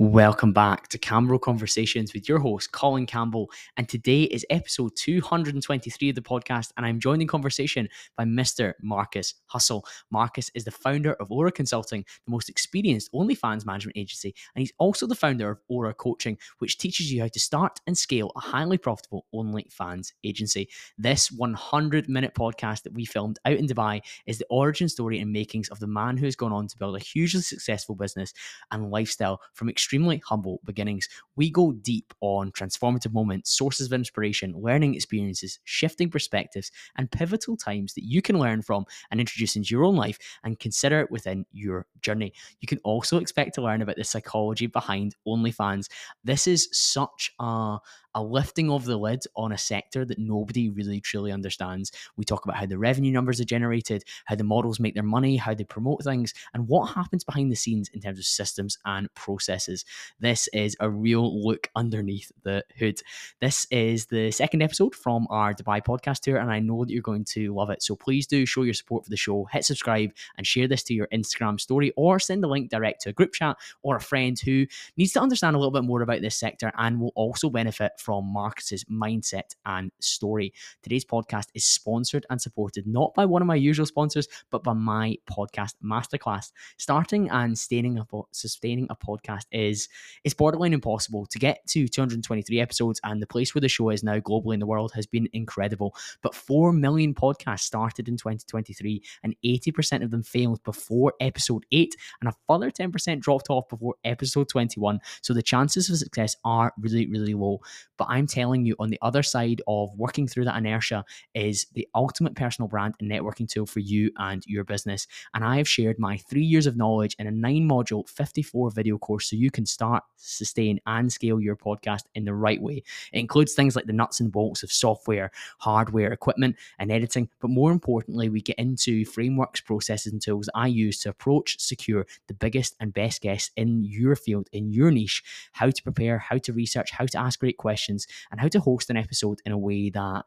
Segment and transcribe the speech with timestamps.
[0.00, 3.50] Welcome back to Campbell Conversations with your host, Colin Campbell.
[3.76, 6.70] And today is episode 223 of the podcast.
[6.76, 8.74] And I'm joined in conversation by Mr.
[8.80, 9.82] Markuss Hussle.
[10.14, 14.36] Markuss is the founder of Oura Consulting, the most experienced OnlyFans management agency.
[14.54, 17.98] And he's also the founder of Oura Coaching, which teaches you how to start and
[17.98, 20.68] scale a highly profitable OnlyFans agency.
[20.96, 25.32] This 100 minute podcast that we filmed out in Dubai is the origin story and
[25.32, 28.32] makings of the man who has gone on to build a hugely successful business
[28.70, 33.94] and lifestyle from extreme extremely humble beginnings, we go deep on transformative moments, sources of
[33.94, 39.56] inspiration, learning experiences, shifting perspectives, and pivotal times that you can learn from and introduce
[39.56, 42.34] into your own life and consider it within your journey.
[42.60, 45.88] You can also expect to learn about the psychology behind OnlyFans.
[46.22, 47.78] This is such a
[48.18, 51.92] a lifting of the lid on a sector that nobody really truly understands.
[52.16, 55.36] We talk about how the revenue numbers are generated, how the models make their money,
[55.36, 59.08] how they promote things, and what happens behind the scenes in terms of systems and
[59.14, 59.84] processes.
[60.18, 63.00] This is a real look underneath the hood.
[63.40, 67.02] This is the second episode from our Dubai podcast tour, and I know that you're
[67.02, 67.84] going to love it.
[67.84, 70.94] So please do show your support for the show, hit subscribe, and share this to
[70.94, 74.36] your Instagram story, or send the link direct to a group chat or a friend
[74.40, 77.92] who needs to understand a little bit more about this sector and will also benefit
[77.98, 80.52] from Markuss's mindset and story.
[80.82, 84.72] Today's podcast is sponsored and supported not by one of my usual sponsors, but by
[84.72, 86.52] my podcast masterclass.
[86.76, 89.88] Starting and sustaining a, sustaining a podcast is
[90.24, 91.26] is borderline impossible.
[91.26, 94.60] To get to 223 episodes and the place where the show is now globally in
[94.60, 95.94] the world has been incredible.
[96.22, 101.94] But 4 million podcasts started in 2023 and 80% of them failed before episode 8
[102.20, 105.00] and a further 10% dropped off before episode 21.
[105.22, 107.60] So the chances of success are really, really low.
[107.98, 111.04] But I'm telling you, on the other side of working through that inertia
[111.34, 115.06] is the ultimate personal brand and networking tool for you and your business.
[115.34, 118.96] And I have shared my three years of knowledge in a nine module, 54 video
[118.98, 122.82] course so you can start, sustain, and scale your podcast in the right way.
[123.12, 127.28] It includes things like the nuts and bolts of software, hardware, equipment, and editing.
[127.40, 132.06] But more importantly, we get into frameworks, processes, and tools I use to approach, secure
[132.28, 136.38] the biggest and best guests in your field, in your niche, how to prepare, how
[136.38, 139.58] to research, how to ask great questions and how to host an episode in a
[139.58, 140.24] way that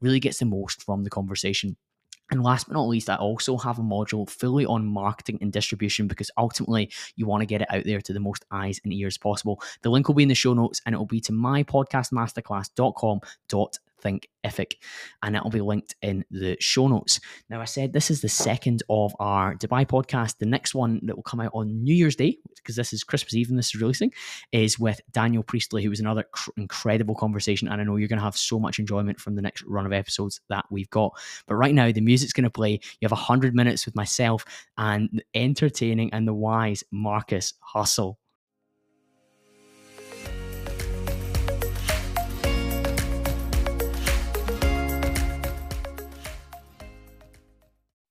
[0.00, 1.76] really gets the most from the conversation.
[2.30, 6.08] And last but not least, I also have a module fully on marketing and distribution
[6.08, 9.16] because ultimately you want to get it out there to the most eyes and ears
[9.16, 9.62] possible.
[9.82, 11.32] The link will be in the show notes and it will be to
[14.04, 14.74] mypodcastmasterclass.com thinkific,
[15.22, 17.20] and it'll be linked in the show notes.
[17.50, 20.38] Now, I said this is the second of our Dubai podcast.
[20.38, 23.34] The next one that will come out on New Year's Day, because this is Christmas
[23.34, 24.12] Eve and this is releasing,
[24.52, 27.68] is with Daniel Priestley, who was another cr- incredible conversation.
[27.68, 29.92] And I know you're going to have so much enjoyment from the next run of
[29.92, 31.12] episodes that we've got.
[31.46, 32.72] But right now, the music's going to play.
[32.72, 34.44] You have 100 minutes with myself
[34.78, 38.16] and entertaining and the wise Markuss Hussle.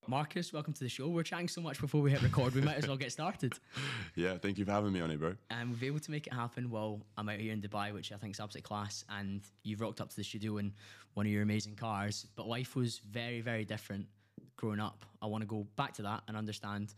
[0.09, 1.07] Markuss, welcome to the show.
[1.07, 3.53] We're chatting so much before we hit record, we might as well get started.
[4.15, 5.35] Yeah, thank you for having me on it, bro.
[5.49, 8.13] And we've been able to make it happen while I'm out here in Dubai, which
[8.13, 9.03] I think is absolutely class.
[9.09, 10.71] And you've rocked up to the studio in
[11.15, 12.27] one of your amazing cars.
[12.35, 14.05] But life was very, very different
[14.55, 15.05] growing up.
[15.21, 16.93] I want to go back to that and understand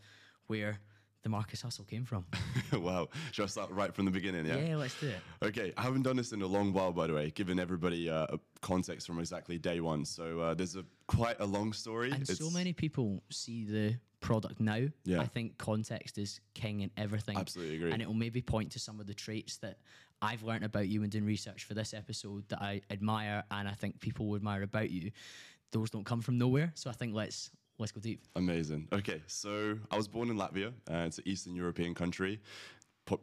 [0.46, 0.78] where
[1.22, 2.24] the Markuss Hussle came from.
[2.72, 3.08] wow.
[3.32, 4.46] Should I start right from the beginning?
[4.46, 4.56] Yeah.
[4.58, 5.18] Yeah, let's do it.
[5.42, 5.72] Okay.
[5.76, 8.38] I haven't done this in a long while, by the way, giving everybody uh, a
[8.60, 10.04] context from exactly day one.
[10.04, 12.12] So uh, there's a quite a long story.
[12.12, 14.86] And it's so many people see the product now.
[15.04, 15.20] Yeah.
[15.20, 17.36] I think context is king in everything.
[17.36, 17.92] Absolutely agree.
[17.92, 19.78] And it will maybe point to some of the traits that
[20.22, 23.72] I've learned about you and doing research for this episode that I admire and I
[23.72, 25.10] think people will admire about you.
[25.72, 26.72] Those don't come from nowhere.
[26.74, 28.20] So I think let's Let's go deep.
[28.34, 28.88] Amazing.
[28.92, 30.72] Okay, so I was born in Latvia.
[30.90, 32.40] Uh, it's an Eastern European country.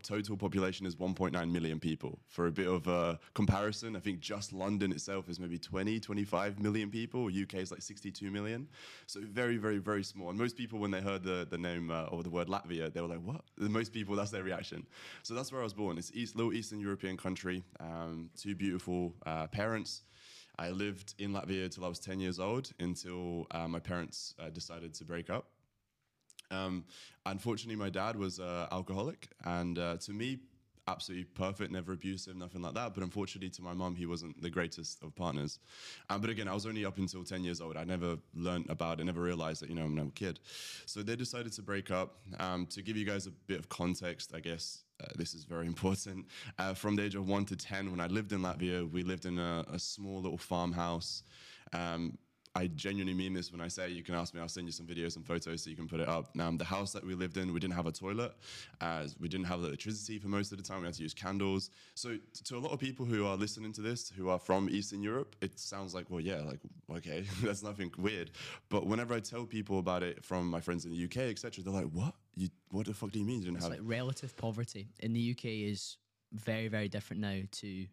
[0.02, 2.18] Total population is 1.9 million people.
[2.28, 6.60] For a bit of a comparison, I think just London itself is maybe 20, 25
[6.60, 7.26] million people.
[7.28, 8.68] UK is like 62 million.
[9.06, 10.30] So very, very, very small.
[10.30, 13.02] And most people, when they heard the, the name uh, or the word Latvia, they
[13.02, 13.42] were like, what?
[13.58, 14.88] The most people, that's their reaction.
[15.22, 16.00] So that's where I was born.
[16.00, 17.64] It's East, little Eastern European country.
[17.80, 20.02] Um, two beautiful uh, parents.
[20.58, 24.50] I lived in Latvia till I was 10 years old until uh, my parents uh,
[24.50, 25.48] decided to break up.
[26.52, 26.86] Um,
[27.26, 30.40] unfortunately, my dad was uh, alcoholic, and uh, to me,
[30.88, 32.94] absolutely perfect, never abusive, nothing like that.
[32.94, 35.60] But unfortunately, to my mom, he wasn't the greatest of partners.
[36.10, 37.78] Um, but again, I was only up until 10 years old.
[37.78, 40.40] I never learned about it, never realized that, you know, I'm a kid.
[40.86, 42.18] So they decided to break up.
[42.40, 45.68] Um, to give you guys a bit of context, I guess uh, this is very
[45.74, 46.28] important.
[46.60, 49.26] Uh, from the age of one to 10, when I lived in Latvia, we lived
[49.26, 51.24] in a, a small little farmhouse.
[51.74, 52.18] Um,
[52.58, 54.40] I genuinely mean this when I say you can ask me.
[54.40, 56.30] I'll send you some videos and photos so you can put it up.
[56.40, 58.34] Um, the house that we lived in, we didn't have a toilet,
[58.80, 60.80] as we didn't have electricity for most of the time.
[60.80, 61.70] We had to use candles.
[61.96, 65.02] So to a lot of people who are listening to this, who are from Eastern
[65.04, 66.60] Europe, it sounds like, well, yeah, like
[66.98, 68.32] okay, that's nothing weird.
[68.70, 71.74] But whenever I tell people about it from my friends in the UK, etc., they're
[71.74, 72.14] like, what?
[72.38, 73.74] You, what the fuck do you mean you didn't It's have?
[73.74, 75.98] like relative poverty in the UK is
[76.32, 77.86] very, very different now to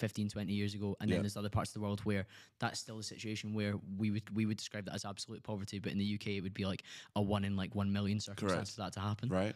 [0.00, 0.96] 15, 20 years ago.
[1.00, 1.22] And then Yeah.
[1.22, 2.26] there's other parts of the world where
[2.58, 5.78] that's still a situation where we would we would describe that as absolute poverty.
[5.78, 6.82] But in the UK, it would be like
[7.14, 9.28] a one in like one million circumstance for that to happen.
[9.28, 9.54] right?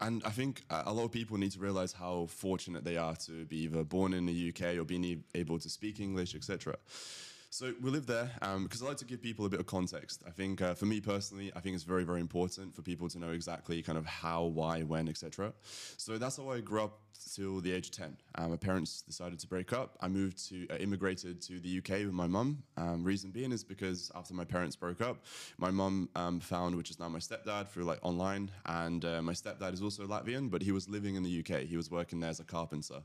[0.00, 3.44] And I think a lot of people need to realize how fortunate they are to
[3.46, 6.76] be either born in the UK or being able to speak English, etc.
[7.50, 8.30] So we live there
[8.62, 10.22] because I like to give people a bit of context.
[10.26, 13.18] I think uh, for me personally, I think it's very, very important for people to
[13.18, 15.54] know exactly kind of how, why, when, etc.
[15.96, 17.00] So that's how I grew up
[17.34, 18.16] till the age of 10.
[18.34, 19.96] Um, my parents decided to break up.
[20.00, 22.62] I moved to, uh, immigrated to the UK with my mum.
[22.76, 25.24] Um, reason being is because after my parents broke up,
[25.56, 28.50] my mum um, found, which is now my stepdad, through like online.
[28.66, 31.62] And uh, my stepdad is also Latvian, but he was living in the UK.
[31.62, 33.00] He was working there as a carpenter.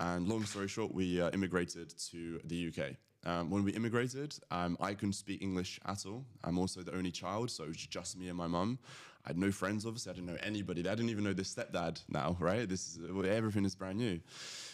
[0.00, 2.96] And long story short, we uh, immigrated to the UK.
[3.24, 6.24] Um, when we immigrated, um, I couldn't speak English at all.
[6.44, 8.78] I'm also the only child, so it was just me and my mum.
[9.24, 10.10] I had no friends, obviously.
[10.10, 10.80] I didn't know anybody.
[10.80, 12.68] I didn't even know this stepdad now, right?
[12.68, 14.20] This is everything is brand new.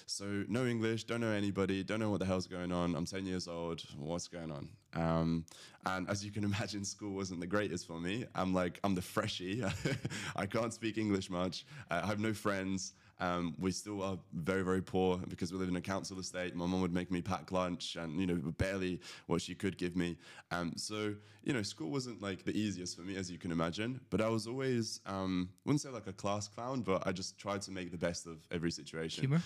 [0.06, 2.94] So no English, don't know anybody, don't know what the hell's going on.
[2.94, 3.82] I'm 10 years old.
[3.98, 4.68] What's going on?
[4.94, 5.44] Um,
[5.86, 8.26] and as you can imagine, school wasn't the greatest for me.
[8.34, 9.64] I'm like, I'm the freshie.
[10.36, 11.64] I can't speak English much.
[11.90, 12.92] I have no friends.
[13.20, 16.54] Um, we still are very, very poor because we live in a council estate.
[16.54, 19.96] My mum would make me pack lunch and, you know, barely what she could give
[19.96, 20.16] me.
[20.50, 24.00] Um, so, you know, school wasn't like the easiest for me, as you can imagine.
[24.10, 27.62] But I was always, um, wouldn't say like a class clown, but I just tried
[27.62, 29.22] to make the best of every situation.
[29.22, 29.42] Humor.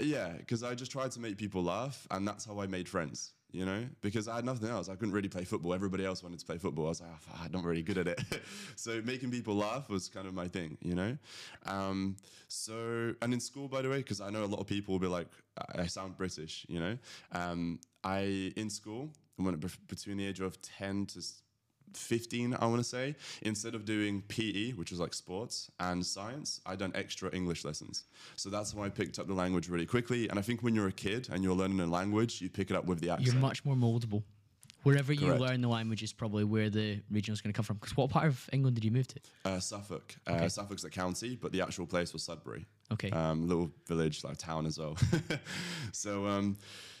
[0.00, 3.32] Yeah, because I just tried to make people laugh, and that's how I made friends.
[3.54, 4.88] You know, because I had nothing else.
[4.88, 5.74] I couldn't really play football.
[5.74, 6.86] Everybody else wanted to play football.
[6.86, 8.20] I was like, oh, I'm not really good at it.
[8.74, 10.76] so making people laugh was kind of my thing.
[10.80, 11.16] You know,
[11.64, 12.16] um,
[12.48, 14.98] so and in school, by the way, because I know a lot of people will
[14.98, 15.28] be like,
[15.76, 16.66] I sound British.
[16.68, 16.98] You know,
[17.30, 21.22] um, I in school when between the age of ten to
[21.96, 26.60] 15, I want to say, instead of doing PE, which was like sports and science,
[26.66, 28.04] I done extra English lessons.
[28.36, 30.28] So that's how I picked up the language really quickly.
[30.28, 32.76] And I think when you're a kid and you're learning a language, you pick it
[32.76, 33.26] up with the accent.
[33.32, 34.22] You're much more moldable.
[34.82, 35.40] Wherever you Correct.
[35.40, 37.76] learn the language is probably where the regional is going to come from.
[37.76, 39.20] Because what part of England did you move to?
[39.46, 40.14] uh, Suffolk.
[40.26, 42.66] Uh, Suffolk's a county, but the actual place was Sudbury.
[42.92, 43.10] Okay.
[43.10, 44.96] Um, little village, like town as well.
[45.92, 46.56] so um,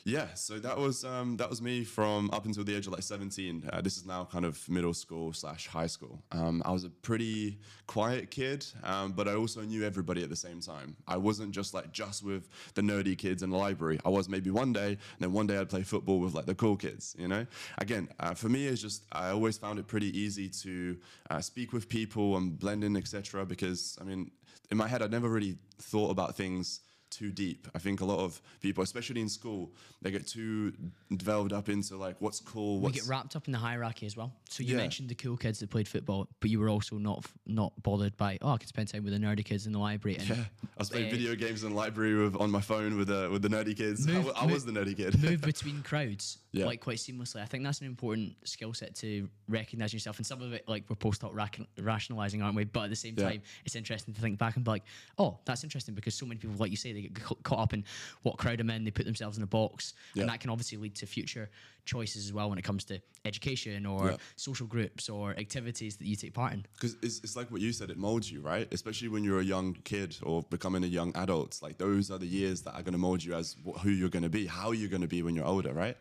[0.06, 3.02] yeah, so that was um, that was me from up until the age of like
[3.02, 3.70] 17.
[3.72, 6.22] Uh, this is now kind of middle school slash high school.
[6.30, 10.36] Um, I was a pretty quiet kid, um, but I also knew everybody at the
[10.36, 10.94] same time.
[11.08, 13.98] I wasn't just like just with the nerdy kids in the library.
[14.04, 16.54] I was maybe one day, and then one day I'd play football with like the
[16.54, 17.16] cool kids.
[17.18, 17.46] You know,
[17.78, 20.98] again, uh, for me, it's just I always found it pretty easy to
[21.30, 23.46] uh, speak with people and blend in, etc.
[23.46, 24.30] Because I mean,
[24.74, 26.80] in my head, I'd never really thought about things
[27.14, 27.68] too deep.
[27.74, 29.70] I think a lot of people, especially in school,
[30.02, 30.72] they get too
[31.16, 34.32] delved up into like what's cool, We get wrapped up in the hierarchy as well.
[34.48, 34.76] So you Yeah.
[34.82, 38.38] mentioned the cool kids that played football, but you were also not not bothered by
[38.42, 40.16] oh I can spend time with the nerdy kids in the library.
[40.18, 40.44] And yeah.
[40.62, 43.28] I was playing Uh, video games in the library with, on my phone with the
[43.30, 44.06] with the nerdy kids.
[44.08, 45.22] I Move- wa- I, was the nerdy kid.
[45.22, 46.66] move between crowds Yeah.
[46.66, 47.40] like quite seamlessly.
[47.40, 50.18] I think that's an important skill set to recognize yourself.
[50.18, 52.64] And some of it, like we're post hoc rac- rationalizing, aren't we?
[52.64, 53.28] But at the same Yeah.
[53.30, 54.84] time, it's interesting to think back and be like,
[55.18, 57.84] oh, that's interesting because so many people, like you say, they get caught up in
[58.22, 58.84] what crowd I'm in.
[58.84, 60.22] They put themselves in a box, Yeah.
[60.22, 61.50] and that can obviously lead to future
[61.84, 64.16] choices as well when it comes to education or Yeah.
[64.36, 66.64] social groups or activities that you take part in.
[66.74, 68.66] Because it's, it's like what you said, it molds you, right?
[68.72, 71.60] Especially when you're a young kid or becoming a young adult.
[71.62, 74.22] Like those are the years that are going to mold you as who you're going
[74.22, 75.96] to be, how you're going to be when you're older, right?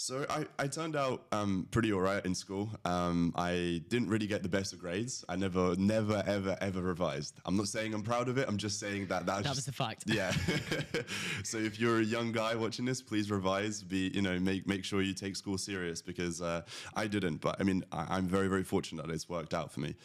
[0.00, 2.70] So I, I turned out um, pretty all right in school.
[2.84, 5.24] Um, I didn't really get the best of grades.
[5.28, 7.40] I never, never, ever, ever revised.
[7.44, 8.46] I'm not saying I'm proud of it.
[8.46, 10.04] I'm just saying that that's That just, was the fact.
[10.06, 10.30] yeah.
[11.42, 13.82] so if you're a young guy watching this, please revise.
[13.82, 16.62] Be you know make make sure you take school serious because uh,
[16.94, 17.38] I didn't.
[17.38, 19.96] But I mean I, I'm very very fortunate that it's worked out for me.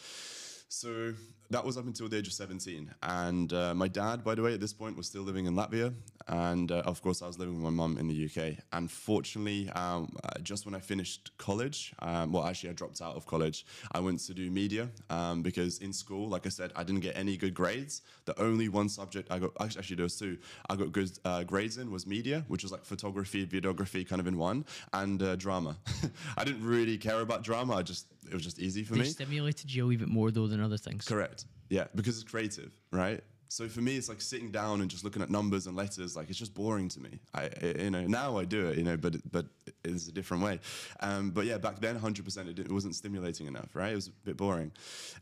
[0.68, 1.14] So
[1.50, 2.92] that was up until the age of 17.
[3.02, 5.94] And uh, my dad, by the way, at this point was still living in Latvia.
[6.26, 8.58] And uh, of course, I was living with my mum in the UK.
[8.72, 13.14] And fortunately, um, uh, just when I finished college, um, well, actually, I dropped out
[13.16, 16.82] of college, I went to do media um, because in school, like I said, I
[16.82, 18.02] didn't get any good grades.
[18.24, 20.38] The only one subject I got, actually, actually there was two,
[20.70, 24.26] I got good uh, grades in was media, which was like photography, videography kind of
[24.26, 25.76] in one, and uh, drama.
[26.38, 27.74] I didn't really care about drama.
[27.74, 29.06] I just, it was just easy for They me.
[29.06, 31.04] stimulated you a wee bit more though than other things.
[31.04, 31.44] Correct.
[31.68, 33.22] Yeah, because it's creative, right?
[33.48, 36.16] So for me, it's like sitting down and just looking at numbers and letters.
[36.16, 37.20] Like it's just boring to me.
[37.34, 39.46] I, you know, now I do it, you know, but but
[39.84, 40.60] is a different way.
[41.00, 43.92] Um, but yeah, back then, 100%, it, it, wasn't stimulating enough, right?
[43.92, 44.72] It was a bit boring.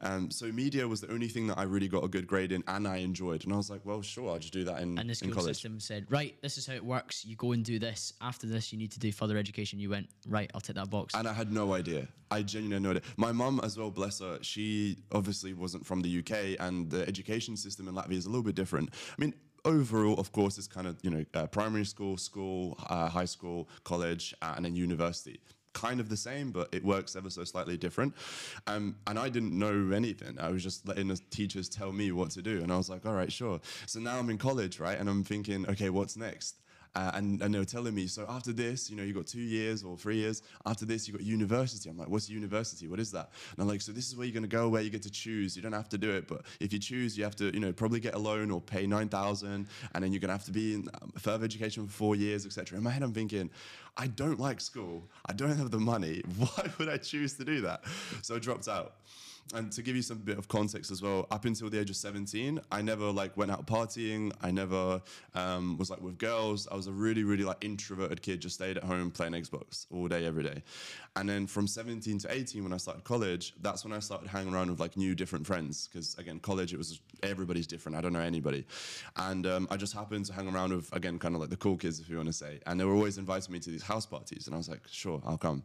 [0.00, 2.62] Um, so media was the only thing that I really got a good grade in
[2.66, 3.44] and I enjoyed.
[3.44, 5.80] And I was like, well, sure, I'll just do that in, and the school system
[5.80, 7.24] said, right, this is how it works.
[7.24, 8.12] You go and do this.
[8.20, 9.78] After this, you need to do further education.
[9.78, 11.14] You went, right, I'll take that box.
[11.14, 12.08] And I had no idea.
[12.30, 13.02] I genuinely had no idea.
[13.16, 17.56] My mum as well, bless her, she obviously wasn't from the UK and the education
[17.56, 18.90] system in Latvia is a little bit different.
[18.92, 23.08] I mean, overall, of course, it's kind of you know uh, primary school, school, uh,
[23.08, 25.40] high school, college, uh, and then university.
[25.72, 28.14] Kind of the same, but it works ever so slightly different.
[28.66, 30.38] Um, and I didn't know anything.
[30.38, 33.06] I was just letting the teachers tell me what to do, and I was like,
[33.06, 33.58] all right, sure.
[33.86, 34.98] So now I'm in college, right?
[34.98, 36.56] And I'm thinking, okay, what's next?
[36.94, 39.40] Uh, and, and they were telling me, so after this, you know, you got two
[39.40, 40.42] years or three years.
[40.66, 41.88] After this, you got university.
[41.88, 42.86] I'm like, what's university?
[42.86, 43.30] What is that?
[43.52, 45.10] And I'm like, so this is where you're going to go, where you get to
[45.10, 45.56] choose.
[45.56, 47.72] You don't have to do it, but if you choose, you have to, you know,
[47.72, 50.52] probably get a loan or pay nine thousand, and then you're going to have to
[50.52, 52.76] be in um, further education for four years, etc.
[52.76, 53.48] In my head, I'm thinking,
[53.96, 55.08] I don't like school.
[55.26, 56.22] I don't have the money.
[56.38, 57.84] Why would I choose to do that?
[58.22, 58.96] So I dropped out
[59.54, 61.96] and to give you some bit of context as well, up until the age of
[61.96, 64.32] 17, I never like went out partying.
[64.42, 65.02] I never
[65.34, 66.66] um, was like with girls.
[66.70, 70.08] I was a really, really like introverted kid, just stayed at home playing Xbox all
[70.08, 70.62] day, every day.
[71.16, 74.54] And then from 17 to 18, when I started college, that's when I started hanging
[74.54, 75.88] around with like new different friends.
[75.92, 77.96] Because again, college, it was everybody's different.
[77.98, 78.64] I don't know anybody.
[79.16, 81.76] And um, I just happened to hang around with, again, kind of like the cool
[81.76, 82.60] kids, if you want to say.
[82.66, 84.46] And they were always inviting me to these house parties.
[84.46, 85.62] And I was like, sure, I'll come.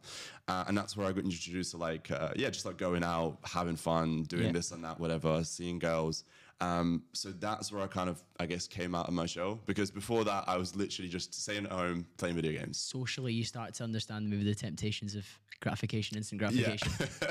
[0.49, 3.37] Uh, and that's where I got introduced to like, uh, yeah, just like going out,
[3.43, 4.51] having fun, doing yeah.
[4.51, 6.23] this and that, whatever, seeing girls.
[6.59, 9.91] Um, so that's where I kind of, I guess, came out of my shell because
[9.91, 12.79] before that, I was literally just staying at home playing video games.
[12.79, 15.25] Socially, you start to understand maybe the temptations of
[15.59, 16.91] gratification, instant gratification.
[17.21, 17.27] Yeah.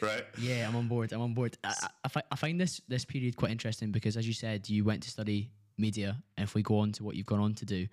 [0.02, 0.24] right.
[0.38, 1.12] Yeah, I'm on board.
[1.12, 1.56] I'm on board.
[1.62, 1.74] I,
[2.04, 5.10] I, I find this this period quite interesting because, as you said, you went to
[5.10, 7.86] study media, and if we go on to what you've gone on to do,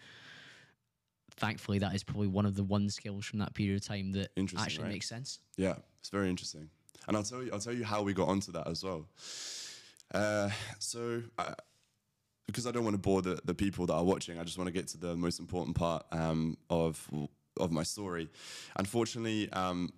[1.36, 4.30] thankfully, that is probably one of the one skills from that period of time that
[4.58, 4.94] actually right?
[4.94, 5.40] makes sense.
[5.56, 6.70] Yeah, it's very interesting.
[7.08, 9.08] And I'll tell you, I'll tell you how we got onto that as well.
[10.13, 10.50] Uh,
[10.80, 11.54] so, uh,
[12.46, 14.68] because I don't want to bore the, the people that are watching, I just want
[14.68, 17.08] to get to the most important part um, of
[17.60, 18.30] of my story.
[18.77, 19.92] Unfortunately, um,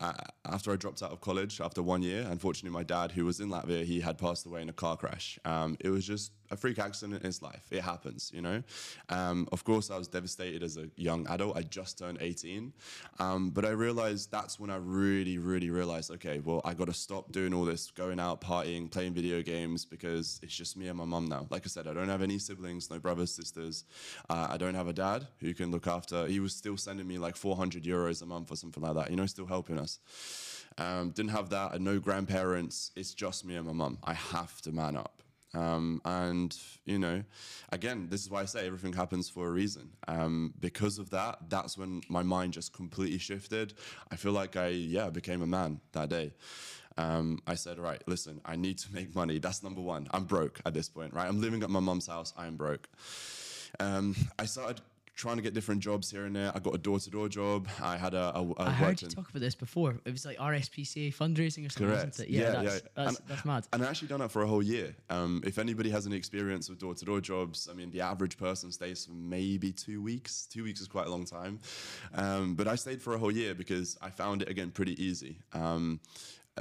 [0.46, 3.50] after I dropped out of college after one year, unfortunately, my dad, who was in
[3.50, 5.38] Latvia, he had passed away in a car crash.
[5.46, 7.65] Um, it was just a freak accident his life.
[7.72, 8.63] It happens, you know.
[9.10, 11.58] Um, of course, I was devastated as a young adult.
[11.58, 12.74] I just turned 18,
[13.20, 16.94] um, but I realized that's when I really, really realized, okay, well, I got to
[16.94, 20.98] stop doing all this, going out, partying, playing video games, because it's just me and
[20.98, 21.48] my mum now.
[21.50, 23.86] Like I said, I don't have any siblings, no brothers, sisters.
[24.29, 26.27] Uh, I don't have a dad who can look after.
[26.27, 29.10] He was still sending me like 400 euros a month or something like that.
[29.10, 30.00] You know, still helping us.
[30.77, 31.74] Um, didn't have that.
[31.74, 32.91] and no grandparents.
[32.96, 33.98] It's just me and my mum.
[34.03, 35.19] I have to man up.
[35.53, 37.24] Um, and, you know,
[37.72, 39.89] again, this is why I say everything happens for a reason.
[40.08, 43.74] Um, because of that, that's when my mind just completely shifted.
[44.12, 46.34] I feel like I, yeah, became a man that day.
[46.98, 49.39] Um, I said, right, listen, I need to make money.
[49.39, 50.08] That's number one.
[50.12, 51.27] I'm broke at this point, right?
[51.27, 52.34] I'm living at my mom's house.
[52.38, 52.89] I am broke.
[53.79, 54.82] Um, I started
[55.20, 56.50] trying to get different jobs here and there.
[56.56, 57.68] I got a door-to-door job.
[57.84, 58.32] I had a.
[58.36, 60.00] a, a I heard you talk about this before.
[60.06, 62.06] It was like RSPCA fundraising or something, Correct.
[62.08, 62.30] wasn't it?
[62.30, 62.90] Yeah, yeah, that's, yeah.
[62.96, 63.68] That's, and, that's mad.
[63.74, 64.96] And I actually done that for a whole year.
[65.10, 69.06] Um, if anybody has any experience with door-to-door jobs, I mean, the average person stays
[69.06, 70.48] for maybe two weeks.
[70.50, 71.60] Two weeks is quite a long time,
[72.16, 75.40] um, but I stayed for a whole year because I found it again pretty easy.
[75.52, 76.00] Um,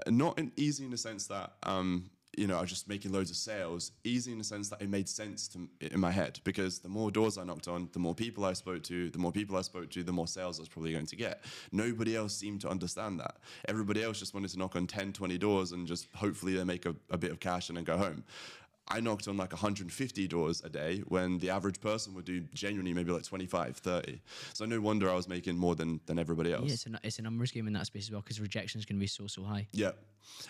[0.09, 3.30] not in easy in the sense that um, you know, I was just making loads
[3.30, 6.78] of sales, easy in the sense that it made sense to, in my head because
[6.78, 9.57] the more doors I knocked on, the more people I spoke to, the more people
[9.57, 11.45] I spoke to, the more sales I was probably going to get.
[11.73, 13.37] Nobody else seemed to understand that.
[13.66, 16.87] Everybody else just wanted to knock on 10, 20 doors and just hopefully they make
[16.87, 18.25] a, a bit of cash and then go home.
[18.90, 22.95] I knocked on like 150 doors a day when the average person would do genuinely
[22.95, 24.21] maybe like 25, 30.
[24.54, 26.66] So no wonder I was making more than, than everybody else.
[26.66, 28.87] Yeah, it's a, it's a numbers game in that space as well because rejection is
[28.87, 29.66] going to be so, so high.
[29.73, 29.92] Yeah.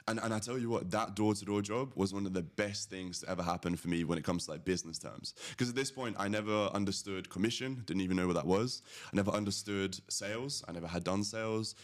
[0.07, 2.43] And, and I tell you what, that door to door job was one of the
[2.43, 5.35] best things to ever happen for me when it comes to like business terms.
[5.51, 8.83] Because at this point, I never understood commission, didn't even know what that was.
[9.13, 11.75] I never understood sales, I never had done sales.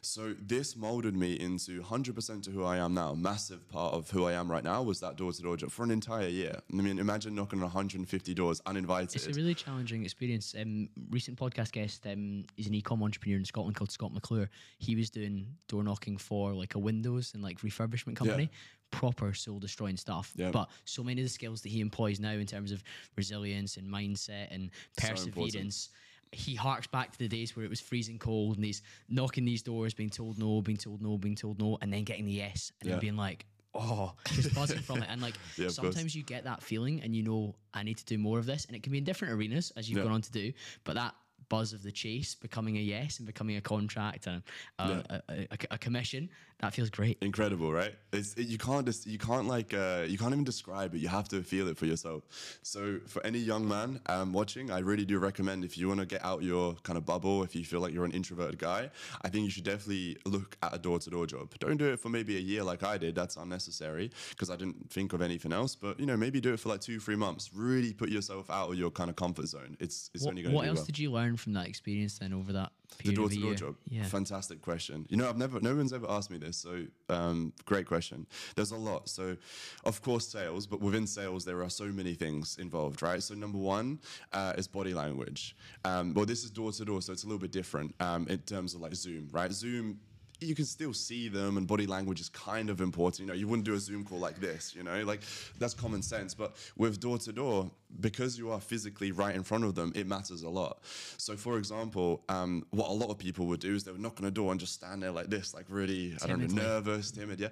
[0.00, 3.14] So this molded me into 100% to who I am now.
[3.14, 5.84] Massive part of who I am right now was that door to door job for
[5.84, 6.60] an entire year.
[6.72, 9.14] I mean, imagine knocking on 150 doors uninvited.
[9.14, 10.54] It's a really challenging experience.
[10.58, 14.50] Um, recent podcast guest, um, he's an e-com entrepreneur in Scotland called Scott McClure.
[14.78, 18.44] He was doing door knocking for like a Windows and like refurbishment company.
[18.44, 18.58] Yeah.
[18.90, 22.46] Proper soul destroying stuff, but so many of the skills that he employs now in
[22.46, 22.84] terms of
[23.16, 25.98] resilience and mindset and perseverance, so
[26.34, 29.62] he harks back to the days where it was freezing cold and he's knocking these
[29.62, 32.72] doors, being told no, being told no, being told no, and then getting the yes,
[32.80, 32.94] and yeah.
[32.94, 35.08] then being like, oh, just buzzing from it.
[35.10, 38.18] And like yeah, sometimes you get that feeling and you know, I need to do
[38.18, 38.64] more of this.
[38.66, 40.04] And it can be in different arenas as you've yeah.
[40.04, 40.52] gone on to do,
[40.84, 41.14] but that
[41.48, 44.42] buzz of the chase becoming a yes and becoming a contract and
[44.78, 46.28] a, a, a, a, a commission,
[46.64, 47.18] that feels great.
[47.20, 47.94] Incredible, right?
[48.12, 50.98] It's, it, you can't just you can't like uh, you can't even describe it.
[50.98, 52.24] You have to feel it for yourself.
[52.62, 56.06] So for any young man um, watching, I really do recommend if you want to
[56.06, 58.90] get out your kind of bubble, if you feel like you're an introverted guy,
[59.22, 61.54] I think you should definitely look at a door-to-door job.
[61.58, 63.14] Don't do it for maybe a year like I did.
[63.14, 65.74] That's unnecessary because I didn't think of anything else.
[65.74, 67.50] But you know, maybe do it for like two, three months.
[67.54, 69.76] Really put yourself out of your kind of comfort zone.
[69.80, 70.86] It's it's What, only going to what else well.
[70.86, 73.76] did you learn from that experience then over that The door to door job.
[73.88, 74.04] Yeah.
[74.04, 75.06] Fantastic question.
[75.08, 76.56] You know, I've never, no one's ever asked me this.
[76.56, 78.26] So, um, great question.
[78.56, 79.08] There's a lot.
[79.08, 79.36] So,
[79.84, 83.22] of course, sales, but within sales, there are so many things involved, right?
[83.22, 84.00] So, number one
[84.32, 85.56] uh, is body language.
[85.84, 88.38] Um, well, this is door to door, so it's a little bit different um, in
[88.38, 89.52] terms of like Zoom, right?
[89.52, 89.98] Zoom
[90.44, 93.20] you can still see them and body language is kind of important.
[93.20, 95.22] You know, you wouldn't do a Zoom call like this, you know, like
[95.58, 96.34] that's common sense.
[96.34, 97.70] But with door to door,
[98.00, 100.80] because you are physically right in front of them, it matters a lot.
[101.16, 104.20] So, for example, um, what a lot of people would do is they would knock
[104.20, 107.10] on a door and just stand there like this, like really, I don't know, nervous,
[107.10, 107.40] timid.
[107.40, 107.48] Yeah.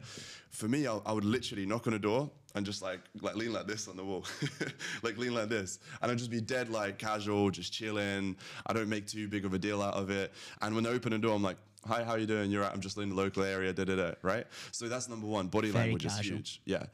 [0.50, 3.52] For me, I, I would literally knock on a door and just like like lean
[3.52, 4.26] like this on the wall,
[5.02, 8.36] like lean like this, and I'd just be dead like casual, just chilling.
[8.66, 10.32] I don't make too big of a deal out of it.
[10.60, 11.56] And when they open a door, I'm like.
[11.86, 12.50] Hi, how you doing?
[12.50, 12.70] You're right.
[12.72, 13.72] I'm just in the local area.
[13.72, 14.12] Da da da.
[14.22, 14.46] Right.
[14.70, 15.48] So that's number one.
[15.48, 16.60] Body Very language is huge.
[16.64, 16.84] Yeah.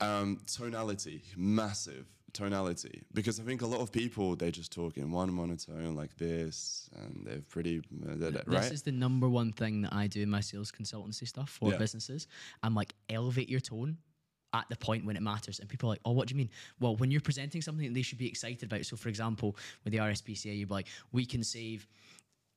[0.00, 3.02] Um, tonality, massive tonality.
[3.12, 6.88] Because I think a lot of people they just talk in one monotone like this,
[6.94, 8.62] and they're pretty uh, da, da, right.
[8.62, 11.72] This is the number one thing that I do in my sales consultancy stuff for
[11.72, 11.78] Yeah.
[11.78, 12.28] businesses.
[12.62, 13.98] I'm like, elevate your tone
[14.54, 15.58] at the point when it matters.
[15.58, 16.50] And people are like, oh, what do you mean?
[16.80, 18.86] Well, when you're presenting something that they should be excited about.
[18.86, 21.86] So, for example, with the RSPCA, you'd be like, we can save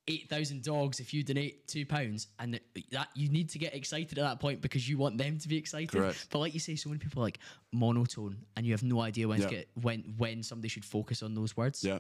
[0.08, 2.28] 8,000 dogs if you donate two pounds.
[2.40, 2.60] And
[2.92, 5.58] that you need to get excited at that point because you want them to be
[5.58, 5.92] excited.
[5.92, 6.28] Correct.
[6.30, 7.40] But like you say, so many people are like
[7.72, 9.50] monotone and you have no idea when, to Yeah.
[9.50, 11.84] get, when, when somebody should focus on those words.
[11.84, 12.00] Yeah.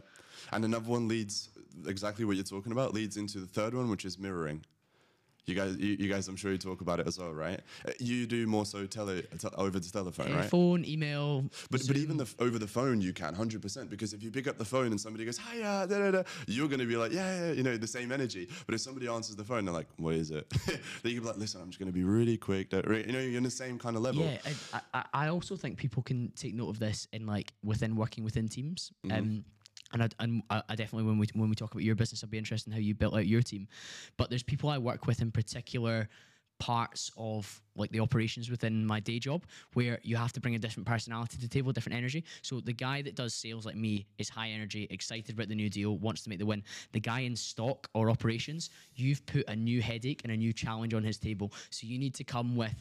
[0.51, 1.49] And another one leads
[1.87, 4.65] exactly what you're talking about, leads into the third one, which is mirroring.
[5.45, 7.59] You guys, you, you guys, I'm sure you talk about it as well, right?
[7.85, 10.45] Uh, You do more so tele, te- over the telephone, right?
[10.45, 14.21] Phone, email, But, but even the, f- over the phone, you can 100% because if
[14.21, 16.85] you pick up the phone and somebody goes, hiya, da, da, da, you're going to
[16.85, 18.47] be like, yeah, yeah, you know, the same energy.
[18.67, 20.47] But if somebody answers the phone, they're like, what is it?
[20.67, 22.71] then you can be like, listen, I'm just going to be really quick.
[22.71, 24.23] You know, you're in the same kind of level.
[24.23, 24.37] Yeah,
[24.73, 28.23] I, I, I also think people can take note of this in like within working
[28.23, 28.91] within teams.
[29.05, 29.17] Mm-hmm.
[29.17, 29.45] Um,
[29.93, 32.37] and I, and I definitely when we when we talk about your business, I'd be
[32.37, 33.67] interested in how you built out your team.
[34.17, 36.09] But there's people I work with in particular
[36.61, 40.59] parts of like the operations within my day job where you have to bring a
[40.59, 42.23] different personality to the table, different energy.
[42.43, 45.71] So the guy that does sales like me is high energy, excited about the new
[45.71, 46.61] deal, wants to make the win.
[46.91, 50.93] The guy in stock or operations, you've put a new headache and a new challenge
[50.93, 51.51] on his table.
[51.71, 52.75] So you need to come with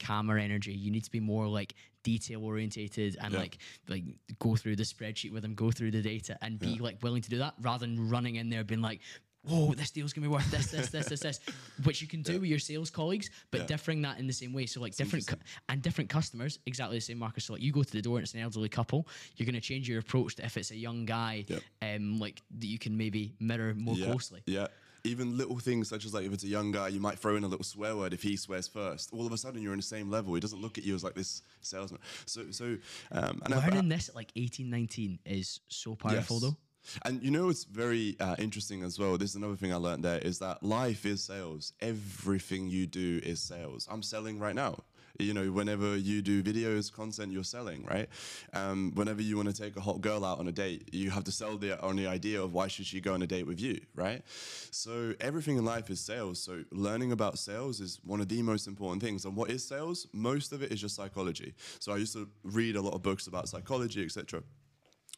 [0.00, 0.72] calmer energy.
[0.72, 1.74] You need to be more like
[2.06, 3.40] detail orientated and Yeah.
[3.44, 4.04] like like
[4.38, 7.30] go through the spreadsheet with them, go through the data and be like willing to
[7.30, 9.00] do that rather than running in there being like
[9.48, 11.38] Oh, this deal's gonna be worth this, this, this, this, this,
[11.84, 13.66] which you can do with your sales colleagues, but Yeah.
[13.74, 14.66] differing that in the same way.
[14.66, 15.36] So like different cu-
[15.68, 17.42] and different customers, exactly the same, Markuss.
[17.42, 19.88] So like you go to the door and it's an elderly couple, you're gonna change
[19.88, 21.44] your approach to if it's a young guy,
[21.80, 24.42] um, like that you can maybe mirror more yeah, closely.
[24.46, 24.66] Yeah.
[25.06, 27.44] Even little things such as like if it's a young guy, you might throw in
[27.44, 29.10] a little swear word if he swears first.
[29.12, 30.34] All of a sudden, you're in the same level.
[30.34, 32.00] He doesn't look at you as like this salesman.
[32.26, 32.76] So, so,
[33.12, 36.42] um, and I- Learning this at like 18, 19 is so powerful Yes.
[36.42, 36.56] though.
[37.04, 39.18] And you know it's very uh, interesting as well?
[39.18, 41.72] This is another thing I learned there is that life is sales.
[41.80, 43.88] Everything you do is sales.
[43.90, 44.78] I'm selling right now.
[45.18, 48.08] You know, whenever you do videos, content, you're selling, right?
[48.52, 51.24] Um, whenever you want to take a hot girl out on a date, you have
[51.24, 53.60] to sell the on the idea of why should she go on a date with
[53.60, 54.22] you, right?
[54.70, 56.40] So everything in life is sales.
[56.40, 59.24] So learning about sales is one of the most important things.
[59.24, 60.06] And what is sales?
[60.12, 61.54] Most of it is just psychology.
[61.78, 64.42] So I used to read a lot of books about psychology, etc.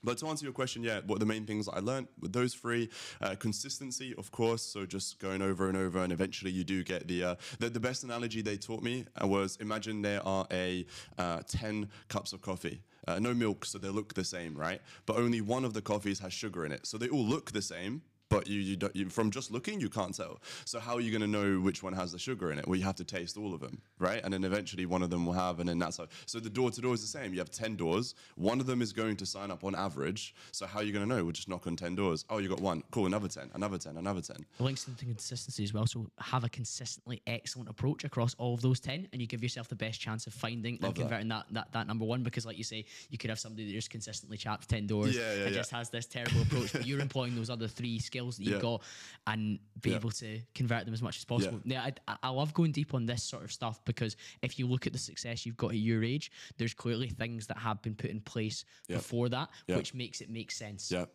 [0.04, 2.88] But to answer your question, yeah, what the main things I learned with those three?
[3.20, 4.62] Uh, consistency, of course.
[4.62, 7.80] So just going over and over, and eventually you do get the uh, the, the
[7.80, 10.86] best analogy they taught me uh, was imagine there are a
[11.18, 12.82] uh, ten cups of coffee.
[13.06, 14.82] Uh, no milk, so they look the same, right?
[15.06, 17.62] But only one of the coffees has sugar in it, so they all look the
[17.62, 18.02] same.
[18.30, 20.40] But you, you, don't, you, from just looking, you can't tell.
[20.66, 22.66] So how are you going to know which one has the sugar in it?
[22.66, 24.20] Well, you have to taste all of them, right?
[24.22, 26.08] And then eventually one of them will have, and then that's how.
[26.26, 27.32] So the door to door is the same.
[27.32, 28.14] You have ten doors.
[28.36, 30.34] One of them is going to sign up on average.
[30.52, 31.22] So how are you going to know?
[31.24, 32.24] We'll just knock on ten doors.
[32.28, 32.82] Oh, you got one.
[32.90, 33.06] Cool.
[33.06, 33.50] Another ten.
[33.54, 33.96] Another ten.
[33.96, 34.44] Another ten.
[34.58, 35.86] It links into consistency as well.
[35.86, 39.68] So have a consistently excellent approach across all of those 10 and you give yourself
[39.68, 41.00] the best chance of finding Love and that.
[41.00, 43.72] converting that, that that number one because like you say, you could have somebody that
[43.72, 45.56] just consistently chaps 10 doors Yeah, yeah, and yeah.
[45.60, 48.82] just has this terrible approach, but you're employing those other three skills that you've got
[49.26, 49.96] and be Yeah.
[49.96, 51.60] able to convert them as much as possible.
[51.64, 54.86] Yeah, I, I- love going deep on this sort of stuff because if you look
[54.86, 58.10] at the success you've got at your age, there's clearly things that have been put
[58.10, 61.06] in place before that, which makes it make sense Yeah.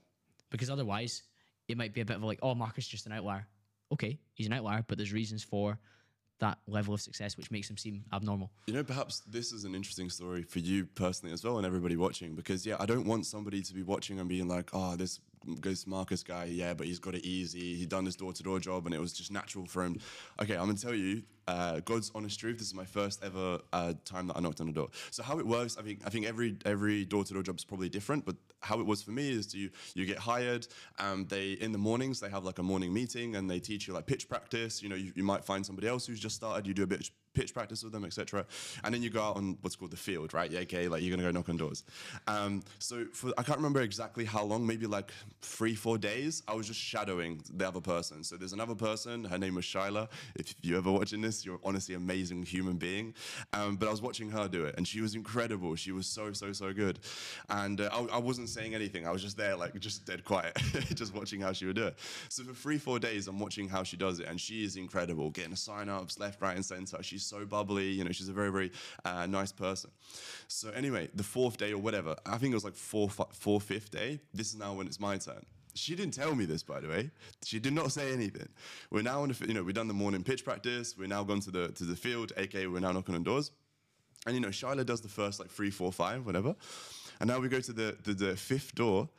[0.49, 1.23] because otherwise
[1.67, 3.47] it might be a bit of like, oh, Markuss is just an outlier.
[3.91, 5.79] Okay, he's an outlier, but there's reasons for
[6.39, 8.51] that level of success which makes him seem abnormal.
[8.65, 11.95] You know, perhaps this is an interesting story for you personally as well and everybody
[11.95, 15.21] watching because, yeah, I don't want somebody to be watching and being like, oh, this
[15.45, 17.75] this Markuss guy, yeah, but he's got it easy.
[17.75, 19.99] He done this door to door job and it was just natural for him.
[20.41, 22.57] Okay, I'm gonna tell you, uh, God's honest truth.
[22.57, 24.89] This is my first ever uh, time that I knocked on a door.
[25.11, 27.65] So how it works, I think, I think every every door to door job is
[27.65, 30.67] probably different, but how it was for me is you you get hired.
[30.99, 33.93] Um, they in the mornings they have like a morning meeting and they teach you
[33.93, 34.81] like pitch practice.
[34.81, 36.65] You know, you, you might find somebody else who's just started.
[36.67, 38.45] You do a bit pitch practice with them, etc.
[38.83, 40.49] And then you go out on what's called the field, right?
[40.49, 41.83] Yeah, okay, like you're gonna go knock on doors.
[42.27, 46.43] Um, so for I can't remember exactly how long, maybe like three, four days.
[46.47, 48.23] I was just shadowing the other person.
[48.23, 49.23] So there's another person.
[49.23, 50.09] Her name was Shyla.
[50.35, 53.13] If you're ever watching this, you're honestly amazing human being.
[53.53, 55.75] Um, but I was watching her do it, and she was incredible.
[55.75, 56.99] She was so so so good.
[57.49, 59.07] And uh, I, I wasn't saying anything.
[59.07, 60.55] I was just there, like just dead quiet,
[60.93, 61.95] just watching how she would do it.
[62.29, 65.29] So for three, four days, I'm watching how she does it, and she is incredible,
[65.29, 67.01] getting sign ups left, right, and center.
[67.01, 67.89] She's She's so bubbly.
[67.89, 68.71] You know, she's a very, very
[69.05, 69.91] uh, nice person.
[70.47, 73.91] So anyway, the fourth day or whatever, I think it was like four, four, fifth
[73.91, 74.19] day.
[74.33, 75.45] This is now when it's my turn.
[75.75, 77.09] She didn't tell me this, by the way.
[77.43, 78.47] She did not say anything.
[78.91, 80.95] We're now in the, you know, we've done the morning pitch practice.
[80.97, 83.51] We're now gone to the to the field, aka we're now knocking on doors.
[84.25, 86.55] And you know, Shyla does the first like three, four, five, whatever.
[87.19, 89.09] And now we go to the, the, the fifth door,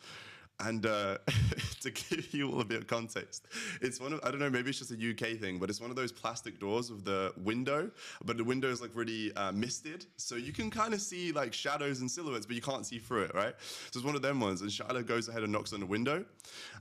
[0.60, 1.18] and uh,
[1.80, 3.46] to give you all a bit of context,
[3.80, 5.90] it's one of, I don't know, maybe it's just a UK thing, but it's one
[5.90, 7.90] of those plastic doors with the window,
[8.24, 10.06] but the window is like really uh, misted.
[10.16, 13.24] So you can kind of see like shadows and silhouettes, but you can't see through
[13.24, 13.54] it, right?
[13.90, 14.60] So it's one of them ones.
[14.60, 16.24] And Shyla goes ahead and knocks on the window,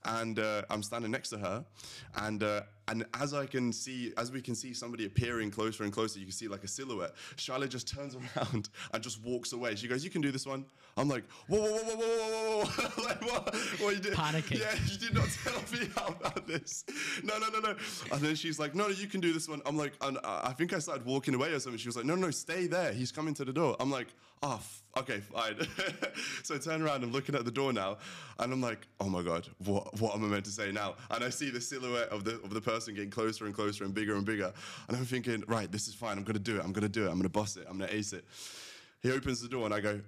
[0.05, 1.65] and uh, I'm standing next to her.
[2.15, 5.93] And uh, and as I can see, as we can see somebody appearing closer and
[5.93, 7.13] closer, you can see like a silhouette.
[7.37, 9.75] Charlotte just turns around and just walks away.
[9.75, 10.65] She goes, "You can do this one."
[10.97, 13.55] I'm like, "Whoa, whoa, whoa, whoa, whoa, whoa!" like what?
[13.79, 14.13] What you did?
[14.13, 14.59] Panicking.
[14.59, 16.83] Yeah, you did not tell me about this.
[17.23, 17.75] No, no, no, no.
[18.11, 20.51] And then she's like, "No, no, you can do this one." I'm like, and I
[20.53, 21.79] think I started walking away or something.
[21.79, 22.91] She was like, "No, no, stay there.
[22.91, 24.07] He's coming to the door." I'm like,
[24.43, 24.61] "Oh."
[24.97, 25.55] okay, fine.
[26.43, 27.97] so I turn around and I'm looking at the door now,
[28.39, 30.95] and I'm like, oh my god, what what am I meant to say now?
[31.11, 33.93] And I see the silhouette of the of the person getting closer and closer and
[33.93, 34.53] bigger and bigger,
[34.87, 36.17] and I'm thinking, right, this is fine.
[36.17, 36.63] I'm gonna do it.
[36.63, 37.09] I'm gonna do it.
[37.09, 37.65] I'm gonna boss it.
[37.69, 38.25] I'm gonna ace it.
[39.01, 39.99] He opens the door, and I go.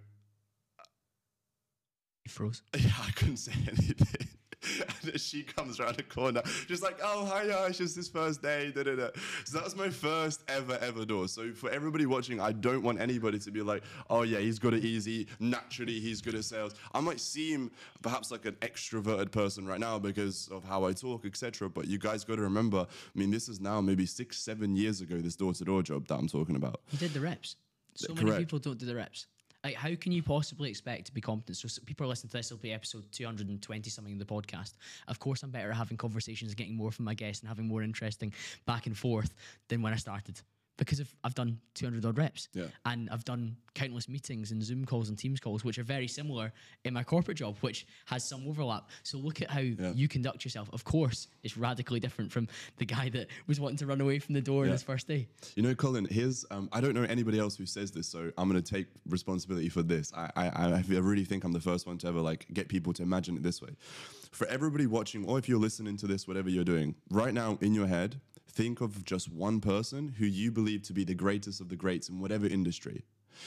[2.24, 2.62] He froze.
[2.78, 4.28] Yeah, I couldn't say anything.
[5.04, 8.72] and she comes around the corner, just like, oh, hi, it's just this first day.
[8.72, 9.08] Da, da, da.
[9.46, 11.28] So that was my first ever, ever door.
[11.28, 14.74] So for everybody watching, I don't want anybody to be like, oh, yeah, he's good
[14.74, 15.28] at easy.
[15.40, 16.76] Naturally, he's good at sales.
[16.94, 21.26] I might seem perhaps like an extroverted person right now because of how I talk,
[21.26, 21.70] etc.
[21.70, 25.02] But you guys got to remember, I mean, this is now maybe six, seven years
[25.02, 26.82] ago, this door to door job that I'm talking about.
[26.92, 27.56] You did the reps.
[27.96, 28.26] So Correct.
[28.26, 29.28] many people don't do the reps
[29.66, 31.58] like how can you possibly expect to be competent?
[31.58, 32.52] So, people are listening to this.
[32.52, 34.74] it'll be episode two hundred and twenty something in the podcast.
[35.08, 37.82] Of course, I'm better at having conversations, getting more from my guests, and having more
[37.82, 38.32] interesting
[38.68, 39.34] back and forth
[39.68, 40.40] than when I started
[40.78, 42.50] because of, I've done 200 odd reps.
[42.54, 42.66] Yeah.
[42.86, 46.52] And I've done countless meetings and Zoom calls and Teams calls, which are very similar
[46.84, 48.90] in my corporate job, which has some overlap.
[49.04, 49.92] So look at how yeah.
[49.94, 50.70] you conduct yourself.
[50.74, 54.34] Of course, it's radically different from the guy that was wanting to run away from
[54.34, 54.70] the door yeah.
[54.70, 55.28] on his first day.
[55.56, 58.50] You know, Colin, here's, um, I don't know anybody else who says this, so I'm
[58.50, 60.12] going to take responsibility for this.
[60.16, 63.04] I, I, I really think I'm the first one to ever like get people to
[63.04, 63.76] imagine it this way.
[64.32, 67.74] For everybody watching, or if you're listening to this, whatever you're doing, right now in
[67.74, 68.20] your head,
[68.56, 72.10] think of just one person who you believe to be the greatest of the greats
[72.10, 73.04] in whatever industry.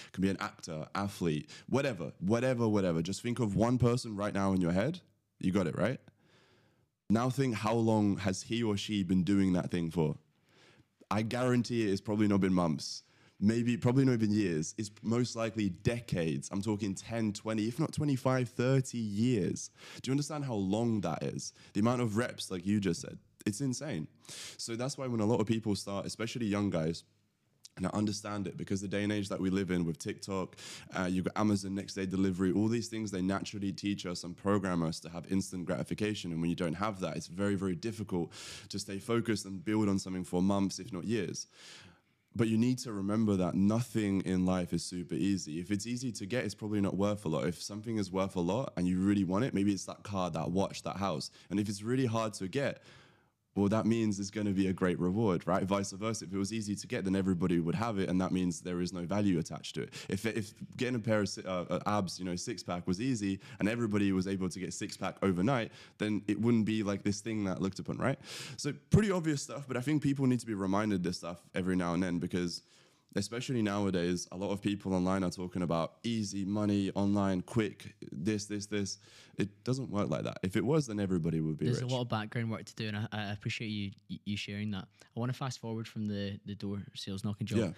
[0.07, 3.01] It can be an actor, athlete, whatever, whatever, whatever.
[3.01, 5.01] Just think of one person right now in your head.
[5.41, 5.99] You got it, right?
[7.09, 10.17] Now think how long has he or she been doing that thing for?
[11.11, 13.03] I guarantee it's probably not been months.
[13.41, 14.75] Maybe, probably not even years.
[14.77, 16.51] It's most likely decades.
[16.53, 19.71] I'm talking 10, 20, if not 25, 30 years.
[20.03, 21.55] Do you understand how long that is?
[21.73, 23.17] The amount of reps, like you just said
[23.47, 24.09] it's insane.
[24.57, 27.05] So that's why when a lot of people start, especially young guys,
[27.79, 30.57] and I understand it because the day and age that we live in with TikTok,
[30.99, 34.37] uh, you've got Amazon next day delivery, all these things they naturally teach us and
[34.37, 36.33] program us to have instant gratification.
[36.33, 38.33] And when you don't have that, it's very, very difficult
[38.71, 41.47] to stay focused and build on something for months, if not years.
[42.35, 45.61] But you need to remember that nothing in life is super easy.
[45.61, 47.47] If it's easy to get, it's probably not worth a lot.
[47.47, 50.31] If something is worth a lot and you really want it, maybe it's that car,
[50.31, 51.31] that watch, that house.
[51.49, 52.83] And if it's really hard to get,
[53.59, 55.65] well, that means it's going to be a great reward, right?
[55.65, 56.25] Vice versa.
[56.25, 58.81] If it was easy to get, then everybody would have it, and that means there
[58.81, 59.95] is no value attached to it.
[60.09, 63.41] If, if getting a pair of uh, uh, abs, you know, six pack was easy,
[63.59, 67.21] and everybody was able to get six pack overnight, then it wouldn't be like this
[67.21, 68.19] thing that looked upon, right?
[68.57, 71.77] So pretty obvious stuff, but I think people need to be reminded this stuff every
[71.77, 72.63] now and then because
[73.17, 78.47] especially nowadays, a lot of people online are talking about easy money, online, quick, this,
[78.47, 78.99] this, this.
[79.37, 80.39] It doesn't work like that.
[80.43, 81.91] If it was, then everybody would be There's rich.
[81.91, 83.91] a lot of background work to do, and I, I appreciate you
[84.25, 84.87] you sharing that.
[85.17, 87.59] I want to fast forward from the the door sales knocking job.
[87.59, 87.71] Yeah.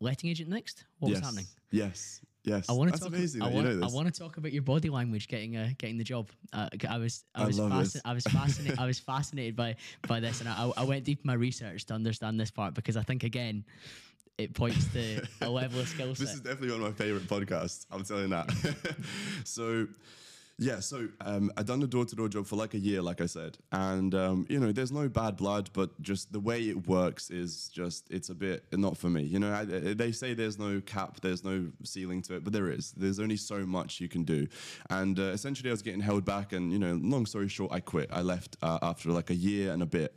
[0.00, 0.84] Letting agent next.
[0.98, 1.20] What yes.
[1.20, 1.46] was happening?
[1.70, 2.20] Yes.
[2.44, 2.68] Yes.
[2.68, 3.14] I want to That's talk.
[3.14, 3.68] amazing I want.
[3.68, 6.28] you know I want to talk about your body language getting uh, getting the job.
[6.52, 7.24] Uh, I was.
[7.34, 7.58] I I was.
[7.58, 8.78] fasci- I was fascinated.
[8.78, 9.76] I was fascinated by
[10.08, 12.96] by this, and I, I went deep in my research to understand this part because
[12.96, 13.64] I think again,
[14.38, 16.18] it points to a level of skill set.
[16.26, 17.86] This is definitely one of my favorite podcasts.
[17.90, 18.50] I'm telling that.
[19.44, 19.86] so,
[20.58, 23.20] yeah, so um, I done the door to door job for like a year, like
[23.20, 26.86] I said, and um, you know, there's no bad blood, but just the way it
[26.86, 29.22] works is just it's a bit not for me.
[29.22, 32.70] You know, I, they say there's no cap, there's no ceiling to it, but there
[32.70, 32.92] is.
[32.92, 34.46] There's only so much you can do,
[34.90, 37.80] and uh, essentially, I was getting held back, and you know, long story short, I
[37.80, 38.10] quit.
[38.12, 40.14] I left uh, after like a year and a bit.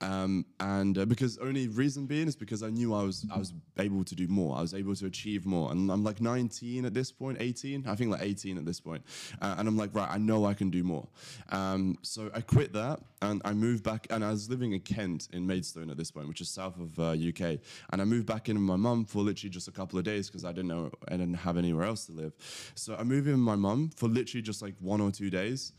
[0.00, 3.52] Um, and uh, because only reason being is because I knew I was I was
[3.78, 4.56] able to do more.
[4.56, 7.86] I was able to achieve more, and I'm like 19 at this point, 18.
[7.86, 9.02] I think like 18 at this point,
[9.42, 11.06] uh, and I'm like, right, I know I can do more.
[11.50, 15.28] Um, so I quit that, and I moved back, and I was living in Kent
[15.32, 17.58] in Maidstone at this point, which is south of uh, UK,
[17.90, 20.28] and I moved back in with my mum for literally just a couple of days
[20.28, 22.32] because I didn't know I didn't have anywhere else to live.
[22.74, 25.72] So I moved in with my mum for literally just like one or two days.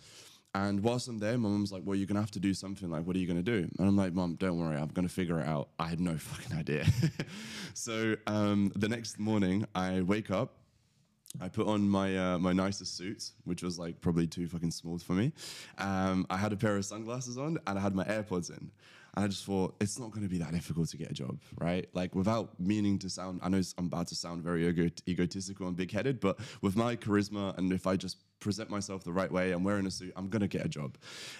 [0.54, 2.90] And whilst I'm there, my mum's like, "Well, you're gonna have to do something.
[2.90, 5.40] Like, what are you gonna do?" And I'm like, "Mom, don't worry, I'm gonna figure
[5.40, 6.86] it out." I had no fucking idea.
[7.74, 10.58] so um, the next morning, I wake up.
[11.40, 14.98] I put on my uh, my nicest suit, which was like probably too fucking small
[14.98, 15.32] for me.
[15.78, 18.72] Um, I had a pair of sunglasses on and I had my AirPods in.
[19.16, 21.38] And I just thought it's not going to be that difficult to get a job,
[21.60, 21.88] right?
[21.94, 25.76] Like without meaning to sound, I know I'm about to sound very ego- egotistical and
[25.76, 29.64] big-headed, but with my charisma and if I just present myself the right way, I'm
[29.64, 30.98] wearing a suit, I'm to get a job.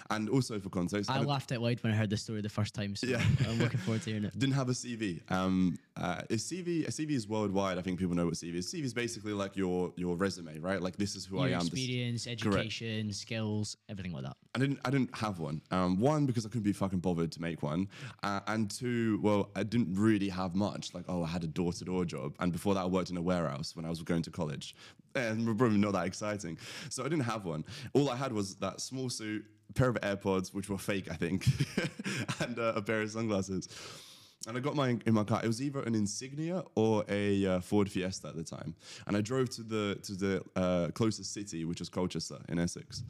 [0.08, 2.74] And also for context, I laughed out loud when I heard the story the first
[2.74, 2.96] time.
[2.96, 3.22] So Yeah.
[3.46, 4.38] I'm looking forward to hearing it.
[4.38, 5.20] didn't have a CV.
[5.30, 7.78] Um, uh, a CV, a CV is worldwide.
[7.78, 8.72] I think people know what CV is.
[8.72, 10.80] CV is basically like your your resume, right?
[10.80, 11.60] Like this is who Your I am.
[11.60, 14.36] This- experience, education, skills, everything like that.
[14.54, 14.78] I didn't.
[14.84, 15.60] I didn't have one.
[15.70, 17.88] Um, one because I couldn't be fucking bothered to make one,
[18.22, 20.94] uh, and two, well, I didn't really have much.
[20.94, 23.76] Like, oh, I had a door-to-door job, and before that, I worked in a warehouse
[23.76, 24.74] when I was going to college,
[25.14, 26.58] and probably not that exciting.
[26.88, 27.64] So I didn't have one.
[27.92, 31.46] All I had was that small suit, pair of AirPods, which were fake, I think,
[32.40, 33.68] and uh, a pair of sunglasses.
[34.48, 35.40] And I got mine in my car.
[35.42, 38.74] It was either an Insignia or a uh, Ford Fiesta at the time.
[39.06, 43.04] And I drove to the to the uh, closest city, which was Colchester in Essex.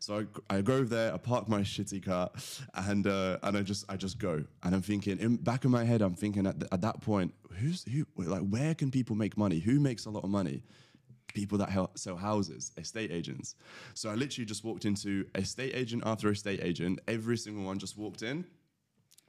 [0.00, 1.14] So I, I drove there.
[1.14, 2.30] I parked my shitty car,
[2.74, 4.42] and uh, and I just I just go.
[4.64, 7.32] And I'm thinking in back of my head, I'm thinking at, th- at that point,
[7.60, 8.04] who's who?
[8.16, 9.60] Like, where can people make money?
[9.60, 10.62] Who makes a lot of money?
[11.34, 13.54] people that hel- sell houses, estate agents.
[13.94, 17.00] So I literally just walked into estate agent after estate agent.
[17.08, 18.44] Every single one just walked in.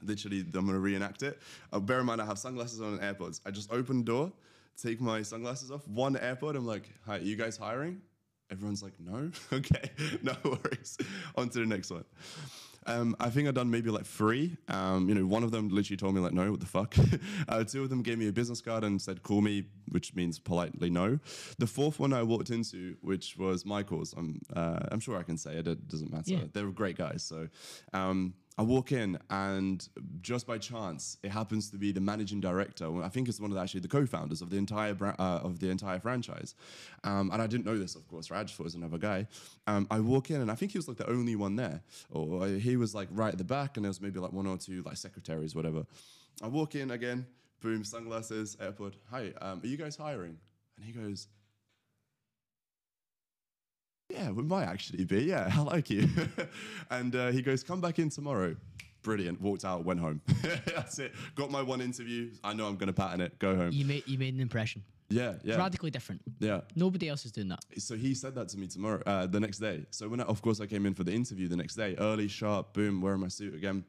[0.06, 1.40] Literally, I'm gonna reenact it.
[1.72, 3.42] Uh, bear in mind, I have sunglasses on and AirPods.
[3.46, 4.32] I just open the door,
[4.82, 6.56] take my sunglasses off, one AirPod.
[6.56, 8.02] I'm like, "Hi, you guys hiring?"
[8.52, 10.98] Everyone's like, "No." okay, no worries.
[11.36, 12.06] on to the next one.
[12.86, 14.58] Um, I think I've done maybe like three.
[14.68, 16.96] Um, you know, one of them literally told me like, no, what the fuck.
[17.48, 20.40] uh, two of them gave me a business card and said, call me, which means
[20.40, 21.20] politely no.
[21.60, 24.14] The fourth one I walked into, which was Michael's.
[24.14, 25.68] I'm, uh, I'm sure I can say it.
[25.68, 26.32] It doesn't matter.
[26.32, 26.44] Yeah.
[26.52, 27.24] They're great guys.
[27.24, 27.48] So
[27.94, 29.88] um, I walk in, and
[30.22, 33.02] just by chance, it happens to be the managing director.
[33.02, 35.60] I think it's one of the, actually the co-founders of the entire bra- uh, of
[35.60, 36.54] the entire franchise.
[37.04, 38.30] Um, and I didn't know this, of course.
[38.30, 38.42] Right?
[38.42, 39.28] I just thought it was another guy.
[39.66, 42.48] Um, I walk in, and I think he was like the only one there, or
[42.48, 44.84] he was like right at the back, and there was maybe like one or two
[44.84, 45.86] like secretaries, whatever.
[46.44, 47.26] I walk in again,
[47.60, 48.94] boom, sunglasses, AirPod.
[49.10, 50.38] Hi, um, are you guys hiring?
[50.78, 51.28] And he goes,
[54.14, 55.24] yeah, we might actually be.
[55.24, 56.08] Yeah, I like you.
[56.90, 58.56] and uh, he goes, come back in tomorrow.
[59.02, 59.42] Brilliant.
[59.42, 60.22] Walked out, went home.
[60.66, 61.14] That's it.
[61.36, 62.32] Got my one interview.
[62.44, 63.38] I know I'm going to pattern it.
[63.38, 63.72] Go home.
[63.74, 64.84] You made you made an impression.
[65.10, 65.58] Yeah, yeah.
[65.58, 66.22] Radically different.
[66.40, 66.62] Yeah.
[66.76, 67.60] Nobody else is doing that.
[67.78, 69.86] So he said that to me tomorrow, uh, the next day.
[69.92, 72.28] So when, I, of course, I came in for the interview the next day, early,
[72.28, 73.84] sharp, boom, wearing my suit again.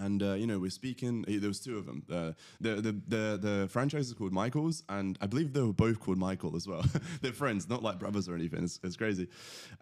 [0.00, 1.24] And uh, you know we're speaking.
[1.28, 2.02] eh, There was two of them.
[2.10, 6.00] Uh, the, the the the franchise is called Michaels, and I believe they were both
[6.00, 6.84] called Michael as well.
[7.22, 8.64] They're friends, not like brothers or anything.
[8.64, 9.28] It's, it's crazy.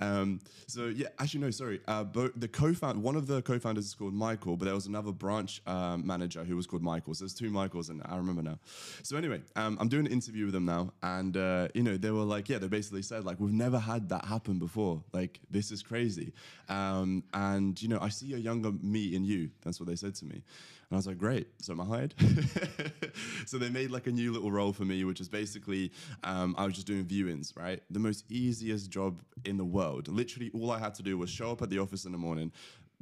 [0.01, 1.81] Um, so yeah, actually no, sorry.
[1.87, 2.05] Uh,
[2.37, 6.07] the co-found one of the co-founders is called Michael, but there was another branch um,
[6.07, 7.15] manager who was called Michael.
[7.15, 8.59] So there's two Michaels, and I remember now.
[9.03, 12.11] So anyway, um, I'm doing an interview with them now, and uh, you know they
[12.11, 15.03] were like, yeah, they basically said like we've never had that happen before.
[15.13, 16.33] Like this is crazy.
[16.69, 19.51] Um, and you know I see a younger me in you.
[19.63, 20.43] That's what they said to me.
[20.89, 21.49] And I was like, great.
[21.61, 22.15] So am I hired?
[23.47, 25.91] so they made like a new little role for me, which is basically
[26.23, 27.83] um, I was just doing viewings, right?
[27.91, 30.07] The most easiest job in the world.
[30.07, 32.53] Literally, all I had to do was show up at the office in the morning,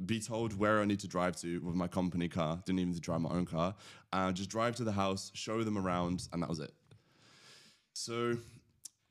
[0.03, 2.59] be told where I need to drive to with my company car.
[2.65, 3.75] Didn't even drive my own car.
[4.11, 6.73] Uh, just drive to the house, show them around, and that was it.
[7.93, 8.35] So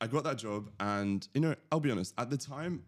[0.01, 2.13] I got that job, and you know, I'll be honest.
[2.19, 2.83] At the time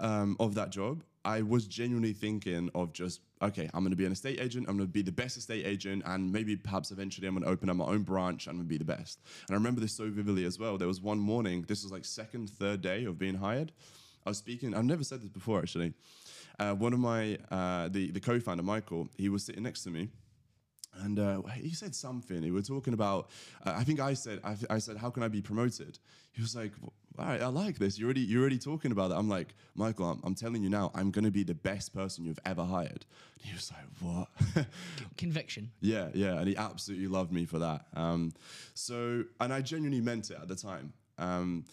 [0.00, 4.04] um, of that job, I was genuinely thinking of just okay, I'm going to be
[4.04, 4.66] an estate agent.
[4.68, 7.50] I'm going to be the best estate agent, and maybe perhaps eventually I'm going to
[7.50, 8.46] open up my own branch.
[8.46, 9.20] and I'm going to be the best.
[9.48, 10.76] And I remember this so vividly as well.
[10.76, 11.64] There was one morning.
[11.66, 13.72] This was like second, third day of being hired.
[14.26, 14.74] I was speaking.
[14.74, 15.94] I've never said this before actually.
[16.58, 20.10] Uh, one of my uh, the the co-founder Michael, he was sitting next to me
[21.02, 22.42] and uh, he said something.
[22.42, 23.30] We were talking about.
[23.64, 24.40] Uh, I think I said.
[24.44, 25.98] I, I, said, "How can I be promoted?"
[26.32, 26.72] He was like,
[27.20, 27.98] "All right, I like this.
[27.98, 30.90] You're already you're already talking about that." I'm like, "Michael, I'm, I'm telling you now.
[30.94, 33.04] I'm going to be the best person you've ever hired."
[33.34, 34.66] And he was like, "What?"
[35.16, 35.70] Conviction.
[35.80, 37.86] Yeah, yeah, and he absolutely loved me for that.
[37.94, 38.32] Um,
[38.74, 40.92] so, and I genuinely meant it at the time.
[41.18, 41.64] Um,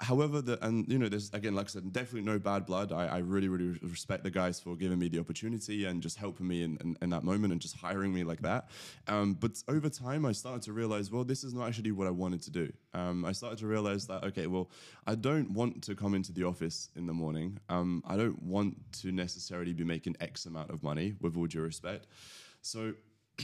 [0.00, 2.92] however, the and you know, there's again, like I said, definitely no bad blood.
[2.92, 6.46] I, I really, really respect the guys for giving me the opportunity and just helping
[6.46, 8.70] me in, in, in that moment and just hiring me like that.
[9.08, 12.10] Um, but over time, I started to realize, well, this is not actually what I
[12.10, 12.72] wanted to do.
[12.94, 14.70] Um, I started to realize that okay, well,
[15.06, 17.58] I don't want to come into the office in the morning.
[17.68, 21.62] Um, I don't want to necessarily be making X amount of money, with all due
[21.62, 22.06] respect.
[22.62, 22.94] So,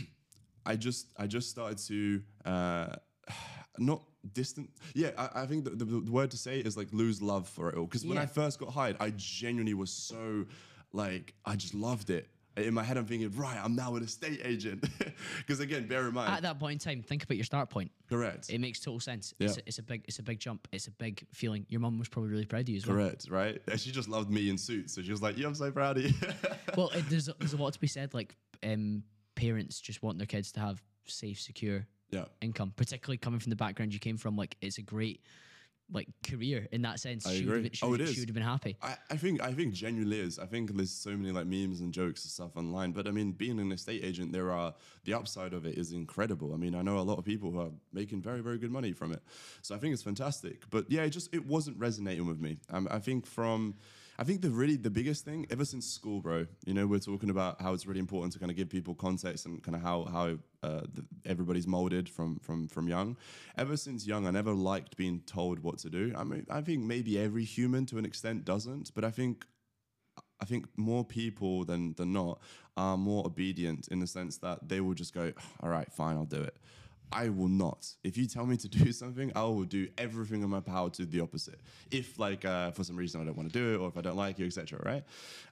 [0.66, 2.22] I just, I just started to.
[2.44, 2.96] Uh,
[3.78, 4.70] not distant.
[4.94, 7.68] Yeah, I, I think the, the, the, word to say is like lose love for
[7.68, 7.84] it all.
[7.84, 10.46] Because when I first got hired, I genuinely was so
[10.92, 12.28] like I just loved it.
[12.56, 14.88] In my head, I'm thinking, right, I'm now an estate agent.
[15.38, 17.90] Because again, bear in mind, at that point in time, think about your start point.
[18.08, 18.50] Correct.
[18.50, 19.34] It makes total sense.
[19.38, 19.48] Yeah.
[19.48, 20.66] It's, a, it's a big, it's a big jump.
[20.72, 21.66] It's a big feeling.
[21.68, 22.96] Your mum was probably really proud of you as well.
[22.96, 23.26] Correct.
[23.30, 23.60] Right.
[23.76, 26.04] She just loved me in suits, so she was like, "Yeah, I'm so proud of
[26.04, 26.12] you."
[26.76, 28.14] well, it, there's there's a lot to be said.
[28.14, 29.02] Like um,
[29.34, 32.24] parents just want their kids to have safe, secure yeah.
[32.40, 34.36] income, particularly coming from the background you came from.
[34.36, 35.20] Like, it's a great
[35.92, 37.26] like career in that sense.
[37.26, 37.62] I she agree.
[37.62, 38.14] Been, she, oh, it is.
[38.14, 38.76] She would have been happy.
[38.82, 40.38] I, I think I think genuinely is.
[40.38, 42.92] I think there's so many like memes and jokes and stuff online.
[42.92, 44.74] But I mean, being an estate agent, there are
[45.04, 46.54] the upside of it is incredible.
[46.54, 48.92] I mean, I know a lot of people who are making very very good money
[48.92, 49.22] from it.
[49.62, 50.62] So I think it's fantastic.
[50.70, 52.58] But yeah, it just it wasn't resonating with me.
[52.70, 53.74] Um, I think from
[54.18, 56.46] I think the really the biggest thing ever since school, bro.
[56.64, 59.46] You know, we're talking about how it's really important to kind of give people context
[59.46, 60.26] and kind of how how
[60.62, 63.16] uh, the, everybody's molded from from from young.
[63.58, 66.12] Ever since young, I never liked being told what to do.
[66.16, 69.46] I mean, I think maybe every human to an extent doesn't, but I think
[70.40, 72.40] I think more people than than not
[72.76, 76.24] are more obedient in the sense that they will just go, all right, fine, I'll
[76.24, 76.56] do it.
[77.12, 77.86] I will not.
[78.02, 81.06] If you tell me to do something, I will do everything in my power to
[81.06, 81.60] the opposite.
[81.90, 84.00] If like uh, for some reason I don't want to do it, or if I
[84.00, 84.80] don't like you, etc.
[84.84, 85.04] Right?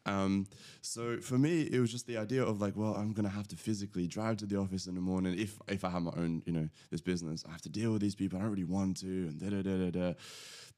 [0.06, 0.46] Um,
[0.80, 3.56] so for me, it was just the idea of like, well, I'm gonna have to
[3.56, 5.38] physically drive to the office in the morning.
[5.38, 8.02] If if I have my own, you know, this business, I have to deal with
[8.02, 8.38] these people.
[8.38, 10.14] I don't really want to, and da da da da da.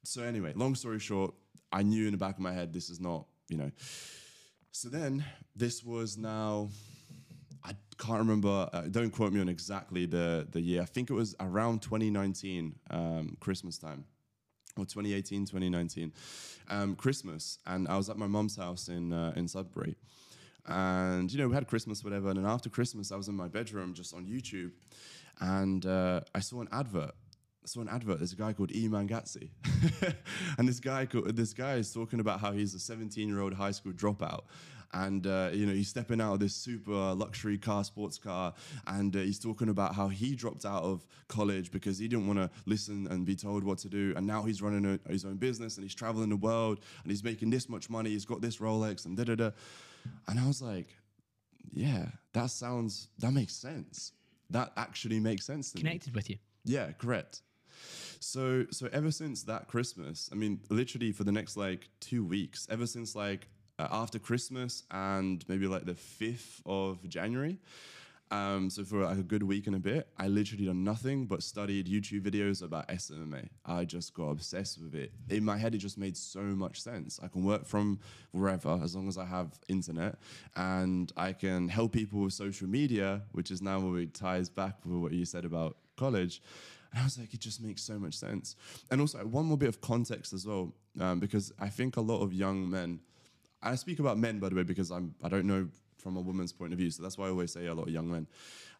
[0.03, 1.35] So anyway, long story short,
[1.73, 3.71] I knew in the back of my head this is not, you know.
[4.71, 6.69] So then this was now
[7.99, 8.69] can't remember.
[8.73, 10.83] Uh, don't quote me on exactly the the year.
[10.83, 14.05] I think it was around 2019, um, Christmas time,
[14.77, 16.13] or 2018, 2019,
[16.69, 17.59] um, Christmas.
[17.67, 19.97] And I was at my mom's house in uh, in Sudbury,
[20.67, 22.29] and you know we had Christmas, whatever.
[22.29, 24.73] And then after Christmas, I was in my bedroom just on YouTube,
[25.41, 27.13] and uh, I saw an advert
[27.65, 28.19] I saw an advert.
[28.19, 29.49] There's a guy called Iman Gadzhi,
[30.59, 33.71] and this guy this guy is talking about how he's a 17 year old high
[33.71, 34.43] school dropout,
[34.95, 38.55] and uh, you know he's stepping out of this super luxury car, sports car,
[38.87, 42.39] and uh, he's talking about how he dropped out of college because he didn't want
[42.39, 45.37] to listen and be told what to do, and now he's running a, his own
[45.37, 48.11] business and he's traveling the world and he's making this much money.
[48.11, 49.51] He's got this Rolex and da da da,
[50.29, 50.97] and I was like,
[51.73, 54.13] yeah, that sounds that makes sense.
[54.51, 56.19] That actually makes sense to Connected me.
[56.19, 56.37] with you.
[56.65, 57.43] Yeah, correct.
[58.21, 62.67] So so ever since that Christmas, I mean, literally for the next like two weeks,
[62.71, 67.59] ever since like uh, after Christmas and maybe like the fifth of January.
[68.31, 71.43] Um, so for like a good week and a bit, I literally done nothing but
[71.43, 73.49] studied YouTube videos about SMMA.
[73.65, 75.13] I just got obsessed with it.
[75.29, 77.21] In my head, it just made so much sense.
[77.23, 78.01] I can work from
[78.33, 80.17] wherever as long as I have internet,
[80.57, 84.79] and I can help people with social media, which is now where it ties back
[84.85, 86.43] with what you said about college.
[86.91, 88.57] And I was like, it just makes so much sense.
[88.91, 92.23] And also, one more bit of context as well, um, because I think a lot
[92.23, 93.01] of young men,
[93.65, 95.69] I speak about men, by the way, because I'm, I don't know
[96.05, 96.91] from a woman's point of view.
[96.91, 98.27] So that's why I always say a lot of young men.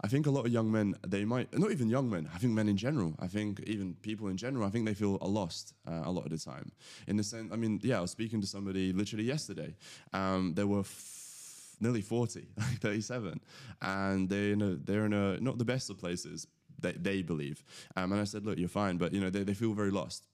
[0.03, 2.53] I think a lot of young men, they might, not even young men, I think
[2.53, 6.03] men in general, I think even people in general, I think they feel lost uh,
[6.05, 6.71] a lot of the time.
[7.07, 9.75] In the sense, I mean, yeah, I was speaking to somebody literally yesterday.
[10.13, 13.41] Um, they were f- nearly 40, like 37,
[13.81, 16.47] and they, you know, they're in a, not the best of places,
[16.79, 17.65] they, they believe.
[17.97, 20.27] Um, and I said, look, you're fine, but you know, they, they feel very lost.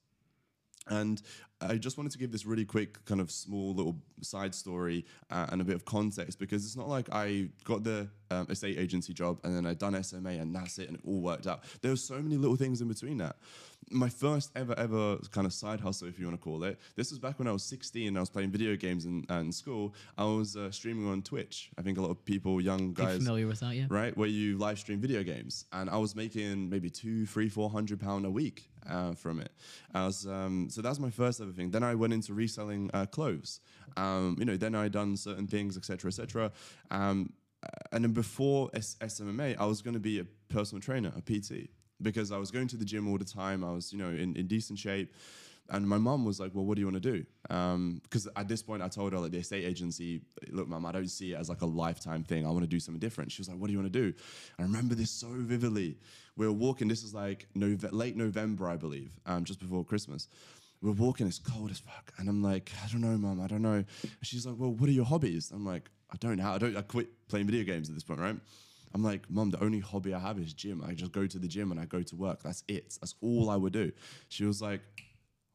[0.88, 1.22] And
[1.60, 5.46] I just wanted to give this really quick, kind of small little side story uh,
[5.50, 9.12] and a bit of context because it's not like I got the um, estate agency
[9.12, 11.64] job and then I'd done SMA and that's it and it all worked out.
[11.82, 13.36] There were so many little things in between that.
[13.92, 17.10] My first ever, ever kind of side hustle, if you want to call it, this
[17.10, 19.94] was back when I was 16 I was playing video games in, uh, in school.
[20.16, 21.70] I was uh, streaming on Twitch.
[21.76, 23.86] I think a lot of people, young guys, familiar with that, yeah?
[23.90, 27.68] right, where you live stream video games, and I was making maybe two, three, four
[27.68, 29.50] hundred pound a week uh, from it.
[29.92, 31.70] I was, um, so that's my first ever thing.
[31.70, 33.60] Then I went into reselling uh, clothes.
[33.96, 36.52] Um, you know, then I done certain things, etc., etc.
[36.92, 37.32] Um,
[37.92, 41.70] and then before S- SMMA, I was going to be a personal trainer, a PT,
[42.02, 43.64] because I was going to the gym all the time.
[43.64, 45.14] I was, you know, in, in decent shape.
[45.72, 47.24] And my mum was like, "Well, what do you want to do?"
[48.02, 50.20] Because at this point, I told her like the estate agency,
[50.50, 52.44] "Look, mum, I don't see it as like a lifetime thing.
[52.44, 54.12] I want to do something different." She was like, "What do you want to do?"
[54.58, 55.96] I remember this so vividly.
[56.36, 56.88] We were walking.
[56.88, 60.26] This is like Nove- late November, I believe, um, just before Christmas.
[60.82, 61.28] We we're walking.
[61.28, 63.40] It's cold as fuck, and I'm like, "I don't know, mum.
[63.40, 63.86] I don't know." And
[64.22, 66.50] she's like, "Well, what are your hobbies?" I'm like, "I don't know.
[66.50, 66.76] I don't.
[66.76, 68.36] I quit playing video games at this point, right?"
[68.92, 70.82] I'm like, Mom, the only hobby I have is gym.
[70.86, 72.42] I just go to the gym and I go to work.
[72.42, 72.96] That's it.
[73.00, 73.92] That's all I would do.
[74.28, 74.82] She was like,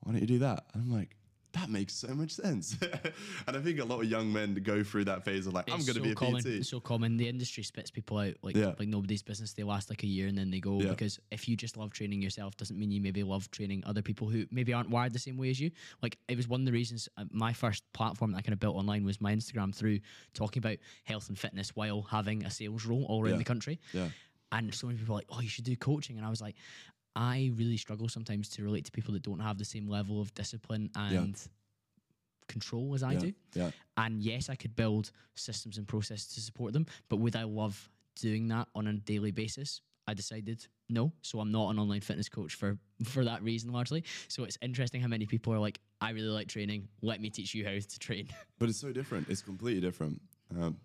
[0.02, 0.66] why don't you do that?
[0.74, 1.16] I'm like,
[1.56, 2.78] that makes so much sense.
[3.48, 5.78] and I think a lot of young men go through that phase of like, I'm
[5.80, 6.42] going to so be a common.
[6.44, 6.48] PT.
[6.48, 7.18] It's so common.
[7.18, 8.74] The industry spits people out like Yeah.
[8.78, 9.54] like nobody's business.
[9.54, 10.90] They last like a year and then they go Yeah.
[10.90, 14.28] because if you just love training yourself, doesn't mean you maybe love training other people
[14.30, 15.72] who maybe aren't wired the same way as you.
[16.02, 18.60] Like it was one of the reasons uh, my first platform that I kind of
[18.60, 20.00] built online was my Instagram through
[20.34, 23.38] talking about health and fitness while having a sales role all around Yeah.
[23.40, 23.80] the country.
[23.94, 24.10] Yeah.
[24.52, 26.18] And so many people are like, oh, you should do coaching.
[26.18, 26.56] And I was like,
[27.16, 30.34] I really struggle sometimes to relate to people that don't have the same level of
[30.34, 31.40] discipline and
[32.48, 33.20] control as I yeah.
[33.20, 33.34] do.
[33.54, 33.72] Yeah.
[33.98, 37.90] And yes, I could build systems and processes to support them, but would I love
[38.16, 39.82] doing that on a daily basis?
[40.08, 41.12] I decided no.
[41.22, 44.04] So I'm not an online fitness coach for for that reason largely.
[44.28, 46.88] So it's interesting how many people are like, I really like training.
[47.02, 48.28] Let me teach you how to train.
[48.60, 49.30] But it's so different.
[49.30, 50.22] It's completely different.
[50.52, 50.78] Um,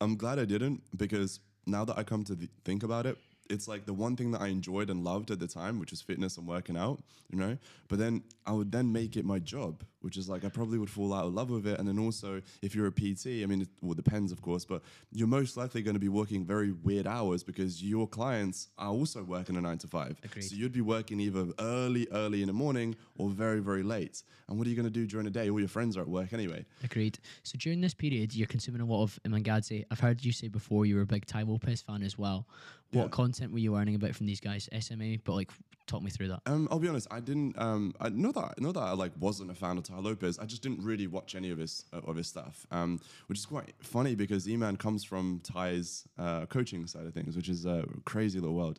[0.00, 3.16] I'm glad I didn't because now that I come to th- think about it,
[3.50, 6.00] it's like the one thing that I enjoyed and loved at the time, which was
[6.00, 7.58] fitness and working out, you know.
[7.88, 10.90] But then I would then make it my job, which is like I probably would
[10.90, 11.78] fall out of love with it.
[11.78, 14.82] And then also, if you're a PT, I mean, it well, depends, of course, but
[15.10, 19.22] you're most likely going to be working very weird hours because your clients are also
[19.22, 20.18] working a nine to five.
[20.24, 20.42] Agreed.
[20.42, 24.22] So you'd be working either early, early in the morning or very, very late.
[24.48, 25.50] And what are you going to do during the day?
[25.50, 26.64] All your friends are at work anyway.
[26.84, 27.18] Agreed.
[27.42, 29.84] So during this period, you're consuming a lot of Iman Gadzhi.
[29.90, 32.46] I've heard you say before you were a big Tai Lopez fan as well.
[32.92, 33.08] What Yeah.
[33.08, 34.68] content were you learning about from these guys?
[34.78, 35.50] SMA, but like,
[35.86, 36.40] talk me through that.
[36.46, 37.08] Um, I'll be honest.
[37.10, 37.58] I didn't.
[37.58, 40.38] Um, I, know that know that I like wasn't a fan of Tai Lopez.
[40.38, 42.66] I just didn't really watch any of his uh, of his stuff.
[42.70, 47.34] Um, which is quite funny because Iman comes from Tai's uh, coaching side of things,
[47.36, 48.78] which is a crazy little world.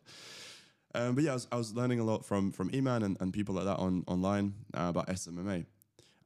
[0.94, 3.32] Um, but yeah, I was, I was learning a lot from from Iman and, and
[3.32, 5.66] people like that on online uh, about SMMA.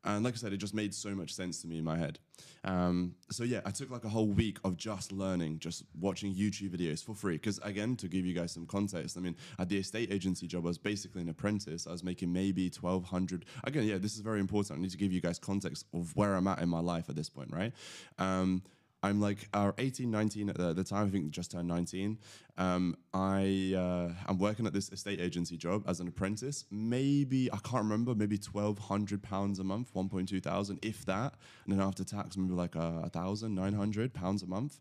[0.05, 2.19] And like I said, it just made so much sense to me in my head.
[2.65, 6.71] Um, so yeah, I took like a whole week of just learning, just watching YouTube
[6.71, 7.35] videos for free.
[7.35, 10.65] Because again, to give you guys some context, I mean, at the estate agency job,
[10.65, 11.87] I was basically an apprentice.
[11.87, 13.45] I was making maybe twelve hundred.
[13.65, 14.79] Again, yeah, this is very important.
[14.79, 17.17] I need to give you guys context of where I'm at in my life at
[17.17, 17.73] this point, right?
[18.19, 18.63] Um,
[19.03, 21.07] I'm like uh, 18, 19 at the, the time.
[21.07, 22.19] I think just turned 19.
[22.57, 26.65] Um, I uh, I'm working at this estate agency job as an apprentice.
[26.71, 28.15] Maybe I can't remember.
[28.15, 31.35] Maybe 1,200 pounds a month, 1.2 thousand, if that.
[31.65, 34.81] And then after tax, maybe like a, thousand, 900 pounds a month.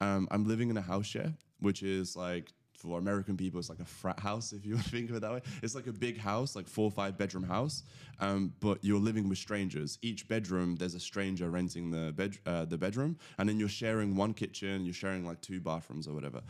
[0.00, 3.80] Um, I'm living in a house share, which is like for American people, it's like
[3.80, 5.42] a frat house, if you think of it that way.
[5.62, 7.82] It's like a big house, like four or five bedroom house,
[8.20, 9.98] um, but you're living with strangers.
[10.02, 14.16] Each bedroom, there's a stranger renting the bed, uh, the bedroom, and then you're sharing
[14.16, 16.42] one kitchen, you're sharing like two bathrooms or whatever.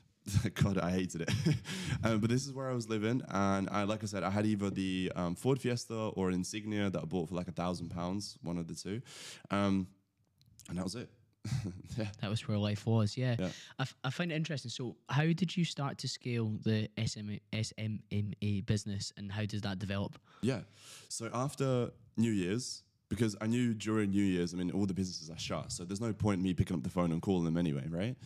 [0.54, 1.30] God, I hated it.
[2.04, 4.46] um, but this is where I was living, and I, like I said, I had
[4.46, 7.90] either the um, Ford Fiesta or an Insignia that I bought for like a thousand
[7.90, 9.02] pounds, one of the two,
[9.50, 9.88] um,
[10.68, 11.10] and that was it.
[11.98, 12.06] yeah.
[12.20, 13.16] That was where life was.
[13.16, 13.48] Yeah, Yeah.
[13.78, 14.70] I, f- I find it interesting.
[14.70, 19.78] So, how did you start to scale the SMA, SMMA business, and how does that
[19.78, 20.18] develop?
[20.42, 20.60] Yeah.
[21.08, 25.28] So after New Year's, because I knew during New Year's, I mean, all the businesses
[25.28, 25.70] are shut.
[25.70, 28.16] So there's no point in me picking up the phone and calling them anyway, right?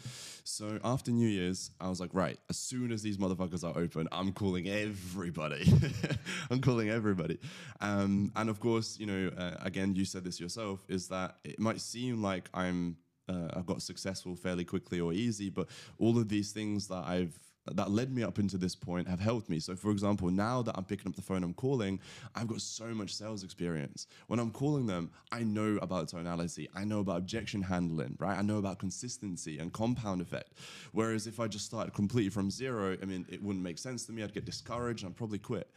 [0.44, 4.06] So after New Year's, I was like, right, as soon as these motherfuckers are open,
[4.12, 5.66] I'm calling everybody.
[6.50, 7.40] I'm calling everybody.
[7.80, 11.58] Um, and of course, you know, uh, again, you said this yourself, is that it
[11.58, 12.96] might seem like I'm
[13.28, 15.68] uh, I got successful fairly quickly or easy, but
[15.98, 17.38] all of these things that I've
[17.72, 19.58] that led me up into this point have helped me.
[19.58, 21.98] So, for example, now that I'm picking up the phone, I'm calling,
[22.34, 24.06] I've got so much sales experience.
[24.28, 28.38] When I'm calling them, I know about tonality, I know about objection handling, right?
[28.38, 30.52] I know about consistency and compound effect.
[30.92, 34.12] Whereas if I just started completely from zero, I mean, it wouldn't make sense to
[34.12, 34.22] me.
[34.22, 35.68] I'd get discouraged and I'd probably quit.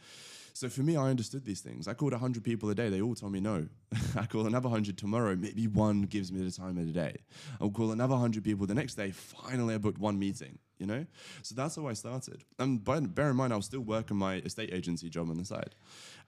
[0.52, 1.88] So for me, I understood these things.
[1.88, 2.88] I called 100 people a day.
[2.88, 3.66] They all told me no.
[4.16, 5.36] I call another 100 tomorrow.
[5.36, 7.16] Maybe one gives me the time of the day.
[7.60, 9.10] I'll call another 100 people the next day.
[9.10, 11.06] Finally, I booked one meeting, you know?
[11.42, 12.44] So that's how I started.
[12.58, 15.44] And by, bear in mind, I was still working my estate agency job on the
[15.44, 15.74] side.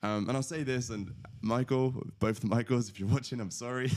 [0.03, 3.91] Um, and I'll say this, and Michael, both the Michaels, if you're watching, I'm sorry,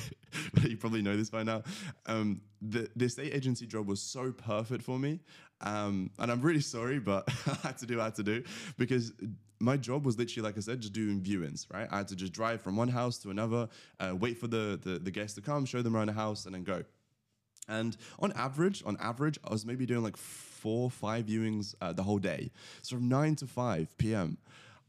[0.53, 1.63] but you probably know this by now.
[2.05, 5.19] Um, the, the estate agency job was so perfect for me.
[5.61, 8.43] Um, and I'm really sorry, but I had to do what I had to do
[8.77, 9.13] because
[9.59, 11.87] my job was literally, like I said, just doing viewings, right?
[11.89, 14.99] I had to just drive from one house to another, uh, wait for the, the,
[14.99, 16.83] the guests to come, show them around the house, and then go.
[17.67, 22.03] And on average, on average, I was maybe doing like four, five viewings uh, the
[22.03, 22.51] whole day.
[22.81, 24.37] So from 9 to 5 p.m.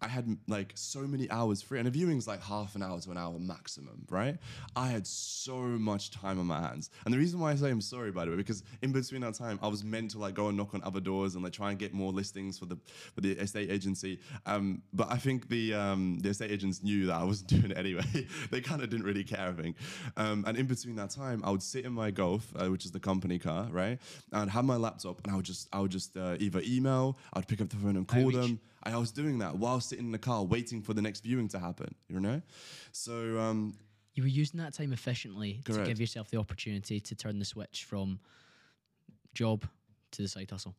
[0.00, 3.10] I had like so many hours free, and a viewing's like half an hour to
[3.10, 4.36] an hour maximum, right?
[4.74, 7.80] I had so much time on my hands, and the reason why I say I'm
[7.80, 10.48] sorry, by the way, because in between that time, I was meant to like go
[10.48, 12.76] and knock on other doors and like try and get more listings for the
[13.14, 14.20] for the estate agency.
[14.44, 17.78] Um, but I think the um, the estate agents knew that I wasn't doing it
[17.78, 18.26] anyway.
[18.50, 19.76] they kind of didn't really care, I think.
[20.16, 22.90] Um, and in between that time, I would sit in my Golf, uh, which is
[22.90, 23.98] the company car, right,
[24.32, 27.48] and have my laptop, and I would just I would just uh, either email, I'd
[27.48, 28.60] pick up the phone and call them.
[28.94, 31.58] I was doing that while sitting in the car waiting for the next viewing to
[31.58, 32.40] happen, you know?
[32.92, 33.74] So, um,
[34.14, 37.84] You were using that time efficiently to give yourself the opportunity to turn the switch
[37.84, 38.18] from
[39.34, 39.66] job
[40.12, 40.74] to the side hustle.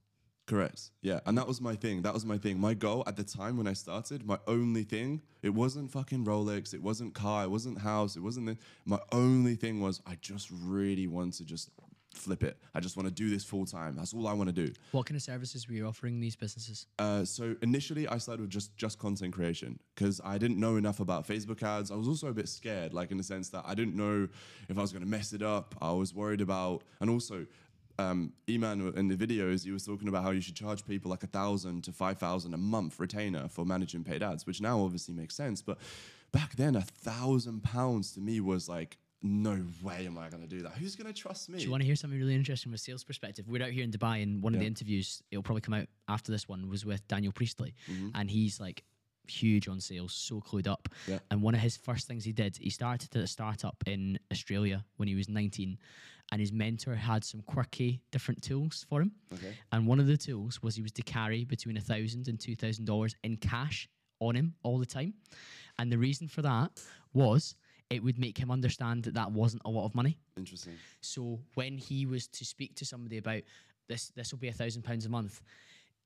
[0.47, 0.91] correct.
[1.01, 1.19] Yeah.
[1.25, 2.01] And that was my thing.
[2.03, 2.57] That was my thing.
[2.57, 6.73] My goal at the time when I started, my only thing, it wasn't fucking Rolex,
[6.73, 10.49] it wasn't car, it wasn't house, it wasn't the, my only thing was I just
[10.49, 11.69] really want to just
[12.17, 12.57] flip it.
[12.73, 13.95] I just want to do this full time.
[13.95, 14.73] That's all I want to do.
[14.91, 16.87] What kind of services were you offering these businesses?
[16.99, 20.99] Uh, so initially, I started with just just content creation because I didn't know enough
[20.99, 21.91] about Facebook ads.
[21.91, 24.27] I was also a bit scared, like in the sense that I didn't know
[24.69, 25.75] if I was going to mess it up.
[25.81, 27.45] I was worried about, and also.
[27.99, 31.23] Um, Iman in the videos, he was talking about how you should charge people like
[31.23, 35.15] a thousand to five thousand a month retainer for managing paid ads, which now obviously
[35.15, 35.63] makes sense.
[35.63, 35.79] But
[36.31, 40.47] back then, a thousand pounds to me was like, no way am I going to
[40.47, 40.73] do that.
[40.73, 41.57] Who's going to trust me?
[41.57, 43.47] Do you want to hear something really interesting from a sales perspective?
[43.47, 46.31] We're out here in Dubai, and one of the interviews, it'll probably come out after
[46.31, 47.73] this one, was with Daniel Priestley.
[47.89, 48.09] Mm-hmm.
[48.15, 48.83] And he's like
[49.27, 50.87] huge on sales, so clued up.
[51.07, 51.19] Yeah.
[51.31, 54.85] And one of his first things he did, he started at a startup in Australia
[54.97, 55.77] when he was 19.
[56.31, 59.13] And his mentor had some quirky different tools for him.
[59.33, 59.55] Okay.
[59.71, 62.53] And one of the tools was he was to carry between a thousand and two
[62.53, 63.87] thousand dollars in cash
[64.19, 65.13] on him all the time.
[65.79, 66.71] And the reason for that
[67.13, 67.55] was
[67.89, 70.17] it would make him understand that that wasn't a lot of money.
[70.37, 70.73] Interesting.
[71.01, 73.43] So when he was to speak to somebody about
[73.87, 75.41] this, this will be a thousand pounds a month.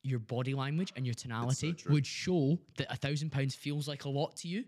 [0.03, 1.93] Your body language and your tonality true.
[1.93, 4.63] would show that a thousand pounds feels like a lot to you,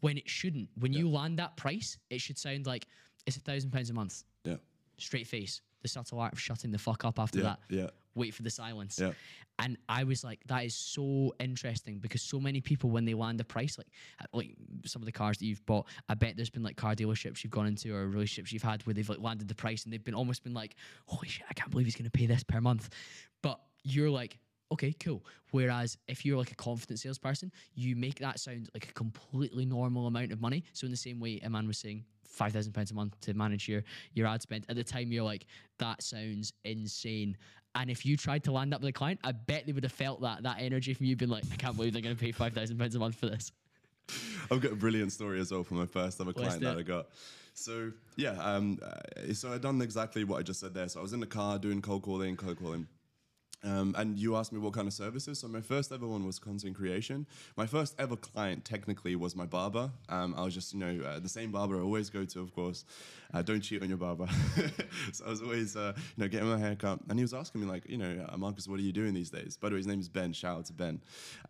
[0.00, 0.68] when it shouldn't.
[0.78, 2.86] When you land that price, it should sound like
[3.26, 4.24] it's a thousand pounds a month.
[4.44, 4.56] Yeah.
[4.98, 5.60] Straight face.
[5.82, 7.44] The subtle art of shutting the fuck up after Yeah.
[7.44, 7.58] that.
[7.68, 7.90] Yeah.
[8.16, 8.98] Wait for the silence.
[9.00, 9.12] Yeah.
[9.58, 13.40] And I was like, that is so interesting because so many people, when they land
[13.40, 13.86] a price, like
[14.32, 17.44] like some of the cars that you've bought, I bet there's been like car dealerships
[17.44, 20.04] you've gone into or relationships you've had where they've like landed the price and they've
[20.04, 20.74] been almost been like,
[21.06, 22.90] holy shit, I can't believe he's going to pay this per month.
[23.42, 24.38] But you're like,
[24.72, 25.24] okay, cool.
[25.50, 30.06] Whereas if you're like a confident salesperson, you make that sound like a completely normal
[30.06, 30.64] amount of money.
[30.72, 33.68] So in the same way, Iman was saying five thousand pounds a month to manage
[33.68, 33.82] your
[34.14, 34.66] your ad spend.
[34.68, 35.46] At the time, you're like,
[35.78, 37.36] that sounds insane.
[37.74, 39.92] And if you tried to land up with a client, I bet they would have
[39.92, 42.32] felt that that energy from you being like, I can't believe they're going to pay
[42.32, 43.52] five thousand pounds a month for this.
[44.50, 46.78] I've got a brilliant story as well for my first ever client that.
[46.78, 47.08] I got.
[47.54, 50.88] So yeah, um, uh, so I'd done exactly what I just said there.
[50.88, 52.86] So I was in the car doing cold calling, cold calling.
[53.64, 55.40] Um, and you asked me what kind of services.
[55.40, 57.26] So my first ever one was content creation.
[57.56, 59.90] My first ever client technically was my barber.
[60.08, 62.54] Um, I was just, you know, uh, the same barber I always go to, of
[62.54, 62.84] course.
[63.34, 64.28] Uh, don't cheat on your barber.
[65.12, 67.00] so I was always, uh, you know, getting my hair cut.
[67.08, 69.30] And he was asking me like, you know, uh, Markuss, what are you doing these
[69.30, 69.56] days?
[69.56, 70.32] By the way, his name is Ben.
[70.32, 71.00] Shout out to Ben.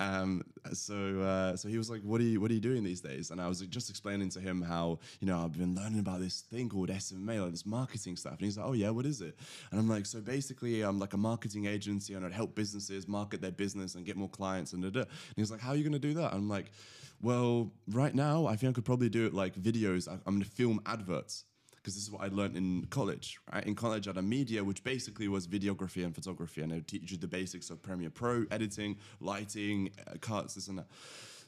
[0.01, 0.43] Um,
[0.73, 3.31] so, uh, so he was like, what are you, what are you doing these days?
[3.31, 6.41] And I was just explaining to him how, you know, I've been learning about this
[6.41, 8.35] thing called SMA, like this marketing stuff.
[8.35, 9.37] And he's like, oh yeah, what is it?
[9.71, 11.67] And I'm like, so basically, I'm like a marketing
[11.97, 15.01] agency and I'd help businesses market their business and get more clients and da da.
[15.01, 16.33] And he's like, how are you going to do that?
[16.33, 16.67] I'm like,
[17.23, 20.09] well, right now, I think I could probably do it like videos.
[20.09, 21.45] I'm going to film adverts
[21.77, 23.39] because this is what I learned in college.
[23.53, 23.65] Right?
[23.65, 27.11] In college, I a media, which basically was videography and photography, and they would teach
[27.11, 30.87] you the basics of Premiere Pro, editing, lighting, uh, cuts, this and that.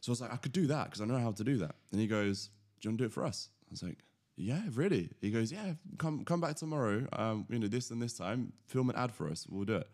[0.01, 1.75] So I was like, I could do that because I know how to do that.
[1.93, 3.51] And he goes, Do you want to do it for us?
[3.69, 3.99] I was like,
[4.37, 5.11] Yeah, really?
[5.21, 7.07] He goes, Yeah, come come back tomorrow.
[7.13, 9.45] Um, you know, this and this time, film an ad for us.
[9.51, 9.89] We'll do it.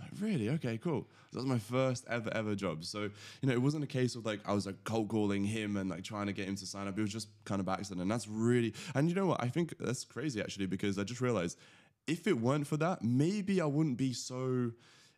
[0.00, 0.48] Like, really?
[0.50, 1.06] Okay, cool.
[1.32, 2.84] That was my first ever, ever job.
[2.84, 5.76] So, you know, it wasn't a case of like I was like cold calling him
[5.76, 6.98] and like trying to get him to sign up.
[6.98, 8.02] It was just kind of accident.
[8.02, 9.42] And that's really, and you know what?
[9.42, 11.58] I think that's crazy actually because I just realized
[12.06, 14.72] if it weren't for that, maybe I wouldn't be so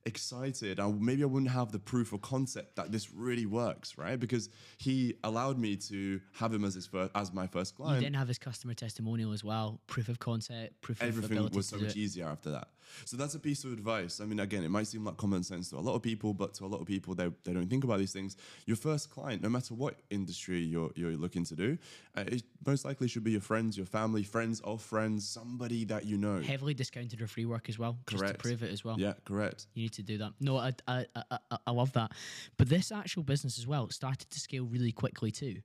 [0.05, 0.81] excited.
[0.81, 4.19] I, maybe I wouldn't have the proof of concept that this really works, right?
[4.19, 8.03] Because he allowed me to have him as his first, as my first client.
[8.03, 11.69] You then have his customer testimonial as well, proof of concept, proof of Everything was
[11.69, 11.97] so much it.
[11.97, 12.69] easier after that.
[13.05, 14.21] So that's a piece of advice.
[14.21, 16.55] I mean, again, it might seem like common sense to a lot of people, but
[16.55, 18.37] to a lot of people, they, they don't think about these things.
[18.67, 21.79] Your first client, no matter what industry you're, you're looking to do,
[22.17, 26.05] uh, it most likely should be your friends, your family, friends of friends, somebody that
[26.05, 26.41] you know.
[26.41, 28.39] Heavily discounted or free work as well, just Correct.
[28.39, 28.97] to prove it as well.
[28.99, 29.67] Yeah, correct.
[29.75, 30.33] You need to do that.
[30.41, 32.13] No, I, I, I, I, I love that.
[32.57, 35.57] But this actual business as well started to scale really quickly too.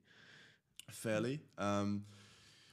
[0.90, 1.40] fairly.
[1.56, 2.04] Um,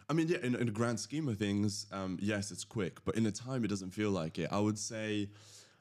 [0.10, 3.16] I mean, yeah, in, in the grand scheme of things, um, yes, it's quick, but
[3.16, 4.50] in the time, it doesn't feel like it.
[4.52, 5.30] I would say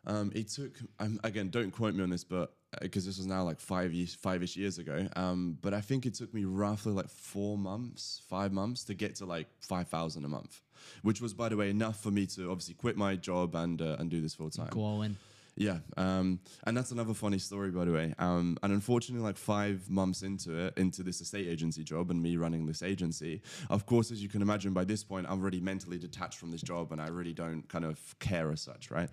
[0.07, 3.45] um, it took, um, again, don't quote me on this, but because this was now
[3.45, 5.07] like five years, five-ish years ago.
[5.15, 9.15] Um, but I think it took me roughly like four months, five months to get
[9.17, 10.61] to like five thousand a month,
[11.03, 13.97] which was, by the way, enough for me to obviously quit my job and uh,
[13.99, 14.71] and do this full time.
[14.71, 15.17] Go all in.
[15.57, 18.13] Yeah, um, and that's another funny story, by the way.
[18.19, 22.37] Um, and unfortunately, like five months into it, into this estate agency job, and me
[22.37, 23.41] running this agency,
[23.71, 26.61] of course, as you can imagine, by this point, I'm already mentally detached from this
[26.61, 29.09] job, and I really don't kind of care as such, right?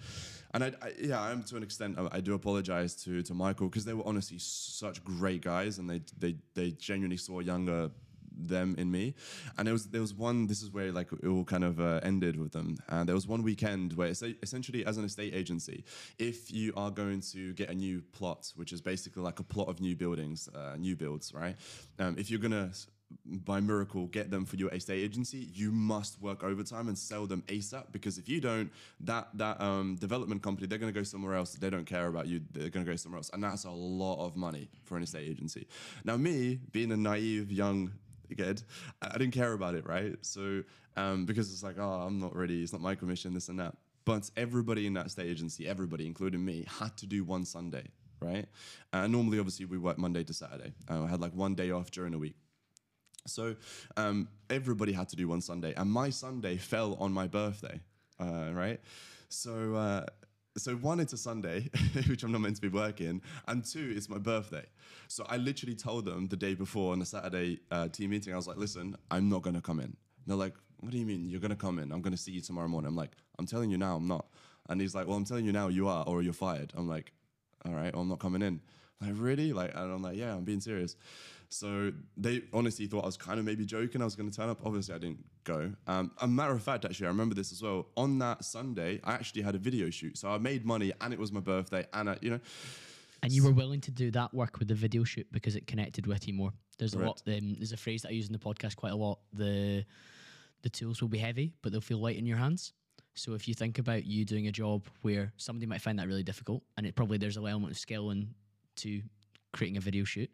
[0.56, 2.00] And I, I yeah, I am to an extent.
[2.00, 5.88] I, I do apologize to to Michael because they were honestly such great guys, and
[5.88, 7.92] they they they genuinely saw younger
[8.32, 9.16] them in me.
[9.58, 12.00] And there was there was one this is where like it all kind of uh,
[12.04, 12.78] ended with them.
[12.90, 15.84] And there was one weekend where es- essentially as an estate agency
[16.20, 19.68] if you are going to get a new plot which is basically like a plot
[19.68, 21.56] of new buildings uh, new builds right?
[22.00, 22.72] Um, if you're gonna
[23.26, 27.44] by miracle get them for your estate agency you must work overtime and sell them
[27.48, 28.72] asap because if you don't
[29.02, 31.54] that that um, development company they're going to go somewhere else.
[31.54, 32.42] They don't care about you.
[32.52, 33.30] They're going to go somewhere else.
[33.34, 35.68] And that's a lot of money for an estate agency.
[36.06, 37.92] Now me being a naive young
[38.38, 38.64] kid,
[39.02, 40.16] I didn't care about it, right?
[40.22, 40.64] So
[40.98, 42.62] um, because it's like, oh, I'm not ready.
[42.62, 43.76] It's not my commission, this and that.
[44.06, 47.86] But everybody in that state agency, everybody, including me, had to do one Sunday,
[48.20, 48.46] right?
[48.92, 50.74] Uh, normally, obviously, we work Monday to Saturday.
[50.90, 52.36] Uh, I had like one day off during the week.
[53.28, 53.56] So
[53.98, 57.80] um, everybody had to do one Sunday, and my Sunday fell on my birthday,
[58.20, 58.80] uh, right?
[59.30, 60.06] So uh,
[60.58, 61.70] so one, it's a Sunday,
[62.08, 64.66] which I'm not meant to be working, and two, it's my birthday.
[65.08, 68.36] So I literally told them the day before on a Saturday uh, team meeting, I
[68.36, 69.96] was like, listen, I'm not gonna come in.
[70.28, 71.92] They're like, what do you mean you're gonna come in?
[71.92, 72.90] I'm gonna see you tomorrow morning.
[72.90, 74.26] I'm like, I'm telling you now, I'm not.
[74.70, 76.74] And he's like, well, I'm telling you now, you are, or you're fired.
[76.76, 77.14] I'm like,
[77.66, 78.62] all right, well, I'm not coming in.
[79.02, 79.54] Like, really?
[79.54, 80.96] Like, and I'm like, yeah, I'm being serious.
[81.54, 84.02] So they honestly thought I was kind of maybe joking.
[84.02, 84.66] I was going to turn up.
[84.66, 85.74] Obviously, I didn't go.
[85.86, 87.88] Um, a matter of fact, actually, I remember this as well.
[87.98, 90.18] On that Sunday, I actually had a video shoot.
[90.18, 92.40] So I made money, and it was my birthday, and I, you know,
[93.22, 96.08] And you were willing to do that work with the video shoot because it connected
[96.08, 96.54] with you more.
[96.78, 97.22] There's a lot.
[97.28, 99.20] Um, there's a phrase that I use in the podcast quite a lot.
[99.34, 99.84] The
[100.62, 102.74] the tools will be heavy, but they'll feel light in your hands.
[103.14, 106.24] So if you think about you doing a job where somebody might find that really
[106.24, 109.02] difficult, and it probably there's an element of skill into
[109.52, 110.30] creating a video shoot,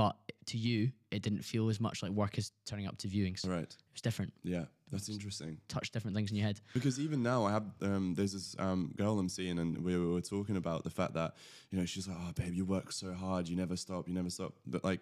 [0.00, 3.46] but to you it didn't feel as much like work as turning up to viewings.
[3.46, 3.62] right?
[3.62, 4.32] It was different.
[4.42, 5.58] Yeah, that's interesting.
[5.68, 6.60] Touch different things in your head.
[6.72, 10.20] Because even now, I have um, there's this um, girl I'm seeing, and we were
[10.20, 11.34] talking about the fact that
[11.70, 14.30] you know she's like, "Oh, babe, you work so hard, you never stop, you never
[14.30, 15.00] stop." But like,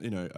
[0.00, 0.28] you know,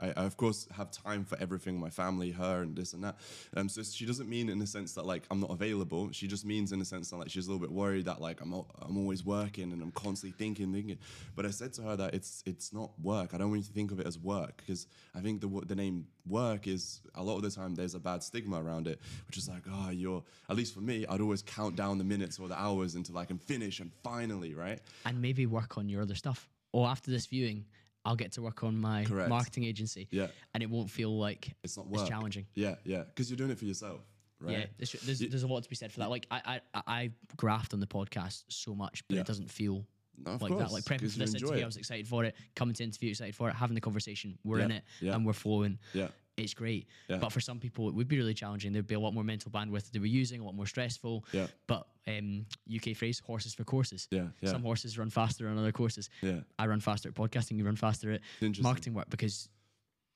[0.00, 3.16] I, I of course have time for everything, my family, her, and this and that.
[3.56, 6.10] Um, so she doesn't mean in the sense that like I'm not available.
[6.12, 8.40] She just means in the sense that like she's a little bit worried that like
[8.40, 10.98] I'm I'm always working and I'm constantly thinking, thinking.
[11.34, 13.34] But I said to her that it's it's not work.
[13.34, 15.74] I don't want you to think of it as work because I think the the
[15.74, 19.36] name work is a lot of the time there's a bad stigma around it, which
[19.36, 22.48] is like, oh, you're at least for me, I'd always count down the minutes or
[22.48, 24.80] the hours until I can finish and finally, right?
[25.04, 26.48] and maybe work on your other stuff.
[26.72, 27.66] Or after this viewing,
[28.04, 29.28] I'll get to work on my Correct.
[29.28, 30.08] marketing agency.
[30.10, 30.26] Yeah.
[30.54, 32.46] And it won't feel like It's not it's challenging.
[32.54, 34.00] Yeah, yeah, because you're doing it for yourself,
[34.40, 34.58] right?
[34.58, 36.10] Yeah, there's, there's, there's a lot to be said for that.
[36.10, 39.20] Like I, I, I graft on the podcast so much, but Yeah.
[39.20, 39.86] it doesn't feel
[40.18, 40.72] No, like course, that.
[40.72, 41.62] Like prepping for you this interview, it.
[41.62, 42.34] I was excited for it.
[42.56, 43.54] Coming to interview, excited for it.
[43.54, 45.14] Having the conversation, we're Yeah, in it, yeah.
[45.14, 45.78] and we're flowing.
[45.94, 46.08] Yeah.
[46.36, 46.88] It's great.
[47.08, 47.18] Yeah.
[47.18, 48.72] But for some people, it would be really challenging.
[48.72, 51.24] There'd be a lot more mental bandwidth they were using, a lot more stressful.
[51.32, 51.46] Yeah.
[51.66, 54.08] But um, UK phrase, horses for courses.
[54.10, 54.50] Yeah, yeah.
[54.50, 56.08] Some horses run faster on other courses.
[56.22, 56.40] Yeah.
[56.58, 58.20] I run faster at podcasting, you run faster at
[58.60, 59.48] marketing work because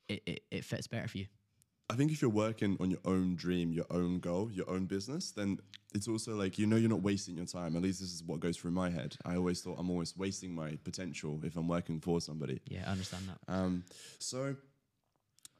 [0.08, 1.26] it, it, it fits better for you.
[1.88, 5.30] I think if you're working on your own dream, your own goal, your own business,
[5.30, 5.58] then
[5.94, 7.76] it's also like you know you're not wasting your time.
[7.76, 9.16] At least this is what goes through my head.
[9.24, 12.60] I always thought I'm always wasting my potential if I'm working for somebody.
[12.66, 13.52] Yeah, I understand that.
[13.52, 13.84] Um,
[14.18, 14.56] so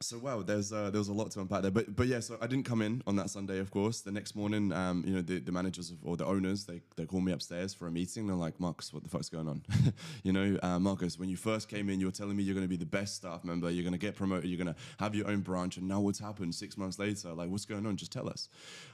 [0.01, 2.36] so wow, there's uh, there was a lot to unpack there, but but yeah, so
[2.40, 4.03] I didn't come in on that Sunday, of course.
[4.03, 7.07] The next morning, um, you know, the, the managers of, or the owners, they they
[7.07, 8.26] call me upstairs for a meeting.
[8.26, 9.62] They're like, Markuss, what the fuck's going on?
[10.22, 12.66] you know, uh, Markuss, when you first came in, you were telling me you're going
[12.66, 15.14] to be the best staff member, you're going to get promoted, you're going to have
[15.14, 17.32] your own branch, and now what's happened six months later?
[17.32, 17.97] Like, what's going on?
[17.97, 18.51] Just tell us.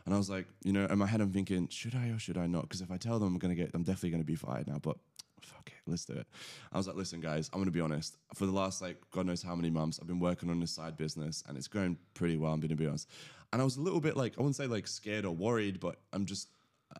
[0.07, 2.39] And I was like, you know, in my head, I'm thinking, should I or should
[2.39, 2.63] I not?
[2.63, 4.69] Because if I tell them, I'm going to get, I'm definitely going to be fired
[4.69, 4.79] now.
[4.81, 4.99] But
[5.45, 6.27] fuck it, let's do it.
[6.73, 8.17] I was like, listen, guys, I'm gonna be honest.
[8.35, 10.97] For the last like God knows how many months, I've been working on this side
[10.97, 12.53] business and it's going pretty well.
[12.53, 13.09] I'm gonna be honest.
[13.53, 15.97] And I was a little bit like, I wouldn't say like scared or worried, but
[16.13, 16.49] I'm just,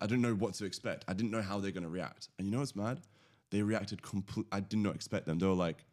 [0.01, 1.05] I didn't know what to expect.
[1.07, 2.29] I didn't know how they're gonna react.
[2.37, 3.01] And you know what's mad?
[3.51, 4.47] They reacted complete.
[4.51, 5.39] I did not expect them.
[5.39, 5.85] They were like,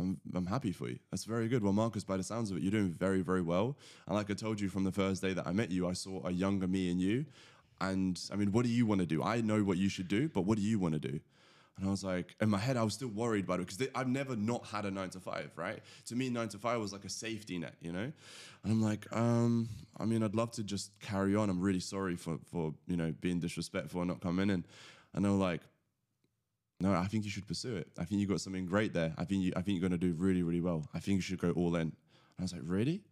[0.00, 0.98] I'm, I'm happy for you.
[1.10, 1.62] That's very good.
[1.62, 3.76] Well, Markuss, by the sounds of it, you're doing very, very well.
[4.06, 6.26] And like I told you from the first day that I met you, I saw
[6.26, 7.24] a younger me in you.
[7.80, 9.22] And I mean, what do you want to do?
[9.22, 11.20] I know what you should do, but what do you want to do?
[11.78, 14.08] And I was like, in my head, I was still worried about it because I've
[14.08, 15.80] never not had a nine to five, right?
[16.06, 18.10] To me, nine to five was like a safety net, you know?
[18.64, 19.68] And I'm like, um,
[19.98, 21.50] I mean, I'd love to just carry on.
[21.50, 24.64] I'm really sorry for, for you know, being disrespectful and not coming in.
[25.12, 25.60] And they were like,
[26.80, 27.88] no, I think you should pursue it.
[27.98, 29.14] I think you got something great there.
[29.18, 30.88] I think you, I think you're going to do really, really well.
[30.94, 31.82] I think you should go all in.
[31.82, 31.92] And
[32.38, 33.02] I was like, really?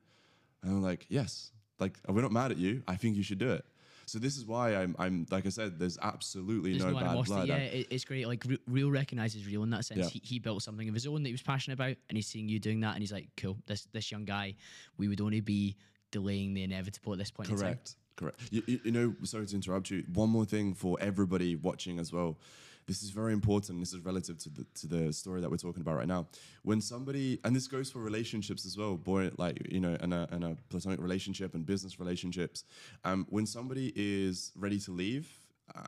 [0.63, 1.51] And I'm like, yes.
[1.79, 2.83] Like, we're not mad at you.
[2.89, 3.65] I think you should do it.
[4.07, 7.25] So this is why I'm, I'm like I said, there's absolutely There's no, no bad
[7.25, 7.49] blood.
[7.49, 8.27] Yeah, it, it's great.
[8.27, 10.01] Like re- real recognizes real in that sense.
[10.01, 10.09] Yeah.
[10.09, 12.49] He, he built something of his own that he was passionate about, and he's seeing
[12.49, 13.57] you doing that, and he's like, cool.
[13.67, 14.55] This this young guy,
[14.99, 15.77] we would only be
[16.11, 17.49] delaying the inevitable at this point.
[17.49, 17.97] Correct.
[18.17, 18.41] Correct.
[18.51, 20.05] You, you, you know, sorry to interrupt you.
[20.13, 22.39] One more thing for everybody watching as well.
[22.87, 23.81] This is very important.
[23.81, 26.27] This is relative to the to the story that we're talking about right now.
[26.63, 30.29] When somebody, and this goes for relationships as well, boy, like you know, and a,
[30.33, 32.65] in a platonic relationship and business relationships.
[33.05, 35.29] Um, when somebody is ready to leave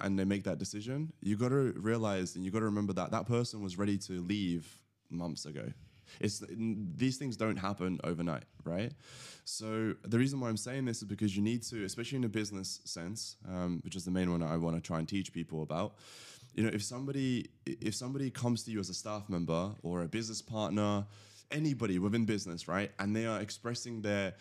[0.01, 3.11] and they make that decision, you got to realize and you got to remember that
[3.11, 4.81] that person was ready to leave
[5.11, 5.73] months ago.
[6.21, 8.93] It's these things don't happen overnight, right?
[9.45, 12.29] So the reason why I'm saying this is because you need to, especially in a
[12.29, 15.63] business sense, um, which is the main one I want to try and teach people
[15.63, 15.97] about.
[16.57, 20.09] You know, if somebody if somebody comes to you as a staff member or a
[20.09, 21.07] business partner,
[21.51, 24.35] anybody within business, right, and they are expressing their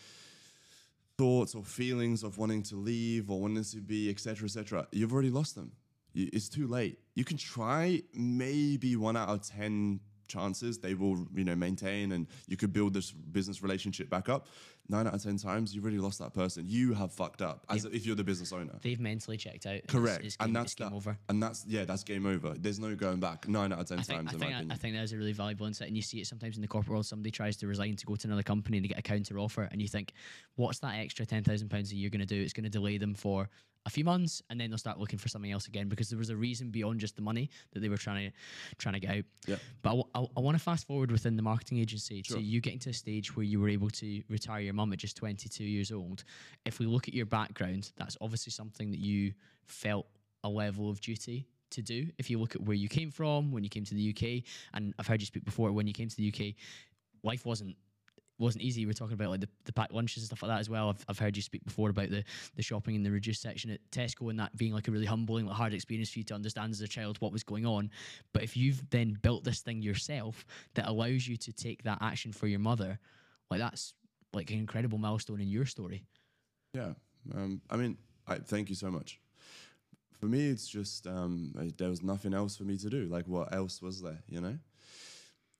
[1.18, 5.30] thoughts or feelings of wanting to leave or wanting to be, etc., etc., you've already
[5.30, 5.72] lost them.
[6.14, 6.98] It's too late.
[7.14, 12.26] You can try maybe one out of ten chances they will, you know, maintain, and
[12.46, 14.48] you could build this business relationship back up.
[14.88, 16.64] Nine out of ten times, you've really lost that person.
[16.66, 18.78] You have fucked up as if you're the business owner.
[18.82, 19.80] They've mentally checked out.
[19.88, 21.18] Correct, It's, game, and that's game that, over.
[21.28, 22.54] and that's yeah, that's game over.
[22.56, 23.48] There's no going back.
[23.48, 24.72] Nine out of ten I think, times, I in think, my opinion.
[24.72, 26.68] I think that is a really valuable insight, and you see it sometimes in the
[26.68, 27.06] corporate world.
[27.06, 29.68] Somebody tries to resign to go to another company and they get a counter offer,
[29.72, 30.12] and you think,
[30.54, 32.40] "What's that extra ten thousand pounds a year going to do?
[32.40, 33.48] It's going to delay them for
[33.86, 36.28] a few months, and then they'll start looking for something else again because there was
[36.28, 38.36] a reason beyond just the money that they were trying to
[38.78, 39.56] trying to get out." Yeah.
[39.82, 42.36] But I, want to fast forward within the marketing agency Sure.
[42.36, 44.98] to you getting to a stage where you were able to retire your mum at
[44.98, 46.24] just twenty two years old.
[46.64, 49.32] If we look at your background, that's obviously something that you
[49.64, 50.06] felt
[50.44, 52.08] a level of duty to do.
[52.18, 54.94] If you look at where you came from, when you came to the UK, and
[54.98, 56.54] I've heard you speak before, when you came to the UK,
[57.22, 57.76] life wasn't
[58.38, 58.84] wasn't easy.
[58.86, 60.90] We're talking about like the, the packed lunches and stuff like that as well.
[60.90, 62.22] I've, I've heard you speak before about the
[62.54, 65.46] the shopping in the reduced section at Tesco and that being like a really humbling,
[65.46, 67.90] like hard experience for you to understand as a child what was going on.
[68.32, 72.32] But if you've then built this thing yourself that allows you to take that action
[72.32, 72.98] for your mother,
[73.50, 73.94] like that's
[74.32, 76.04] like an incredible milestone in your story.
[76.74, 76.92] Yeah.
[77.34, 79.18] Um, I mean, I, thank you so much.
[80.20, 83.06] For me, it's just um, I- there was nothing else for me to do.
[83.06, 84.58] Like, what else was there, you know?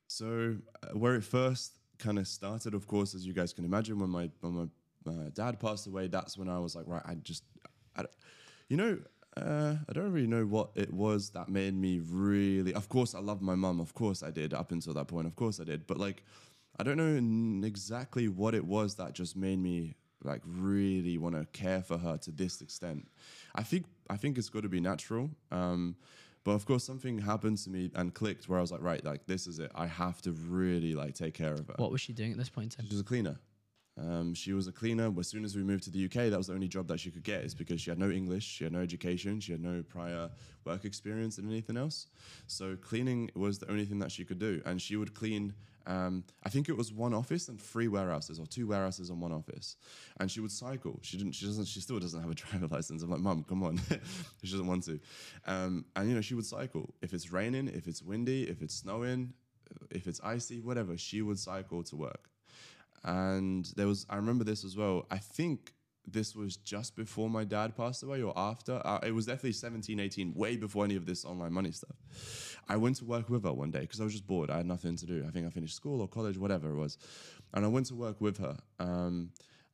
[0.08, 3.98] So, uh, where it first kind of started, of course, as you guys can imagine,
[3.98, 4.70] when my when
[5.04, 7.44] my dad passed away, that's when I was like, right, I just,
[7.96, 8.04] I,
[8.68, 8.98] you know,
[9.36, 12.72] uh, I don't really know what it was that made me really.
[12.74, 13.80] Of course, I loved my mum.
[13.80, 15.26] Of course, I did up until that point.
[15.26, 15.86] Of course, I did.
[15.86, 16.22] But like,
[16.78, 19.94] I don't know exactly what it was that just made me
[20.24, 23.08] like really want to care for her to this extent.
[23.54, 25.30] I think I think it's got to be natural.
[25.50, 25.96] Um,
[26.46, 29.26] but of course, something happened to me and clicked where I was like, right, like
[29.26, 29.72] this is it.
[29.74, 31.74] I have to really like take care of her.
[31.76, 32.86] What was she doing at this point in time?
[32.86, 33.36] She was a cleaner.
[33.98, 35.10] Um, she was a cleaner.
[35.18, 37.10] As soon as we moved to the UK, that was the only job that she
[37.10, 37.44] could get.
[37.44, 40.30] Is because she had no English, she had no education, she had no prior
[40.64, 42.08] work experience and anything else.
[42.46, 45.54] So cleaning was the only thing that she could do, and she would clean.
[45.86, 49.32] Um, I think it was one office and three warehouses, or two warehouses and one
[49.32, 49.76] office.
[50.18, 50.98] And she would cycle.
[51.02, 51.32] She didn't.
[51.32, 51.66] She doesn't.
[51.66, 53.02] She still doesn't have a driver license.
[53.02, 53.80] I'm like, Mum, come on.
[54.42, 55.00] she doesn't want to.
[55.46, 56.92] Um, and you know, she would cycle.
[57.00, 59.32] If it's raining, if it's windy, if it's snowing,
[59.90, 62.28] if it's icy, whatever, she would cycle to work
[63.06, 65.72] and there was i remember this as well i think
[66.06, 68.80] this was just before my dad passed away or after.
[68.84, 71.96] Uh, it was definitely 17, 18, way before any of this online money stuff.
[72.68, 74.50] I went to work with her one day because I was just bored.
[74.50, 75.24] I had nothing to do.
[75.26, 76.98] I think I finished school or college, whatever it was.
[77.54, 78.56] And I went to work with her.
[78.78, 79.30] Um,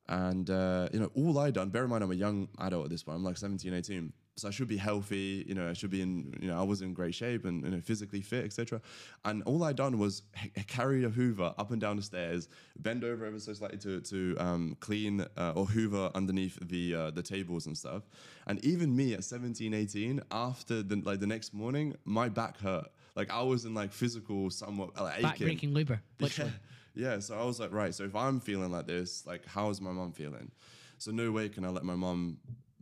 [0.09, 2.89] and, uh, you know, all I done, bear in mind, I'm a young adult at
[2.89, 3.17] this point.
[3.17, 5.45] I'm like 17, 18 so I should be healthy.
[5.47, 6.33] You know, I should be in.
[6.41, 8.81] You know, I was in great shape and you know, physically fit, etc.
[9.25, 10.23] And all I done was
[10.67, 14.35] carry a Hoover up and down the stairs, bend over ever so slightly to to
[14.39, 18.03] um, clean uh, or Hoover underneath the uh, the tables and stuff.
[18.47, 22.87] And even me at 17, 18, after the like the next morning, my back hurt.
[23.15, 26.51] Like I was in like physical, somewhat like, back breaking labor, literally.
[26.95, 27.13] Yeah.
[27.13, 27.19] yeah.
[27.19, 27.93] So I was like, right.
[27.93, 30.51] So if I'm feeling like this, like, how is my mom feeling?
[30.97, 32.37] So no way can I let my mom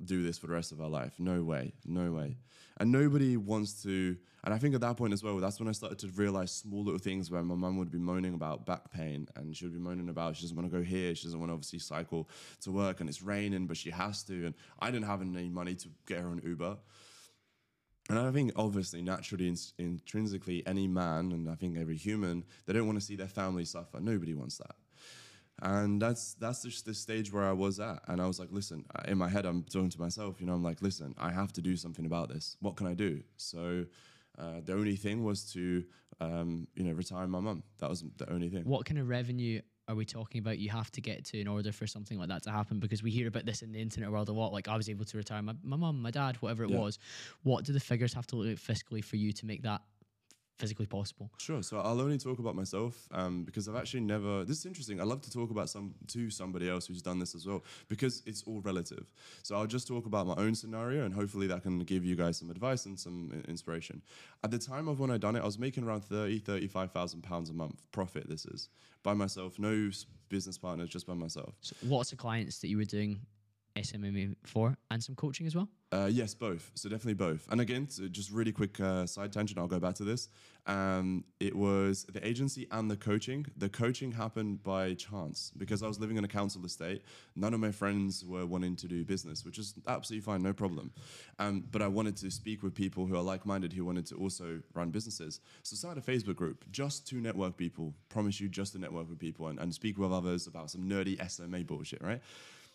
[0.05, 1.13] do this for the rest of our life.
[1.19, 2.37] No way, no way.
[2.77, 4.17] And nobody wants to.
[4.43, 6.83] And I think at that point as well, that's when I started to realize small
[6.83, 9.79] little things where my mum would be moaning about back pain and she would be
[9.79, 12.27] moaning about she doesn't want to go here, she doesn't want to obviously cycle
[12.61, 14.47] to work and it's raining, but she has to.
[14.47, 16.77] And I didn't have any money to get her an Uber.
[18.09, 22.73] And I think obviously, naturally, in, intrinsically, any man and I think every human, they
[22.73, 23.99] don't want to see their family suffer.
[23.99, 24.75] Nobody wants that
[25.61, 28.85] and that's that's just the stage where I was at, and I was like, listen,
[29.07, 31.61] in my head, I'm talking to myself, you know, I'm like, listen, I have to
[31.61, 32.57] do something about this.
[32.59, 33.23] What can I do?
[33.37, 33.85] So.
[34.39, 35.83] Uh, the only thing was to,
[36.21, 37.63] um, you know, retire my mum.
[37.79, 38.63] That was the only thing.
[38.63, 41.73] What kind of revenue are we talking about you have to get to in order
[41.73, 42.79] for something like that to happen?
[42.79, 44.53] Because we hear about this in the internet world a lot.
[44.53, 46.79] Like I was able to retire my, my mum, my dad, whatever it yeah.
[46.79, 46.97] was.
[47.43, 49.81] What do the figures have to look like fiscally for you to make that
[50.61, 51.29] physically possible?
[51.37, 51.63] Sure.
[51.63, 54.45] So I'll only talk about myself um, because I've actually never.
[54.45, 55.01] This is interesting.
[55.01, 58.21] I love to talk about some to somebody else who's done this as well because
[58.25, 59.11] it's all relative.
[59.43, 62.37] So I'll just talk about my own scenario and hopefully that can give you guys
[62.37, 64.01] some advice and some inspiration.
[64.43, 67.49] At the time of when I done it, I was making around 30, 35,000 pounds
[67.49, 68.29] a month profit.
[68.29, 68.69] This is
[69.03, 69.89] by myself, no
[70.29, 71.55] business partners, just by myself.
[71.61, 73.19] So what's the clients that you were doing
[73.75, 75.69] SMMA for and some coaching as well?
[75.93, 76.71] Uh, yes, both.
[76.73, 77.45] So definitely both.
[77.51, 79.59] And again, so just really quick uh, side tangent.
[79.59, 80.29] I'll go back to this.
[80.65, 83.45] Um, it was the agency and the coaching.
[83.57, 87.01] The coaching happened by chance because I was living in a council estate.
[87.35, 90.91] None of my friends were wanting to do business, which is absolutely fine, no problem.
[91.39, 94.61] Um, but I wanted to speak with people who are like-minded who wanted to also
[94.73, 95.41] run businesses.
[95.63, 97.93] So started a Facebook group just to network people.
[98.07, 101.19] Promise you, just to network with people and, and speak with others about some nerdy
[101.29, 102.21] SMA bullshit, right?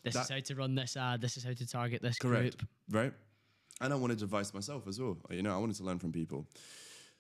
[0.07, 1.21] This that, is how to run this ad.
[1.21, 2.69] This is how to target this correct, group.
[2.91, 3.13] Right.
[3.81, 5.19] And I wanted advice myself as well.
[5.31, 6.47] You know, I wanted to learn from people.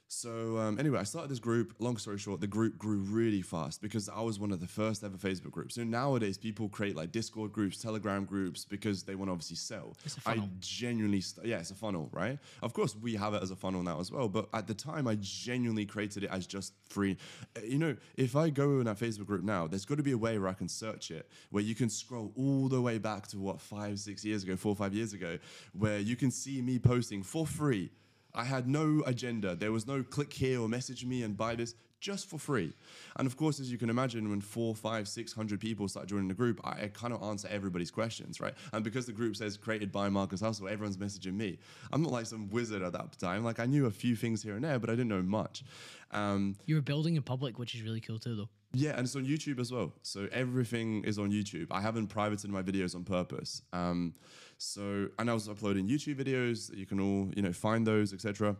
[0.08, 1.74] So um, anyway, I started this group.
[1.80, 5.02] Long story short, the group grew really fast because I was one of the first
[5.02, 5.74] ever Facebook groups.
[5.74, 9.96] So nowadays, people create like Discord groups, Telegram groups because they want to obviously sell.
[10.04, 10.44] It's a funnel.
[10.44, 12.38] I genuinely, st- yeah, it's a funnel, right?
[12.62, 14.28] Of course, we have it as a funnel now as well.
[14.28, 17.16] But at the time, I genuinely created it as just free.
[17.56, 20.12] Uh, you know, if I go in that Facebook group now, there's got to be
[20.12, 23.26] a way where I can search it, where you can scroll all the way back
[23.28, 25.38] to what five, six years ago, four, five years ago,
[25.72, 27.90] where you can see me posting for free
[28.36, 29.56] I had no agenda.
[29.56, 32.74] There was no click here or message me and buy this just for free.
[33.16, 36.28] And of course, as you can imagine, when four, five, six hundred people start joining
[36.28, 38.54] the group, I, I kind of answer everybody's questions, right?
[38.72, 41.58] And because the group says created by Markuss Hussle, everyone's messaging me.
[41.92, 43.44] I'm not like some wizard at that time.
[43.44, 45.64] Like I knew a few things here and there, but I didn't know much.
[46.10, 48.48] Um, you were building in public, which is really cool too, though.
[48.72, 49.94] Yeah, and it's on YouTube as well.
[50.02, 51.68] So everything is on YouTube.
[51.70, 53.62] I haven't privated my videos on purpose.
[53.72, 54.14] Um,
[54.58, 56.74] so, and I was uploading YouTube videos.
[56.76, 58.56] You can all, you know, find those, etc.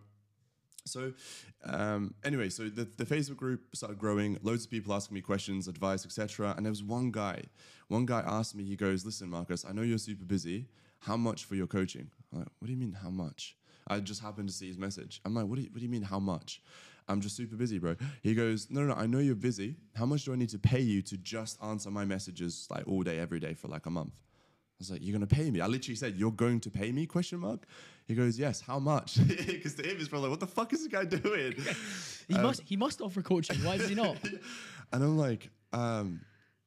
[0.84, 1.12] So,
[1.64, 4.38] um, anyway, so the, the Facebook group started growing.
[4.42, 6.54] Loads of people asking me questions, advice, etc.
[6.56, 7.42] And there was one guy.
[7.88, 8.64] One guy asked me.
[8.64, 10.68] He goes, "Listen, Markuss, I know you're super busy.
[11.00, 13.56] How much for your coaching?" I'm like, "What do you mean, how much?"
[13.88, 15.20] I just happened to see his message.
[15.24, 16.62] I'm like, "What do you, what do you mean, how much?"
[17.08, 17.94] I'm just super busy, bro.
[18.22, 19.76] He goes, no, no, no, I know you're busy.
[19.94, 23.04] How much do I need to pay you to just answer my messages like all
[23.04, 24.12] day, every day for like a month?
[24.76, 25.60] I was like, you're gonna pay me?
[25.62, 27.06] I literally said, you're going to pay me?
[27.06, 27.66] Question mark.
[28.06, 28.60] He goes, yes.
[28.60, 29.18] How much?
[29.26, 31.54] Because to him, probably like, what the fuck is this guy doing?
[32.28, 33.56] he um, must he must offer coaching.
[33.64, 34.16] Why does he not?
[34.92, 36.20] and I'm like, um,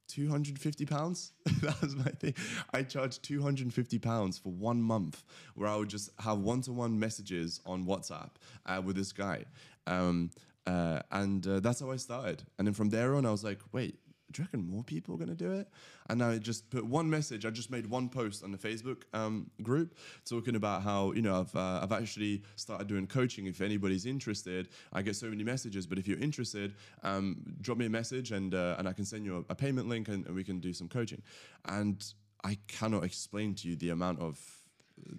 [0.07, 1.34] 250 pounds.
[1.62, 2.34] that was my thing.
[2.74, 5.24] I charged 250 pounds for one month
[5.55, 8.32] where I would just have one to one messages on WhatsApp
[8.66, 9.45] uh, with this guy.
[9.88, 10.32] Um,
[10.66, 12.43] uh, and uh, that's how I started.
[12.57, 13.99] And then from there on, I was like, wait,
[14.32, 15.67] do you reckon more people are going to do it?
[16.09, 17.45] And I just put one message.
[17.45, 21.39] I just made one post on the Facebook um, group talking about how you know
[21.39, 23.47] I've uh, I've actually started doing coaching.
[23.47, 25.88] If anybody's interested, I get so many messages.
[25.88, 29.25] But if you're interested, um, drop me a message and uh, and I can send
[29.25, 31.21] you a, a payment link and, and we can do some coaching.
[31.65, 32.03] And
[32.43, 34.39] I cannot explain to you the amount of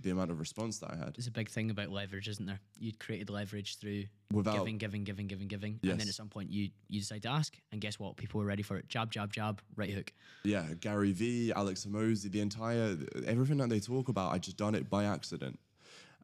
[0.03, 1.15] the amount of response that I had.
[1.15, 2.61] There's a big thing about leverage, isn't there?
[2.79, 6.51] You'd created leverage through Without- giving, giving, giving, giving, giving, and then at some point
[6.51, 8.17] you you decide to ask, and guess what?
[8.17, 8.89] People were ready for it.
[8.89, 10.13] Jab, jab, jab, right hook.
[10.45, 14.75] Yeah, Gary Vee, Alex Hormozi, the entire everything that they talk about, I just done
[14.75, 15.59] it by accident.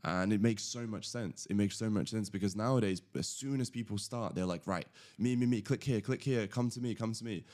[0.04, 1.46] And it makes so much sense.
[1.46, 4.86] It makes so much sense because nowadays, as soon as people start, they're like, right,
[5.18, 7.44] me, me, me, click here, click here, come to me, come to me.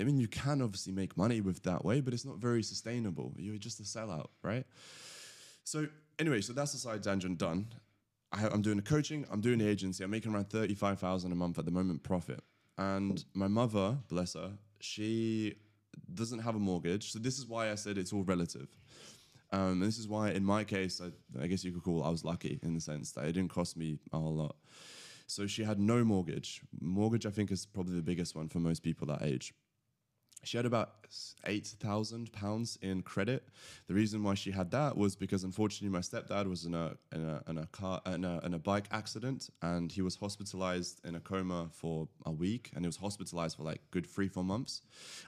[0.00, 3.34] I mean, you can obviously make money with that way, but it's not very sustainable.
[3.36, 4.64] You're just a sellout, right?
[5.68, 5.86] So
[6.18, 7.66] anyway, so that's the side tangent done.
[8.32, 9.26] I, I'm doing the coaching.
[9.30, 10.02] I'm doing the agency.
[10.02, 12.40] I'm making around thirty-five thousand a month at the moment profit.
[12.78, 15.56] And my mother, bless her, she
[16.14, 17.12] doesn't have a mortgage.
[17.12, 18.68] So this is why I said it's all relative.
[19.52, 21.10] Um, and this is why, in my case, I,
[21.42, 23.76] I guess you could call I was lucky in the sense that it didn't cost
[23.76, 24.56] me a whole lot.
[25.26, 26.62] So she had no mortgage.
[26.80, 29.52] Mortgage, I think, is probably the biggest one for most people that age.
[30.44, 30.94] She had about
[31.46, 33.44] eight thousand pounds in credit.
[33.86, 37.24] The reason why she had that was because unfortunately my stepdad was in a in
[37.24, 41.14] a, in a car in a, in a bike accident and he was hospitalized in
[41.14, 44.82] a coma for a week and he was hospitalized for like good three four months.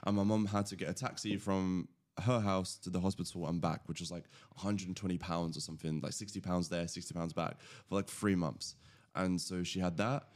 [0.05, 1.87] And my mom had to get a taxi from
[2.23, 6.13] her house to the hospital and back, which was like 120 pounds or something, like
[6.13, 7.57] 60 pounds there, 60 pounds back
[7.87, 8.75] for like three months.
[9.15, 10.27] And so she had that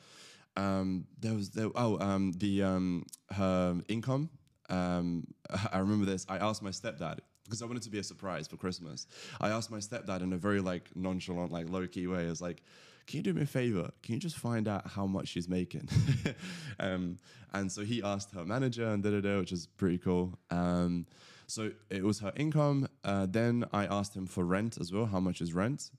[0.57, 4.29] um, there was there, oh um, the um, her income.
[4.69, 5.27] Um,
[5.71, 6.25] I remember this.
[6.29, 9.07] I asked my stepdad because I wanted to be a surprise for Christmas.
[9.39, 12.25] I asked my stepdad in a very like nonchalant, like low key way.
[12.25, 12.63] I was like,
[13.07, 13.91] "Can you do me a favor?
[14.01, 15.87] Can you just find out how much she's making?"
[16.79, 17.17] um,
[17.53, 20.37] and so he asked her manager and da da da, which is pretty cool.
[20.49, 21.05] Um,
[21.47, 22.87] so it was her income.
[23.03, 25.05] Uh, then I asked him for rent as well.
[25.05, 25.91] How much is rent?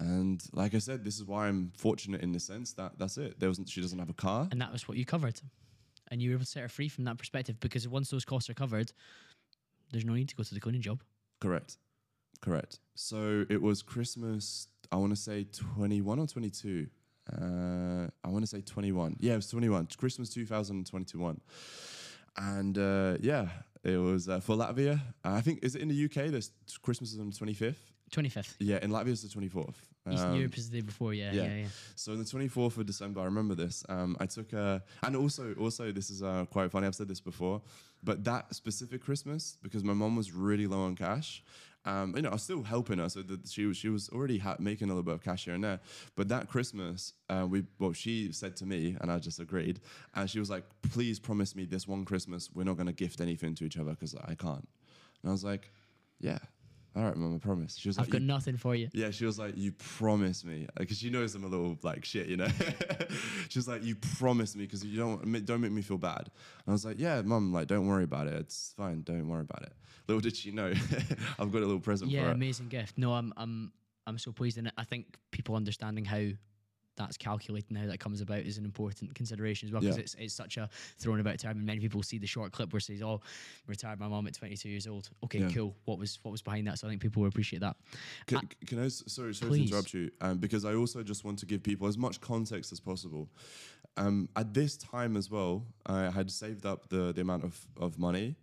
[0.00, 3.40] And like I said, this is why I'm fortunate in the sense that that's it.
[3.40, 4.48] There wasn't she doesn't have a car.
[4.50, 5.40] and that was what you covered,
[6.10, 8.48] and you were able to set her free from that perspective because once those costs
[8.50, 8.92] are covered,
[9.92, 11.02] there's no need to go to the cleaning job.
[11.40, 11.76] Correct.
[12.40, 12.78] Correct.
[12.94, 15.46] So it was Christmas, I want to say
[15.76, 16.86] 21 or 22.
[17.30, 19.16] Uh, I want to say 21.
[19.20, 19.88] Yeah, it was 21.
[19.96, 21.40] Christmas 2021.
[22.36, 23.48] And uh, yeah,
[23.82, 25.00] it was uh, for Latvia.
[25.24, 26.30] I think, is it in the UK?
[26.30, 26.52] This
[26.82, 27.76] Christmas is on the 25th?
[28.10, 28.56] Twenty fifth.
[28.58, 29.74] Yeah, in Latvia it's the 24th.
[30.12, 31.14] Eastern Europe is the day before.
[31.14, 31.42] Yeah, yeah.
[31.42, 31.66] yeah, yeah.
[31.94, 33.84] So on the 24th of December, I remember this.
[33.88, 36.86] Um, I took a, and also, also this is uh, quite funny.
[36.86, 37.60] I've said this before,
[38.02, 41.42] but that specific Christmas, because my mom was really low on cash.
[41.84, 44.38] Um, you know, I was still helping her, so that she was she was already
[44.38, 45.80] ha- making a little bit of cash here and there.
[46.16, 49.80] But that Christmas, uh, we well, she said to me, and I just agreed.
[50.14, 53.20] And she was like, "Please promise me this one Christmas we're not going to gift
[53.20, 54.68] anything to each other because I can't."
[55.22, 55.70] And I was like,
[56.20, 56.38] "Yeah,
[56.98, 58.88] all right, mom, I promise." She was I've like, got nothing for you.
[58.92, 62.04] yeah, she was like, "You promised me," uh, because she knows I'm a little like
[62.04, 62.48] shit, you know.
[63.48, 66.68] she was like, "You promised me because you don't don't make me feel bad." And
[66.68, 68.34] I was like, "Yeah, mum, like don't worry about it.
[68.34, 69.02] It's fine.
[69.02, 69.72] Don't worry about it."
[70.08, 70.68] Little did she know,
[71.38, 72.30] I've got a little present Yeah, for her.
[72.30, 72.98] Yeah, amazing gift.
[72.98, 73.72] No, I'm I'm
[74.06, 76.28] I'm so pleased, and I think people understanding how
[76.98, 80.02] that's calculated and how that comes about is an important consideration as well because Yeah.
[80.02, 80.68] it's, it's such a
[80.98, 83.20] thrown about term and many people see the short clip where it says oh
[83.66, 85.48] retired my mom at 22 years old okay Yeah.
[85.48, 87.76] cool what was what was behind that so I think people will appreciate that
[88.26, 88.88] Can, can I?
[88.88, 89.58] Sorry, sorry Please.
[89.70, 92.72] to interrupt you, um, because I also just want to give people as much context
[92.72, 93.28] as possible.
[93.96, 97.98] Um, at this time as well, I had saved up the the amount of of
[97.98, 98.36] money.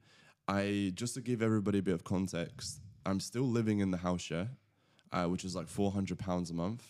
[0.48, 2.80] I just to give everybody a bit of context.
[3.06, 4.50] I'm still living in the house share,
[5.12, 6.84] uh, which is like 400 pounds a month.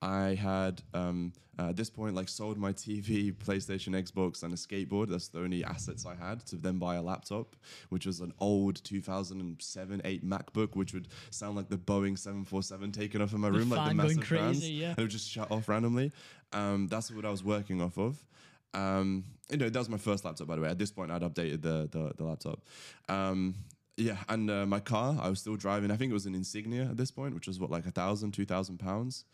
[0.00, 4.56] I had um, uh, at this point like sold my TV, PlayStation, Xbox, and a
[4.56, 5.08] skateboard.
[5.08, 7.56] That's the only assets I had to then buy a laptop,
[7.88, 13.22] which was an old 2007, 8 MacBook, which would sound like the Boeing 747 taken
[13.22, 14.90] off in my The room, like the massive fans, crazy, yeah.
[14.90, 16.12] and it would just shut off randomly.
[16.52, 18.22] Um, that's what I was working off of.
[18.74, 20.68] Um, you know, that was my first laptop, by the way.
[20.68, 22.60] At this point, I'd updated the the, the laptop.
[23.08, 23.54] Um,
[23.96, 25.90] yeah, and uh, my car, I was still driving.
[25.90, 28.32] I think it was an Insignia at this point, which was what like a thousand,
[28.32, 29.24] two thousand pounds.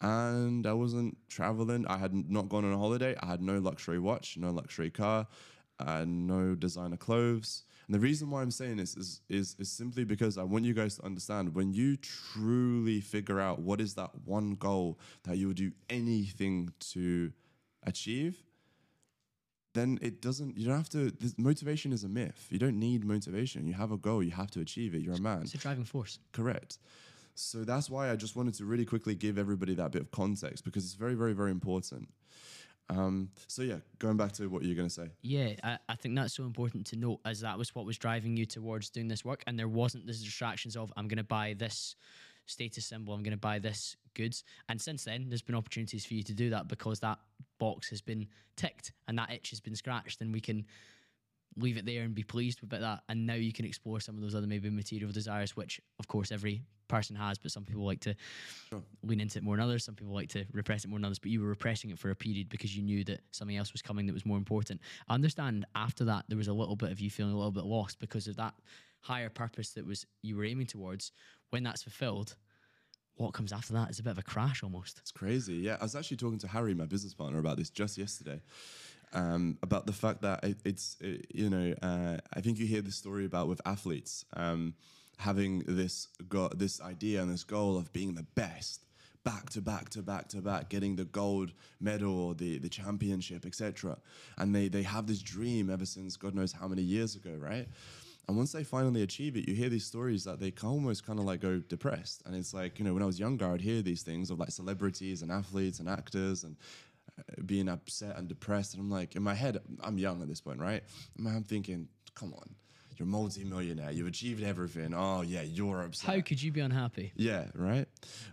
[0.00, 1.86] And I wasn't traveling.
[1.88, 3.16] I had not gone on a holiday.
[3.20, 5.26] I had no luxury watch, no luxury car,
[5.80, 7.64] uh, no designer clothes.
[7.86, 10.74] And the reason why I'm saying this is, is is simply because I want you
[10.74, 15.48] guys to understand when you truly figure out what is that one goal that you
[15.48, 17.32] would do anything to
[17.84, 18.44] achieve,
[19.74, 22.46] then it doesn't you don't have to this motivation is a myth.
[22.50, 23.66] You don't need motivation.
[23.66, 24.22] You have a goal.
[24.22, 25.00] You have to achieve it.
[25.00, 25.42] You're a man.
[25.42, 26.18] It's a driving force.
[26.32, 26.78] Correct
[27.38, 30.64] so that's why i just wanted to really quickly give everybody that bit of context
[30.64, 32.08] because it's very very very important
[32.90, 36.16] um, so yeah going back to what you're going to say Yeah, I, I think
[36.16, 39.26] that's so important to note as that was what was driving you towards doing this
[39.26, 39.44] work.
[39.46, 41.96] And there wasn't this distractions of, I'm going to buy this
[42.46, 44.42] status symbol, I'm going to buy this goods.
[44.70, 47.18] And since then, there's been opportunities for you to do that because that
[47.58, 48.26] box has been
[48.56, 50.22] ticked and that itch has been scratched.
[50.22, 50.64] And we can
[51.56, 53.02] leave it there and be pleased with that.
[53.10, 56.32] And now you can explore some of those other maybe material desires, which of course
[56.32, 58.14] every person has, but some people like to
[58.68, 58.82] Sure.
[59.02, 59.84] lean into it more than others.
[59.84, 61.18] Some people like to repress it more than others.
[61.18, 63.82] But you were repressing it for a period because you knew that something else was
[63.82, 64.80] coming that was more important.
[65.08, 67.64] I understand after that there was a little bit of you feeling a little bit
[67.64, 68.54] lost because of that
[69.00, 71.12] higher purpose that was you were aiming towards.
[71.50, 72.36] When that's fulfilled,
[73.16, 74.98] what comes after that is a bit of a crash almost.
[74.98, 75.54] It's crazy.
[75.54, 78.42] Yeah, I was actually talking to Harry, my business partner, about this just yesterday.
[79.14, 82.82] Um, about the fact that it, it's, it, you know, uh, I think you hear
[82.82, 84.74] the story about with athletes um,
[85.18, 88.84] having this go- this idea and this goal of being the best,
[89.24, 93.44] back to back to back to back, getting the gold medal or the the championship,
[93.44, 93.98] etc.
[94.38, 97.68] And they they have this dream ever since God knows how many years ago, right?
[98.28, 101.24] And once they finally achieve it, you hear these stories that they almost kind of
[101.24, 102.22] like go depressed.
[102.26, 104.50] And it's like, you know, when I was younger, I'd hear these things of like
[104.50, 106.54] celebrities and athletes and actors and
[107.18, 108.74] uh, being upset and depressed.
[108.74, 110.82] And I'm like, in my head, I'm young at this point, right?
[111.18, 112.54] I'm thinking, come on,
[112.98, 114.94] you're a multi-millionaire, you've achieved everything.
[114.94, 116.10] Oh yeah, you're upset.
[116.10, 117.12] How could you be unhappy?
[117.16, 117.86] Yeah, right.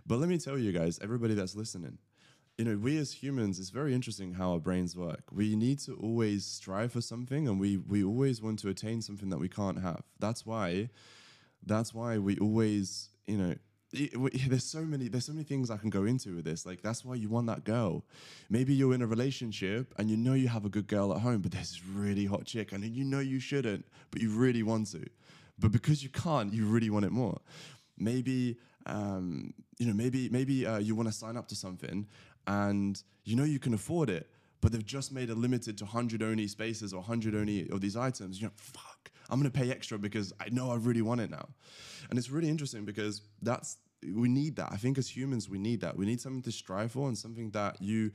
[0.06, 1.98] But let me tell you guys, everybody that's listening,
[2.58, 5.22] you know, we as humans, it's very interesting how our brains work.
[5.30, 9.28] We need to always strive for something, and we we always want to attain something
[9.30, 10.02] that we can't have.
[10.18, 10.90] That's why,
[11.64, 13.54] that's why we always, you know.
[13.96, 16.66] I- we- There's so many, there's so many things I can go into with this.
[16.66, 18.04] Like that's why you want that girl.
[18.50, 21.40] Maybe you're in a relationship and you know you have a good girl at home,
[21.40, 24.88] but there's this really hot chick, and you know you shouldn't, but you really want
[24.92, 25.04] to.
[25.58, 27.40] But because you can't, you really want it more
[27.98, 32.06] maybe um, you know maybe maybe uh, you want to sign up to something
[32.46, 34.28] and you know you can afford it
[34.60, 37.96] but they've just made it limited to 100 only spaces or 100 only of these
[37.96, 41.30] items you're like fuck i'm to pay extra because i know i really want it
[41.30, 41.48] now
[42.10, 43.78] and it's really interesting because that's
[44.14, 46.92] we need that i think as humans we need that we need something to strive
[46.92, 48.10] for and something that you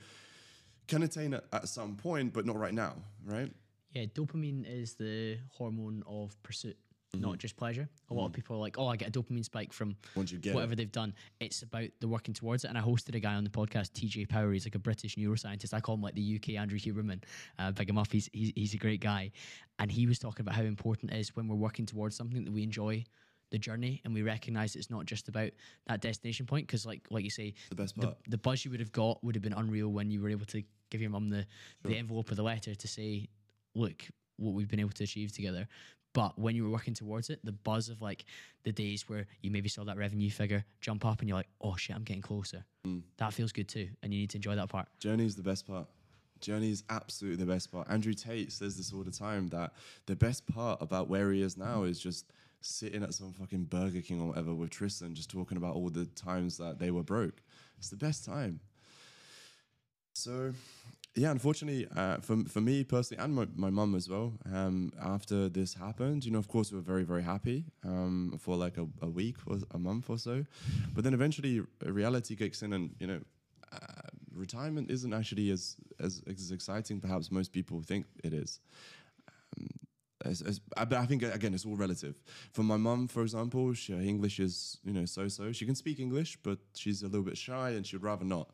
[0.87, 2.93] can attain at, at some point but not right now
[3.25, 3.51] right
[3.93, 6.77] Yeah, dopamine is the hormone of pursuit,
[7.13, 7.89] not just pleasure.
[8.09, 10.39] A lot of people are like, "Oh, I get a dopamine spike from Once you
[10.39, 10.77] get whatever it.
[10.77, 12.69] they've done." It's about the working towards it.
[12.69, 14.53] And I hosted a guy on the podcast, TJ Power.
[14.53, 15.73] He's like a British neuroscientist.
[15.73, 17.21] I call him like the UK Andrew Huberman.
[17.59, 18.09] Uh, big him up.
[18.09, 19.31] He's, he's he's a great guy,
[19.79, 22.53] and he was talking about how important it is when we're working towards something that
[22.53, 23.03] we enjoy
[23.51, 25.51] the journey and we recognize it's not just about
[25.87, 28.79] that destination point because like like you say the best part the buzz you would
[28.79, 31.47] have got would have been unreal when you were able to give your mum the,
[31.83, 33.27] the envelope of the letter to say,
[33.73, 34.03] look,
[34.37, 35.67] what we've been able to achieve together.
[36.13, 38.25] But when you were working towards it, the buzz of like
[38.63, 41.77] the days where you maybe saw that revenue figure jump up and you're like, oh
[41.77, 42.65] shit, I'm getting closer.
[42.85, 43.01] Mm.
[43.17, 43.87] That feels good too.
[44.03, 44.87] And you need to enjoy that part.
[44.99, 45.87] Journey is the best part.
[46.41, 47.89] Journey is absolutely the best part.
[47.89, 49.71] Andrew Tate says this all the time that
[50.05, 52.25] the best part about where he is now is just
[52.61, 56.05] sitting at some fucking Burger King or whatever with Tristan, just talking about all the
[56.05, 57.41] times that they were broke.
[57.77, 58.59] It's the best time.
[60.13, 60.53] So,
[61.15, 65.49] yeah, unfortunately, uh, for, for me personally and my, my mum as well, um, after
[65.49, 68.87] this happened, you know, of course, we were very, very happy um, for like a,
[69.01, 70.45] a week or a month or so.
[70.93, 73.19] But then eventually, reality kicks in, and, you know,
[73.73, 78.59] uh, retirement isn't actually as, as, as exciting, perhaps most people think it is.
[79.27, 79.67] Um,
[80.23, 82.21] but I think again, it's all relative.
[82.51, 85.51] For my mum, for example, she, her English is you know so-so.
[85.51, 88.49] She can speak English, but she's a little bit shy, and she'd rather not.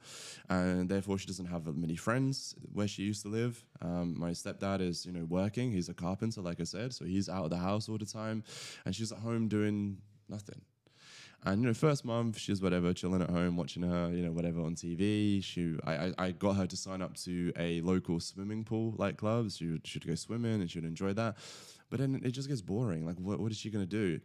[0.49, 3.63] And therefore, she doesn't have many friends where she used to live.
[3.82, 5.72] Um, my stepdad is you know working.
[5.72, 8.43] He's a carpenter, like I said, so he's out of the house all the time,
[8.86, 9.97] and she's at home doing
[10.30, 10.61] nothing.
[11.45, 14.61] And you know, first month she's whatever, chilling at home, watching her, you know, whatever
[14.61, 15.43] on TV.
[15.43, 19.17] She, I, I, I got her to sign up to a local swimming pool like
[19.17, 19.51] club.
[19.51, 21.38] She would, she'd go swimming and she'd enjoy that.
[21.89, 23.05] But then it just gets boring.
[23.05, 24.19] Like, what, what is she gonna do?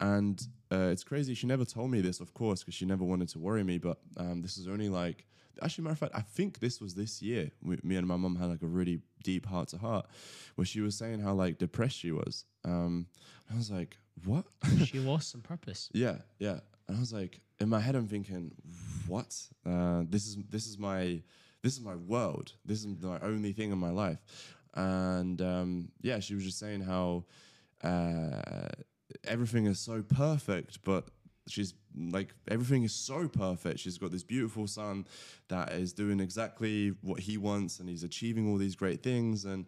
[0.00, 0.40] And
[0.70, 1.34] uh, it's crazy.
[1.34, 3.78] She never told me this, of course, because she never wanted to worry me.
[3.78, 5.26] But um, this was only like,
[5.62, 7.50] actually, matter of fact, I think this was this year.
[7.62, 10.06] We, me and my mum had like a really deep heart to heart,
[10.54, 12.46] where she was saying how like depressed she was.
[12.64, 13.06] Um,
[13.52, 14.44] I was like, what?
[14.84, 15.88] she lost some purpose.
[15.92, 16.60] Yeah, yeah.
[16.88, 18.52] And I was like, in my head, I'm thinking,
[19.06, 19.36] what?
[19.64, 21.22] Uh, this is this is my
[21.62, 22.52] this is my world.
[22.64, 24.18] This is my only thing in my life.
[24.74, 27.24] And um, yeah, she was just saying how
[27.82, 28.68] uh,
[29.24, 31.08] everything is so perfect, but
[31.48, 31.74] she's
[32.10, 33.78] like everything is so perfect.
[33.80, 35.06] She's got this beautiful son
[35.48, 39.66] that is doing exactly what he wants, and he's achieving all these great things, and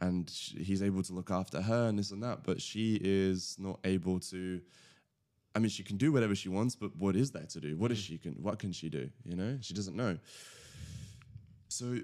[0.00, 2.44] and he's able to look after her and this and that.
[2.44, 4.60] But she is not able to.
[5.54, 7.76] I mean, she can do whatever she wants, but what is there to do?
[7.76, 8.34] What is she can?
[8.34, 9.10] What can she do?
[9.24, 10.18] You know, she doesn't know.
[11.68, 11.98] So,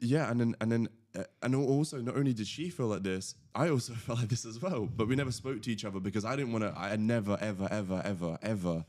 [0.00, 3.34] yeah, and then and then uh, and also, not only did she feel like this,
[3.54, 4.86] I also felt like this as well.
[4.86, 6.74] But we never spoke to each other because I didn't want to.
[6.78, 8.84] I never, ever, ever, ever, ever.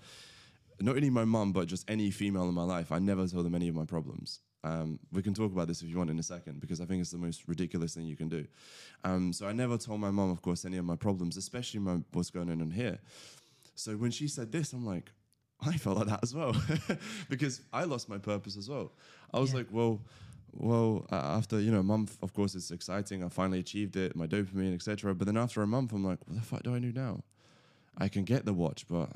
[0.81, 2.91] Not only my mum, but just any female in my life.
[2.91, 4.39] I never told them any of my problems.
[4.64, 6.99] Um, we can talk about this if you want in a second because I think
[7.02, 8.45] it's the most ridiculous thing you can do.
[9.06, 11.99] Um, so I never told my mom, of course, any of my problems, especially my,
[12.11, 12.99] what's going on in here.
[13.76, 15.11] So when she said this, I'm like,
[15.61, 16.56] I felt like that as well
[17.30, 18.91] because I lost my purpose as well.
[19.34, 19.60] I was Yeah.
[19.60, 20.02] like, well,
[20.53, 23.23] well, uh, after you know a month, of course, it's exciting.
[23.23, 25.14] I finally achieved it, my dopamine, etc.
[25.14, 27.23] But then after a month, I'm like, what the fuck do I do now?
[27.98, 29.10] I can get the watch, but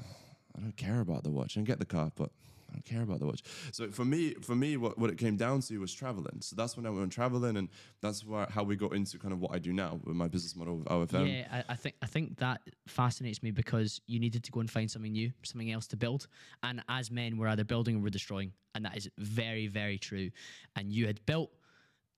[0.56, 1.54] I don't care about the watch.
[1.54, 2.30] I can get the car, but
[2.74, 3.44] I don't care about the watch.
[3.72, 6.42] So for me, for me, what, what it came down to was traveling.
[6.42, 7.70] So that's when I went traveling, and
[8.02, 10.56] that's why, how we got into kind of what I do now with my business
[10.56, 11.32] model with OFM.
[11.32, 14.70] yeah, I, I think I think that fascinates me because you needed to go and
[14.70, 16.28] find something new, something else to build.
[16.64, 20.32] And as men, we're either building or we're destroying, and that is very, very true.
[20.76, 21.52] And you had built,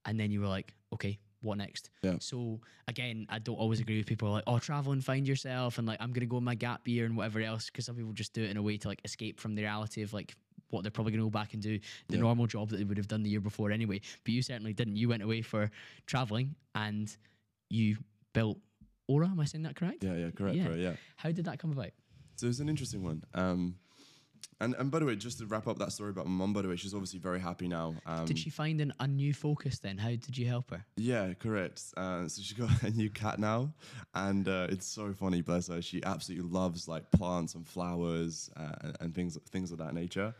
[0.05, 1.89] and then you were like, okay, what next?
[2.01, 2.15] Yeah.
[2.19, 5.87] So again, I don't always agree with people like, oh, travel and find yourself, and
[5.87, 8.33] like I'm gonna go on my gap year and whatever else, because some people just
[8.33, 10.35] do it in a way to like escape from the reality of like
[10.69, 12.21] what they're probably gonna go back and do the Yeah.
[12.21, 14.01] normal job that they would have done the year before anyway.
[14.23, 14.95] But you certainly didn't.
[14.97, 15.69] You went away for
[16.05, 17.15] traveling and
[17.69, 17.97] you
[18.33, 18.59] built
[19.09, 19.29] Oura.
[19.29, 20.03] Am I saying that correct?
[20.03, 20.65] Yeah, yeah, correct, Yeah.
[20.65, 20.95] correct, yeah.
[21.17, 21.91] How did that come about?
[22.35, 23.23] So it's an interesting one.
[23.33, 23.77] Um,
[24.61, 26.61] and and by the way, just to wrap up that story about my mum, by
[26.61, 27.95] the way, she's obviously very happy now.
[28.05, 29.97] Um, Did she find an, a new focus then?
[29.97, 30.85] How did you help her?
[30.97, 31.81] Yeah, correct.
[31.97, 33.73] Uh, so she got a new cat now,
[34.13, 35.41] and uh, it's so funny.
[35.41, 35.81] Bless her.
[35.81, 40.33] She absolutely loves like plants and flowers uh, and, and things things of that nature.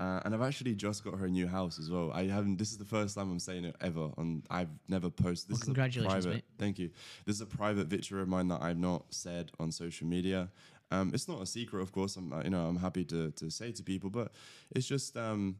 [0.00, 2.10] Uh, and I've actually just got her a new house as well.
[2.14, 2.56] I haven't.
[2.56, 4.08] This is the first time I'm saying it ever.
[4.16, 5.50] and I've never posted.
[5.50, 6.44] This Well, is a congratulations, private, mate.
[6.58, 6.90] Thank you.
[7.26, 10.48] This is a private picture of mine that I've not said on social media.
[10.90, 12.16] Um, it's not a secret, of course.
[12.16, 14.32] I'm, uh, you know, I'm happy to to say to people, but
[14.74, 15.16] it's just.
[15.16, 15.56] Um,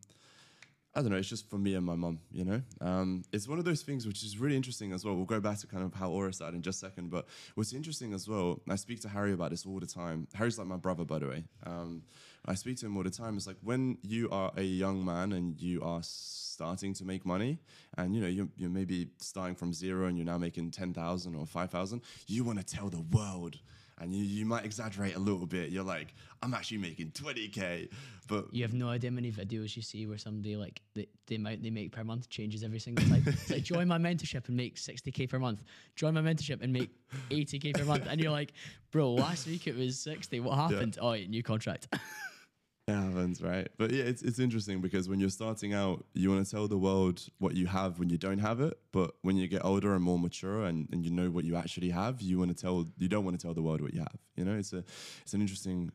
[0.93, 1.19] I don't know.
[1.19, 2.61] It's just for me and my mum, you know.
[2.81, 5.15] Um, it's one of those things which is really interesting as well.
[5.15, 7.11] We'll go back to kind of how Oura started in just a second.
[7.11, 10.27] But what's interesting as well, I speak to Harry about this all the time.
[10.35, 11.45] Harry's like my brother, by the way.
[11.65, 12.03] Um,
[12.45, 13.37] I speak to him all the time.
[13.37, 17.61] It's like when you are a young man and you are starting to make money,
[17.97, 21.37] and you know you're, you're maybe starting from zero and you're now making ten thousand
[21.37, 22.03] or five thousand.
[22.27, 23.61] You want to tell the world.
[24.01, 25.71] And you, you might exaggerate a little bit.
[25.71, 27.91] You're like, I'm actually making 20k,
[28.29, 31.37] but You have no idea how many videos you see where somebody like the, the
[31.37, 33.23] amount they make per month changes every single time.
[33.27, 35.63] it's like join my mentorship and make 60k per month.
[35.97, 36.91] Join my mentorship and make
[37.31, 38.07] 80k per month.
[38.09, 38.53] And you're like,
[38.91, 40.41] bro, last week it was 60.
[40.41, 40.97] What happened?
[41.01, 41.89] Oh, new contract.
[42.91, 43.69] It happens, right?
[43.79, 46.79] But yeah, it's, it's interesting because when you're starting out, you want to tell the
[46.79, 48.79] world what you have when you don't have it.
[48.93, 51.91] But when you get older and more mature and, and you know what you actually
[51.91, 54.19] have, you want to tell you don't want to tell the world what you have.
[54.37, 54.85] You know, it's a
[55.23, 55.91] it's an interesting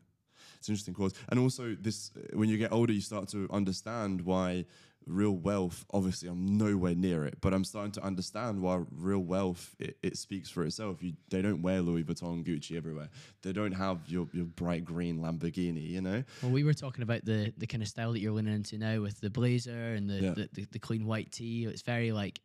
[0.58, 1.14] it's an interesting cause.
[1.28, 4.64] And also this when you get older, you start to understand why
[5.06, 5.84] real wealth.
[5.92, 10.16] Obviously, I'm nowhere near it, but I'm starting to understand why real wealth it, it
[10.16, 11.02] speaks for itself.
[11.02, 13.08] You they don't wear Louis Vuitton, Gucci everywhere.
[13.42, 15.88] They don't have your your bright green Lamborghini.
[15.88, 16.24] You know.
[16.42, 19.00] well, we were talking about the the kind of style that you're leaning into now
[19.00, 20.30] with the blazer and the, Yeah.
[20.34, 21.64] the, the, the clean white tee.
[21.66, 22.40] It's very like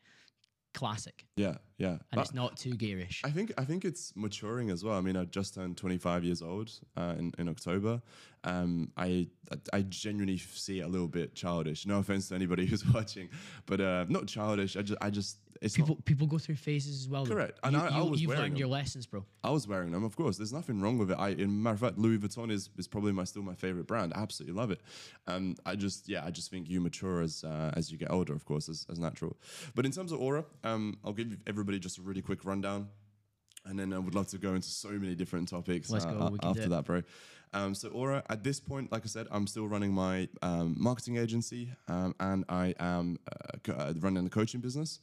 [0.73, 1.97] classic Yeah, yeah.
[2.11, 3.21] and Uh, it's not too garish.
[3.23, 4.97] I think I think it's maturing as well.
[4.97, 8.01] I mean, I just turned 25 years old uh, in in October.
[8.43, 9.27] Um, I
[9.73, 11.85] I genuinely see it a little bit childish.
[11.85, 13.29] No offense to anybody who's watching,
[13.65, 14.75] but uh, not childish.
[14.77, 17.23] I just I just it's People not, people go through phases as well.
[17.23, 17.35] though.
[17.35, 17.59] Correct.
[17.63, 18.59] And You, I- I you, was you've wearing learned them.
[18.59, 19.23] your lessons, bro.
[19.43, 20.37] I was wearing them, of course.
[20.37, 21.17] There's nothing wrong with it.
[21.19, 24.11] I, in matter of fact, Louis Vuitton is, is probably my still my favorite brand.
[24.15, 24.81] I absolutely love it.
[25.27, 28.33] Um, I just yeah, I just think you mature as uh, as you get older,
[28.33, 29.37] of course, as, as natural.
[29.75, 32.89] But in terms of Oura, um, I'll give everybody just a really quick rundown.
[33.63, 36.83] And then I would love to go into so many different topics uh, after that,
[36.85, 37.03] bro.
[37.53, 41.17] Um, so Oura, at this point, like I said, I'm still running my um, marketing
[41.17, 43.19] agency, um, and I am
[43.67, 44.99] uh, uh, running the coaching business.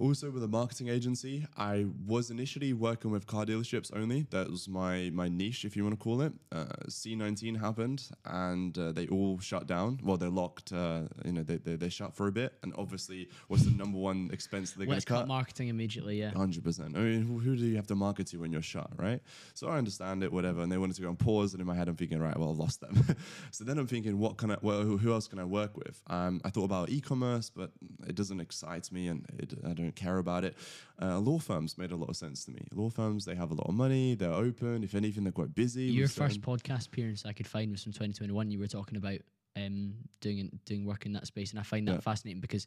[0.00, 4.28] Also, with a marketing agency, I was initially working with car dealerships only.
[4.30, 6.32] That was my my niche, if you want to call it.
[6.52, 9.98] Uh, C19 happened, and uh, they all shut down.
[10.04, 10.72] Well, they're locked.
[10.72, 12.54] Uh, you know, they, they they shut for a bit.
[12.62, 15.26] And obviously, what's the number one expense they're going to cut?
[15.26, 16.20] marketing immediately.
[16.20, 16.30] Yeah.
[16.30, 16.96] Hundred percent.
[16.96, 19.20] I mean, who, who do you have to market to when you're shut, right?
[19.54, 20.62] So I understand it, whatever.
[20.62, 22.50] And they wanted to go on pause, and in my head, I'm thinking, right, well,
[22.50, 23.16] I lost them.
[23.50, 24.58] so then I'm thinking, what can I?
[24.62, 26.00] Well, who, who else can I work with?
[26.06, 27.72] Um, I thought about e-commerce, but
[28.06, 30.56] it doesn't excite me, and it, I don't care about it.
[31.00, 32.60] Uh, law firms made a lot of sense to me.
[32.74, 34.82] Law firms, they have a lot of money, they're open.
[34.82, 35.84] If anything, they're quite busy.
[35.84, 38.50] Your first podcast appearance I could find was from 2021.
[38.50, 39.18] You were talking about
[39.56, 42.00] um, doing doing work in that space, and I find that Yeah.
[42.00, 42.66] fascinating because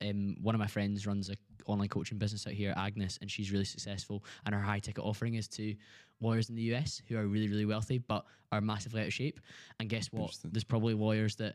[0.00, 1.36] um, one of my friends runs a
[1.66, 4.24] online coaching business out here, Agnes, and she's really successful.
[4.46, 5.74] And her high ticket offering is to
[6.20, 9.40] lawyers in the US who are really really wealthy but are massively out of shape.
[9.80, 10.36] And guess what?
[10.44, 11.54] There's probably lawyers that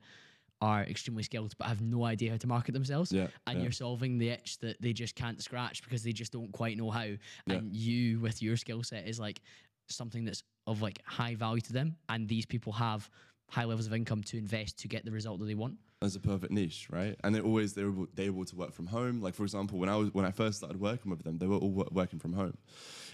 [0.61, 3.63] are extremely skilled but have no idea how to market themselves Yeah, and yeah.
[3.63, 6.89] you're solving the itch that they just can't scratch because they just don't quite know
[6.89, 7.07] how
[7.47, 9.41] and you with your skill set is like
[9.87, 13.09] something that's of like high value to them and these people have
[13.49, 15.75] high levels of income to invest to get the result that they want.
[16.01, 17.15] as a perfect niche, right?
[17.23, 19.21] And they're always they're able, they were able to work from home.
[19.21, 21.55] Like for example, when I was when I first started working with them, they were
[21.55, 22.57] all wo- working from home.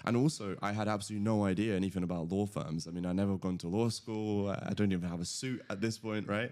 [0.05, 2.87] And also, I had absolutely no idea anything about law firms.
[2.87, 4.49] I mean, I never gone to law school.
[4.49, 6.51] I don't even have a suit at this point, right?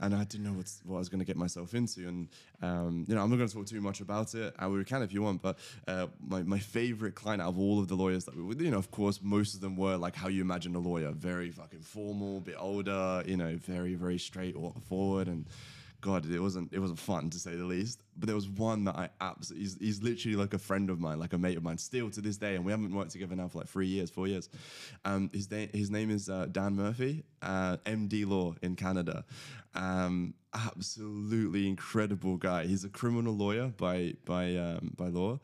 [0.00, 2.06] And I didn't know what's, what I was going to get myself into.
[2.08, 2.28] And
[2.62, 4.54] um, you know, I'm not going to talk too much about it.
[4.58, 5.58] I we can if you want, but
[5.88, 8.78] uh, my my favorite client out of all of the lawyers that we, you know,
[8.78, 12.38] of course, most of them were like how you imagine a lawyer, very fucking formal,
[12.38, 15.46] a bit older, you know, very very straightforward and.
[16.00, 18.02] God, it wasn't it wasn't fun to say the least.
[18.16, 21.18] But there was one that I absolutely he's, he's literally like a friend of mine,
[21.18, 23.48] like a mate of mine, still to this day, and we haven't worked together now
[23.48, 24.48] for like three years, four years.
[25.04, 29.24] Um, his name his name is uh, Dan Murphy, uh, MD Law in Canada.
[29.74, 32.66] Um, absolutely incredible guy.
[32.66, 35.40] He's a criminal lawyer by by um, by law.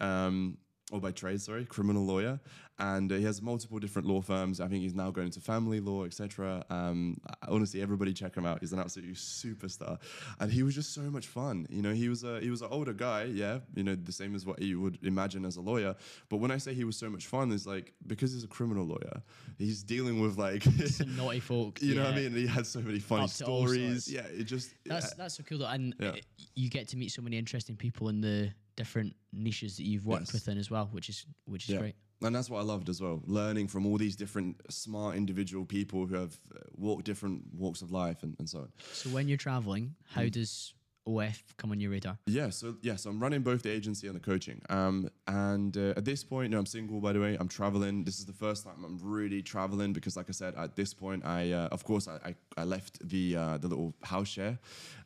[0.00, 0.58] Um,
[0.90, 2.40] or by trade, sorry, criminal lawyer,
[2.78, 4.60] and uh, he has multiple different law firms.
[4.60, 6.64] I think he's now going into family law, etc.
[6.70, 8.60] Um, honestly, everybody check him out.
[8.60, 9.98] He's an absolute superstar,
[10.40, 11.66] and he was just so much fun.
[11.68, 14.34] You know, he was a he was an older guy, yeah, you know, the same
[14.34, 15.94] as what you would imagine as a lawyer.
[16.28, 18.86] But when I say he was so much fun, it's like because he's a criminal
[18.86, 19.22] lawyer,
[19.58, 20.62] he's dealing with like.
[20.86, 21.82] Some naughty folk.
[21.82, 22.32] You know what I mean?
[22.34, 24.10] He had so many funny Up stories.
[24.10, 26.08] Yeah, it just That's that's so cool though, and Yeah.
[26.08, 26.16] uh,
[26.54, 30.28] you get to meet so many interesting people in the different niches that you've worked
[30.32, 30.32] Yes.
[30.32, 31.80] within as well, which is which is Yeah.
[31.80, 31.96] great.
[32.22, 36.06] And that's what I loved as well, learning from all these different smart individual people
[36.06, 38.72] who have uh, walked different walks of life and, and so on.
[38.92, 40.32] So when you're traveling, how Mm.
[40.32, 40.74] does
[41.08, 42.18] OF come on your radar?
[42.26, 44.60] Yeah, so yeah, so I'm running both the agency and the coaching.
[44.68, 47.36] Um, and uh, at this point, no, I'm single by the way.
[47.40, 48.04] I'm traveling.
[48.04, 51.24] This is the first time I'm really traveling because, like I said, at this point,
[51.24, 54.58] I uh, of course I, I, I left the uh, the little house share,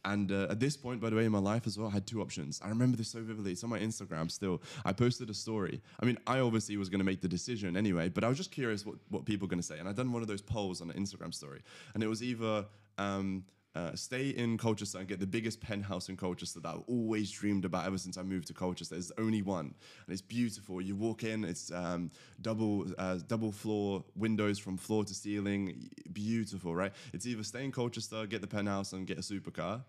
[0.05, 2.07] and uh, at this point, by the way, in my life as well, I had
[2.07, 2.61] two options.
[2.65, 3.53] I remember this so vividly.
[3.53, 4.63] It's on my Instagram still.
[4.85, 5.81] I posted a story.
[6.01, 8.51] I mean, I obviously was going to make the decision anyway, but I was just
[8.51, 10.81] curious what what people were going to say, and I done one of those polls
[10.81, 11.63] on the Instagram story,
[11.95, 12.67] and it was either.
[12.99, 17.31] Um, uh, stay in Colchester and get the biggest penthouse in Colchester that I've always
[17.31, 18.95] dreamed about ever since I moved to Colchester.
[18.95, 19.75] There's only one,
[20.07, 20.83] and it's beautiful.
[20.83, 22.11] You walk in, it's um,
[22.43, 26.93] double uh, double floor windows from floor to ceiling, beautiful, right?
[27.15, 29.83] It's either stay in Colchester, get the penthouse, and get a supercar,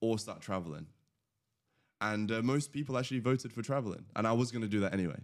[0.00, 0.86] or start traveling.
[2.00, 4.92] And uh, most people actually voted for traveling, and I was going to do that
[4.92, 5.20] anyway.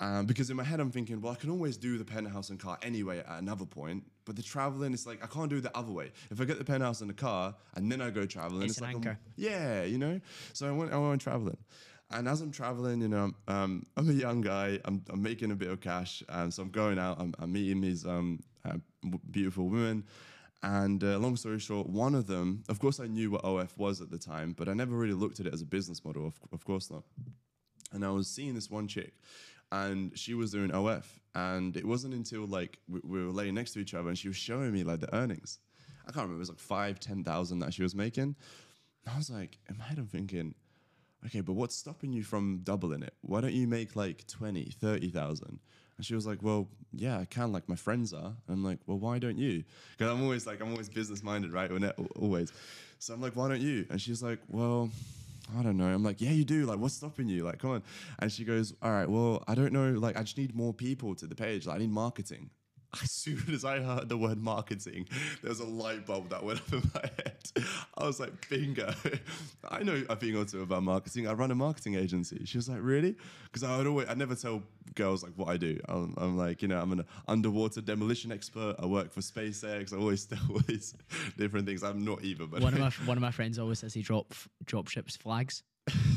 [0.00, 2.60] Um, because in my head, I'm thinking, well, I can always do the penthouse and
[2.60, 4.04] car anyway at another point.
[4.28, 6.12] But the traveling, it's like I can't do it the other way.
[6.30, 8.80] If I get the penthouse and the car and then I go traveling, It's it's,
[8.82, 9.10] an like anchor.
[9.10, 10.20] I'm, yeah, you know.
[10.52, 11.56] So I went, I went traveling,
[12.10, 14.80] and as I'm traveling, you know, um, I'm a young guy.
[14.84, 17.18] I'm, I'm making a bit of cash, um, so I'm going out.
[17.18, 18.76] I'm, I'm meeting these um, uh,
[19.30, 20.04] beautiful women.
[20.62, 24.02] And uh, long story short, one of them, of course, I knew what OF was
[24.02, 26.26] at the time, but I never really looked at it as a business model.
[26.26, 27.04] Of, of course not.
[27.92, 29.14] And I was seeing this one chick,
[29.72, 31.20] and she was doing OF.
[31.34, 34.28] And it wasn't until like we, we were laying next to each other, and she
[34.28, 35.58] was showing me like the earnings.
[36.02, 36.36] I can't remember.
[36.36, 38.34] It was like five, ten thousand that she was making.
[39.04, 40.54] And I was like, in my I'm thinking,
[41.26, 43.14] okay, but what's stopping you from doubling it?
[43.20, 45.60] Why don't you make like 20, 30,000?
[45.96, 48.26] And she was like, well, yeah, I can, like my friends are.
[48.26, 49.64] And I'm like, well, why don't you?
[49.96, 51.70] Because I'm always like, I'm always business minded, right?
[52.16, 52.52] Always.
[53.00, 53.86] So I'm like, why don't you?
[53.90, 54.90] And she's like, well,
[55.56, 55.86] I don't know.
[55.86, 56.66] I'm like, yeah, you do.
[56.66, 57.44] Like, what's stopping you?
[57.44, 57.82] Like, come on.
[58.18, 59.92] And she goes, all right, well, I don't know.
[59.92, 61.66] Like, I just need more people to the page.
[61.66, 62.50] Like, I need marketing.
[63.02, 65.06] As soon as I heard the word marketing,
[65.42, 67.36] there was a light bulb that went up in my head.
[67.98, 68.94] I was like, bingo.
[69.70, 71.28] I know a thing or two about marketing.
[71.28, 72.40] I run a marketing agency.
[72.46, 73.16] She was like, really?
[73.44, 74.62] Because I would always, I never tell
[74.94, 75.78] girls like what I do.
[75.86, 78.76] I'm, I'm like, you know, I'm an underwater demolition expert.
[78.78, 79.92] I work for SpaceX.
[79.92, 80.94] I always tell all these
[81.36, 81.82] different things.
[81.82, 84.34] I'm not either, but One of my one of my friends always says he drop
[84.64, 85.62] drop ships flags,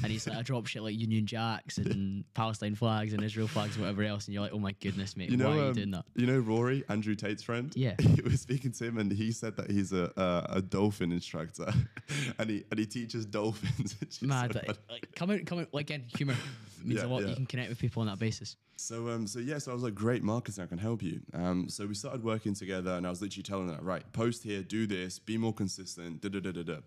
[0.04, 3.76] and he's like I drop shit like Union Jacks and Palestine flags and Israel flags
[3.76, 5.64] and whatever else, and you're like, oh my goodness, mate, You know, why are you
[5.68, 6.06] um, doing that?
[6.16, 7.72] You know Rory, Andrew Tate's friend.
[7.76, 7.96] Yeah.
[8.00, 11.72] he was speaking to him, and he said that he's a a, a dolphin instructor,
[12.40, 14.22] and he and he teaches dolphins.
[14.22, 15.68] Mad, so like, come out, come out.
[15.74, 16.36] Like again, humor
[16.84, 17.22] means Yeah, a lot.
[17.22, 17.30] yeah.
[17.30, 18.56] You can connect with people on that basis.
[18.76, 21.22] So um, so yeah, so I was like, great marketing, I can help you.
[21.34, 24.64] Um, so we started working together, and I was literally telling her, right, post here,
[24.64, 26.78] do this, be more consistent, da da da da da.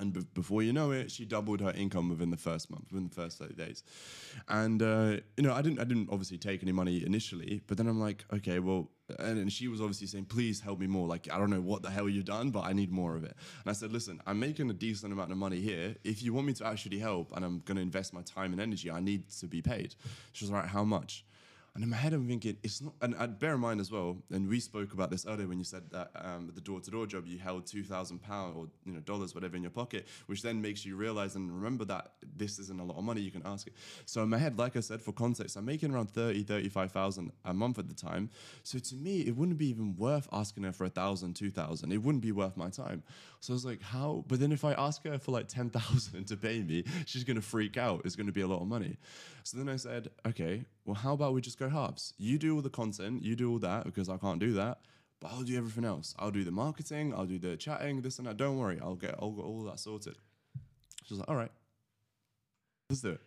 [0.00, 3.08] And be- before you know it, she doubled her income within the first month, within
[3.08, 3.82] the first thirty days.
[4.48, 7.88] And uh, you know, I didn't, I didn't obviously take any money initially, but then
[7.88, 11.08] I'm like, okay, well, and, and she was obviously saying, please help me more.
[11.08, 13.34] Like, I don't know what the hell you've done, but I need more of it.
[13.64, 15.96] And I said, listen, I'm making a decent amount of money here.
[16.04, 18.60] If you want me to actually help, and I'm going to invest my time and
[18.60, 19.96] energy, I need to be paid.
[20.32, 21.24] She was like, how much?
[21.78, 24.48] And in my head, I'm thinking, it's not, and, bear in mind as well, and
[24.48, 27.24] we spoke about this earlier when you said that um, the door to door job,
[27.24, 28.18] you held £2,000
[28.56, 31.84] or, you know, dollars, whatever in your pocket, which then makes you realize and remember
[31.84, 33.74] that this isn't a lot of money, you can ask it.
[34.06, 37.54] So in my head, like I said, for context, I'm making around 30, 35,000 a
[37.54, 38.28] month at the time.
[38.64, 41.92] So to me, it wouldn't be even worth asking her for a thousand, two thousand.
[41.92, 43.04] It wouldn't be worth my time.
[43.38, 44.24] So I was like, how?
[44.26, 47.42] But then if I ask her for like 10,000 to pay me, she's going to
[47.42, 48.02] freak out.
[48.04, 48.96] It's going to be a lot of money.
[49.44, 52.14] So then I said, okay, well, how about we just go halves?
[52.16, 54.78] You do all the content, you do all that because I can't do that,
[55.20, 56.14] but I'll do everything else.
[56.18, 58.38] I'll do the marketing, I'll do the chatting, this and that.
[58.38, 60.16] Don't worry, I'll get, I'll get all that sorted.
[61.04, 61.50] She was like, all right,
[62.88, 63.20] let's do it.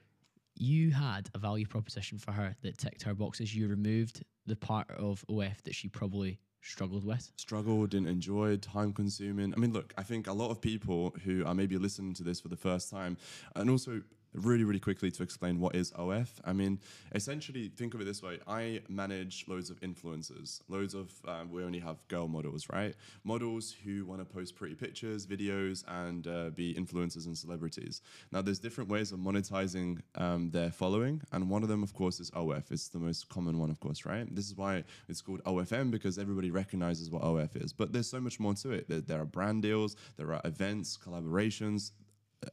[0.55, 3.55] You had a value proposition for her that ticked her boxes.
[3.55, 7.31] You removed the part of OF that she probably struggled with.
[7.35, 9.53] Struggled, didn't enjoy, time consuming.
[9.55, 12.41] I mean, look, I think a lot of people who are maybe listening to this
[12.41, 13.17] for the first time,
[13.55, 14.01] and also
[14.33, 16.41] really, really quickly to explain what is OF.
[16.45, 16.79] I mean,
[17.13, 21.63] essentially, think of it this way I manage loads of influencers, loads of, um, we
[21.63, 22.95] only have girl models, right?
[23.23, 28.01] Models who want to post pretty pictures, videos, and uh, be influencers and celebrities.
[28.31, 32.19] Now, there's different ways of monetizing um, their following, and one of them, of course,
[32.19, 32.63] is OF.
[32.71, 34.33] It's the most common one, of course, right?
[34.33, 37.73] This is why it's called OFM because everybody recognizes what OF is.
[37.73, 38.87] But there's so much more to it.
[38.87, 41.91] There, there are brand deals, there are events, collaborations.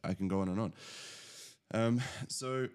[0.05, 0.73] I can go on and on.
[1.73, 2.69] Um, so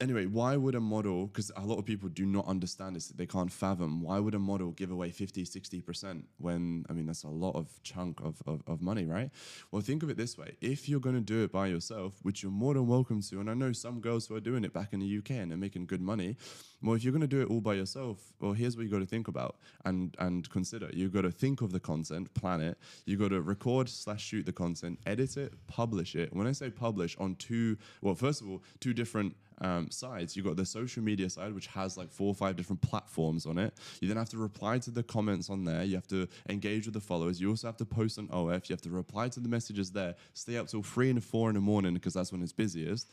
[0.00, 3.26] anyway, why would a model, because a lot of people do not understand this, they
[3.26, 7.28] can't fathom, why would a model give away 50, 60% when, I mean, that's a
[7.28, 9.30] lot of chunk of, of, of money, right?
[9.70, 10.56] Well, think of it this way.
[10.60, 13.50] If you're going to do it by yourself, which you're more than welcome to, and
[13.50, 15.86] I know some girls who are doing it back in the UK and they're making
[15.86, 16.36] good money,
[16.80, 19.00] well, if you're going to do it all by yourself, well, here's what you got
[19.00, 20.88] to think about and, and consider.
[20.92, 22.78] You've got to think of the content, plan it.
[23.04, 26.32] You've got to record slash shoot the content, edit it, publish it.
[26.32, 30.36] When I say publish on two, well, first of all, two different um, sides.
[30.36, 33.58] You've got the social media side, which has like four or five different platforms on
[33.58, 33.74] it.
[34.00, 35.82] You then have to reply to the comments on there.
[35.82, 37.40] You have to engage with the followers.
[37.40, 38.68] You also have to post on OF.
[38.68, 40.14] You have to reply to the messages there.
[40.34, 43.10] Stay up till three and four in the morning because that's when it's busiest.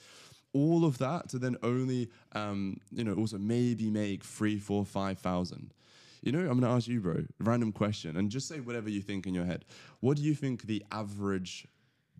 [0.53, 5.19] All of that to then only, um, you know, also maybe make three, four, five
[5.19, 5.73] thousand.
[6.21, 9.01] You know, I'm going to ask you, bro, random question, and just say whatever you
[9.01, 9.63] think in your head.
[9.99, 11.67] What do you think the average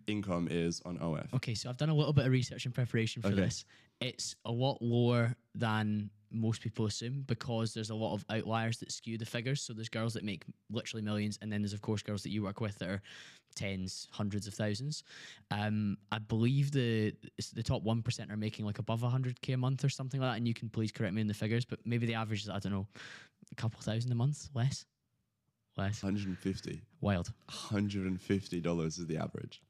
[0.06, 1.34] income is on OF?
[1.34, 3.36] Okay, so I've done a little bit of research in preparation for Okay.
[3.36, 3.64] this.
[4.00, 8.92] It's a lot lower than most people assume because there's a lot of outliers that
[8.92, 9.62] skew the figures.
[9.62, 12.42] So there's girls that make literally millions, and then there's of course girls that you
[12.42, 13.02] work with that are
[13.54, 15.02] tens, hundreds of thousands.
[15.50, 17.14] Um, I believe the
[17.54, 20.32] the top one percent are making like above hundred k a month or something like
[20.32, 20.36] that.
[20.36, 22.58] And you can please correct me in the figures, but maybe the average is I
[22.58, 22.86] don't know,
[23.50, 24.84] a couple thousand a month, less,
[25.76, 26.02] less.
[26.02, 26.82] 150.
[27.00, 27.32] Wild.
[27.50, 29.62] $150 is the average.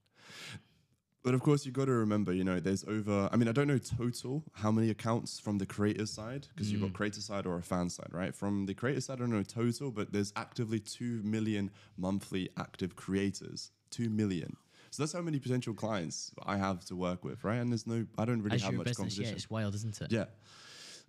[1.26, 3.66] But of course, you've got to remember, you know, there's over, I mean, I don't
[3.66, 7.58] know total how many accounts from the creator side, because you've got creator side or
[7.58, 8.32] a fan side, right?
[8.32, 12.94] From the creator side, I don't know total, but there's actively 2 million monthly active
[12.94, 13.72] creators.
[13.90, 14.56] 2 million.
[14.92, 17.56] So that's how many potential clients I have to work with, right?
[17.56, 19.34] And there's no, I don't really As have much business, yeah, competition.
[19.34, 20.12] it's wild, isn't it?
[20.12, 20.26] Yeah.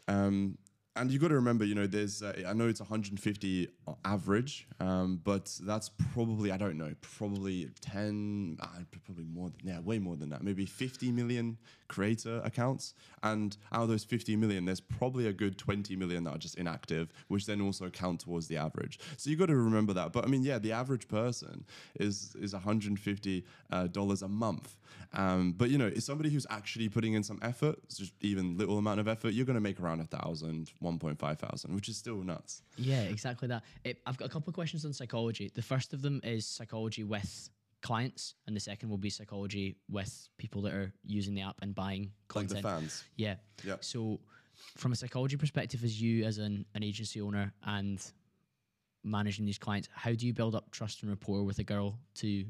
[0.08, 0.58] Um,
[1.00, 3.68] and you got to remember, you know, there's, uh, I know it's 150
[4.04, 8.68] average, um, but that's probably, I don't know, probably 10, uh,
[9.06, 11.58] probably more than, yeah, way more than that, maybe 50 million
[11.88, 12.94] creator accounts.
[13.24, 16.56] And out of those 50 million, there's probably a good 20 million that are just
[16.56, 19.00] inactive, which then also count towards the average.
[19.18, 20.12] So you got to remember that.
[20.12, 21.66] But I mean, yeah, the average person
[22.00, 24.78] is, is 150 uh, dollars a month.
[25.14, 28.78] Um, but you know, it's somebody who's actually putting in some effort, just even little
[28.78, 32.18] amount of effort, you're going to make around a thousand, 1.5 thousand, which is still
[32.24, 32.62] nuts.
[32.78, 33.64] Yeah, exactly that.
[33.84, 35.52] It, I've got a couple of questions on psychology.
[35.54, 37.50] The first of them is psychology with
[37.82, 41.74] clients, and the second will be psychology with people that are using the app and
[41.76, 42.62] buying Like content.
[42.64, 43.04] the fans.
[43.16, 43.36] Yeah.
[43.64, 43.76] Yeah.
[43.82, 44.20] So,
[44.76, 48.04] from a psychology perspective, as you as an, an agency owner and
[49.04, 52.46] managing these clients, how do you build up trust and rapport with a girl to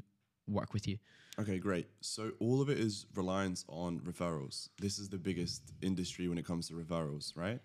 [0.48, 0.98] work with you?
[1.38, 1.86] Okay, great.
[2.00, 4.70] So all of it is reliance on referrals.
[4.80, 7.60] This is the biggest industry when it comes to referrals, right?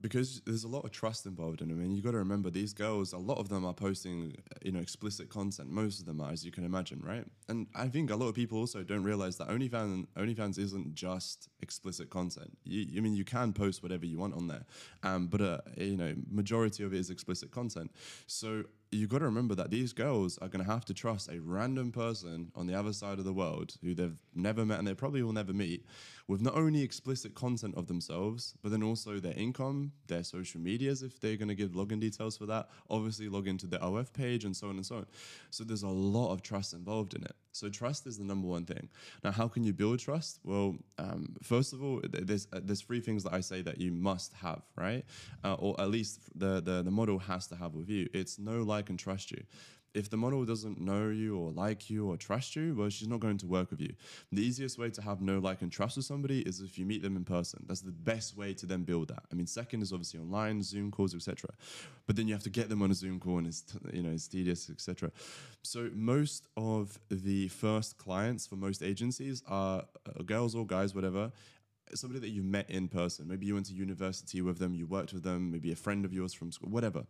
[0.00, 2.72] Because there's a lot of trust involved in them, and you got to remember these
[2.72, 3.12] girls.
[3.12, 5.70] A lot of them are posting, you know, explicit content.
[5.70, 7.24] Most of them are, as you can imagine, right?
[7.48, 11.48] And I think a lot of people also don't realize that OnlyFans, OnlyFans isn't just
[11.62, 12.56] explicit content.
[12.64, 14.64] You, I mean, you can post whatever you want on there,
[15.02, 17.90] um, but uh, you know, majority of it is explicit content.
[18.26, 21.40] So you got to remember that these girls are going to have to trust a
[21.40, 24.94] random person on the other side of the world who they've never met and they
[24.94, 25.84] probably will never meet
[26.26, 31.02] with not only explicit content of themselves, but then also their income, their social medias,
[31.02, 34.44] if they're going to give login details for that, obviously log into the OF page
[34.44, 35.06] and so on and so on.
[35.50, 37.34] So there's a lot of trust involved in it.
[37.58, 38.88] So trust is the number one thing.
[39.24, 40.40] Now, how can you build trust?
[40.44, 43.90] Well, um, first of all, there's uh, there's three things that I say that you
[43.92, 45.04] must have, right?
[45.44, 48.08] Uh, or at least the, the the model has to have with you.
[48.14, 49.42] It's know, like, and trust you
[49.94, 53.20] if the model doesn't know you or like you or trust you, well, she's not
[53.20, 53.92] going to work with you.
[54.32, 57.02] The easiest way to have no like, and trust with somebody is if you meet
[57.02, 57.64] them in person.
[57.66, 59.24] That's the best way to then build that.
[59.32, 61.50] I mean, second is obviously online, Zoom calls, etc.
[62.06, 64.10] But then you have to get them on a Zoom call, and it's you know
[64.10, 65.10] it's tedious, etc.
[65.62, 71.32] So most of the first clients for most agencies are uh, girls or guys, whatever,
[71.94, 73.26] somebody that you've met in person.
[73.28, 76.12] Maybe you went to university with them, you worked with them, maybe a friend of
[76.12, 77.04] yours from school, whatever.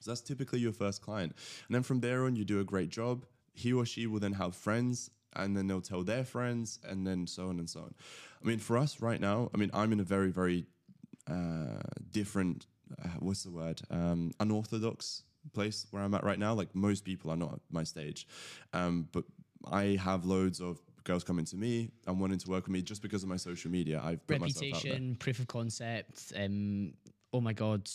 [0.00, 1.34] So that's typically your first client.
[1.66, 3.24] And then from there on, you do a great job.
[3.52, 7.26] He or she will then have friends and then they'll tell their friends and then
[7.26, 7.94] so on and so on.
[8.42, 10.66] I mean, for us right now, I mean, I'm in a very, very
[11.30, 12.66] uh, different,
[13.02, 16.54] uh, what's the word, um, unorthodox place where I'm at right now.
[16.54, 18.26] Like most people are not at my stage.
[18.72, 19.24] Um, but
[19.70, 23.02] I have loads of girls coming to me and wanting to work with me just
[23.02, 24.00] because of my social media.
[24.02, 26.32] I've put reputation, proof of concept.
[26.36, 26.94] Um,
[27.32, 27.88] oh my god,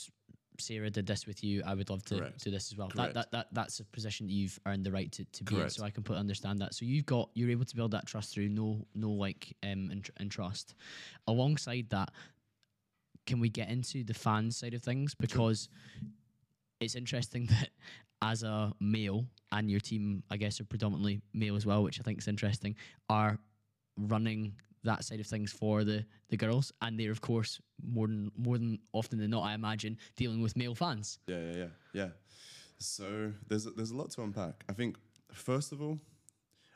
[0.61, 2.43] Sarah did this with you, I would love to Correct.
[2.43, 2.89] do this as well.
[2.95, 5.69] That, that that that's a position that you've earned the right to, to be in,
[5.69, 6.73] so I can put understand that.
[6.73, 10.09] So you've got you're able to build that trust through no no like um and,
[10.17, 10.75] and trust.
[11.27, 12.11] Alongside that,
[13.25, 15.69] can we get into the fan side of things because
[16.79, 17.69] it's interesting that
[18.21, 22.03] as a male and your team, I guess, are predominantly male as well, which I
[22.03, 22.75] think is interesting,
[23.09, 23.39] are
[23.97, 28.31] running that side of things for the the girls, and they're of course more than
[28.37, 31.19] more than often than not, I imagine, dealing with male fans.
[31.27, 32.09] Yeah, yeah, yeah, yeah.
[32.77, 34.63] So there's there's a lot to unpack.
[34.69, 34.97] I think
[35.31, 35.99] first of all,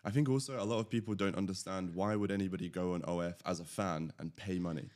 [0.03, 3.35] I think also a lot of people don't understand why would anybody go on OF
[3.45, 4.89] as a fan and pay money.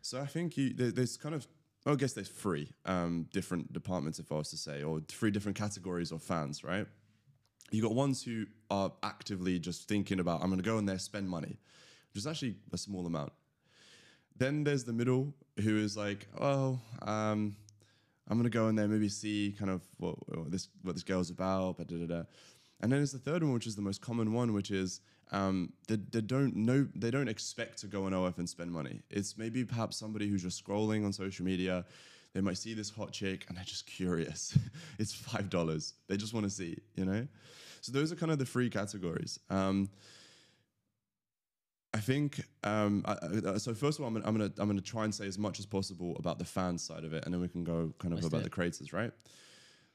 [0.00, 1.46] So I think you, there, there's kind of
[1.84, 5.30] well, I guess there's three um, different departments, if I was to say, or three
[5.30, 6.86] different categories of fans, right?
[7.72, 10.98] You got ones who are actively just thinking about, I'm going to go in there,
[10.98, 11.58] spend money
[12.12, 13.32] which is actually a small amount.
[14.36, 17.56] Then there's the middle, who is like, oh, um,
[18.28, 21.30] I'm gonna go in there, maybe see kind of what, what this what this girl's
[21.30, 22.22] about, da, da, da.
[22.80, 25.72] And then there's the third one, which is the most common one, which is um,
[25.88, 29.00] they, they don't know they don't expect to go on OF and spend money.
[29.10, 31.84] It's maybe perhaps somebody who's just scrolling on social media.
[32.34, 34.56] They might see this hot chick and they're just curious.
[34.98, 35.94] it's five dollars.
[36.08, 37.26] They just want to see, you know.
[37.80, 39.38] So those are kind of the three categories.
[39.50, 39.90] Um,
[41.94, 43.74] I think um, I, so.
[43.74, 45.66] First of all, I'm gonna, I'm gonna I'm gonna try and say as much as
[45.66, 48.28] possible about the fan side of it, and then we can go kind of Let's
[48.28, 49.12] about the creators, right?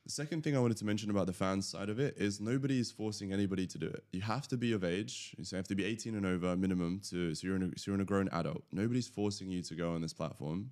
[0.06, 2.80] The second thing I wanted to mention about the fan side of it is nobody
[2.80, 4.06] is forcing anybody to do it.
[4.14, 7.02] You have to be of age, so you have to be 18 and over minimum
[7.10, 8.64] to so you're in a, so you're in a grown adult.
[8.72, 10.70] Nobody's forcing you to go on this platform.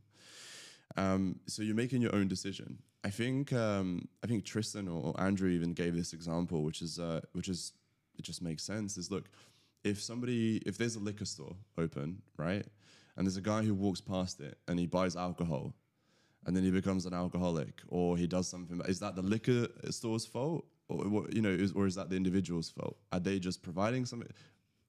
[0.96, 2.78] Um, so you're making your own decision.
[3.04, 7.22] I think um, I think Tristan or Andrew even gave this example, which is uh,
[7.34, 7.74] which is
[8.18, 8.96] it just makes sense.
[8.96, 9.26] Is look
[9.86, 12.66] if somebody, if there's a liquor store open, right,
[13.16, 15.74] and there's a guy who walks past it and he buys alcohol,
[16.46, 20.26] and then he becomes an alcoholic, or he does something, is that the liquor store's
[20.26, 22.98] fault, or you know, is, or is that the individual's fault?
[23.12, 24.30] Are they just providing something?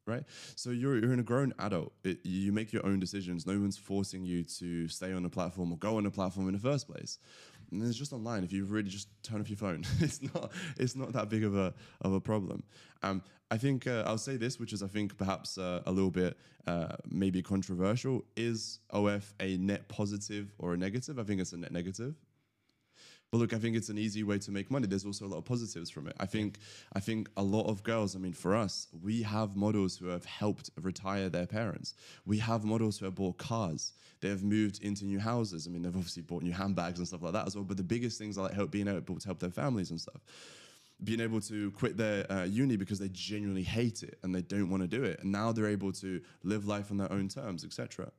[0.07, 0.23] Right,
[0.55, 1.93] so you're you're in a grown adult.
[2.05, 3.45] It, you make your own decisions.
[3.45, 6.55] No one's forcing you to stay on a platform or go on a platform in
[6.55, 7.19] the first place.
[7.71, 8.45] And it's just online.
[8.45, 11.57] If you really just turn off your phone, it's not it's not that big of
[11.57, 12.63] a of a problem.
[13.03, 16.11] Um, I think uh, I'll say this, which is I think perhaps uh, a little
[16.11, 16.37] bit
[16.67, 18.25] uh, maybe controversial.
[18.37, 21.19] Is OF a net positive or a negative?
[21.19, 22.15] I think it's a net negative.
[23.33, 24.87] But look, I think it's an easy way to make money.
[24.87, 26.15] There's also a lot of positives from it.
[26.21, 26.59] I think
[26.93, 30.25] I think a lot of girls, I mean, for us, we have models who have
[30.25, 31.95] helped retire their parents.
[32.25, 33.93] We have models who have bought cars.
[34.21, 35.67] They have moved into new houses.
[35.67, 37.65] I mean, they've obviously bought new handbags and stuff like that as well.
[37.65, 40.21] But the biggest things are like help being able to help their families and stuff
[41.05, 44.71] being able to quit their uh, uni because they genuinely hate it and they don't
[44.71, 47.65] want to do it and now they're able to live life on their own terms
[47.65, 48.11] etc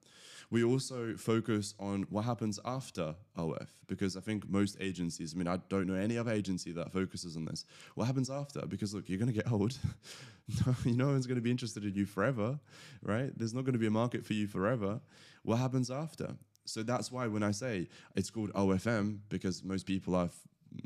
[0.49, 5.47] we also focus on what happens after OF because I think most agencies, I mean,
[5.47, 7.65] I don't know any other agency that focuses on this.
[7.95, 8.65] What happens after?
[8.65, 9.77] Because look, you're going to get old.
[10.65, 12.59] no, no one's going to be interested in you forever,
[13.01, 13.31] right?
[13.37, 15.01] There's not going to be a market for you forever.
[15.43, 16.35] What happens after?
[16.65, 20.33] So that's why when I say it's called OFM, because most people have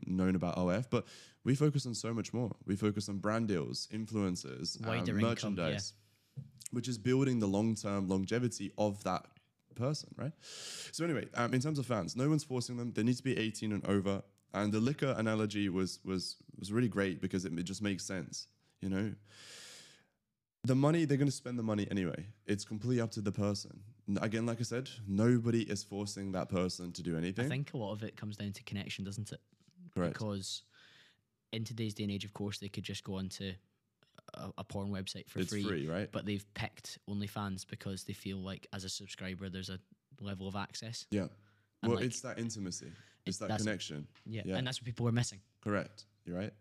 [0.06, 1.06] known about OF, but
[1.44, 2.52] we focus on so much more.
[2.66, 5.94] We focus on brand deals, influencers, um, merchandise,
[6.38, 6.44] yeah.
[6.72, 9.26] which is building the long term longevity of that
[9.76, 10.32] person, right?
[10.92, 12.94] So anyway, um, in terms of fans, no one's forcing them.
[12.94, 14.24] They need to be 18 and over.
[14.54, 18.48] And the liquor analogy was was was really great because it, it just makes sense.
[18.82, 19.14] You know,
[20.64, 22.26] the money they're going to spend the money anyway.
[22.46, 23.80] It's completely up to the person.
[24.22, 27.46] Again, like I said, nobody is forcing that person to do anything.
[27.46, 29.40] I think a lot of it comes down to connection, doesn't it?
[29.96, 30.14] Correct.
[30.14, 30.64] Because
[31.54, 33.54] in today's day and age, of course, they could just go onto
[34.34, 36.12] a, a porn website for it's free, right?
[36.12, 39.80] but they've picked OnlyFans because they feel like as a subscriber, there's a
[40.20, 41.06] level of access.
[41.12, 41.22] yeah.
[41.22, 41.30] and
[41.84, 42.92] Well, like- it's that intimacy.
[43.26, 44.08] It's that connection.
[44.26, 44.42] Yeah.
[44.46, 44.56] Yeah.
[44.58, 45.40] And that's what people are missing.
[45.64, 46.06] Correct.
[46.26, 46.54] You're right.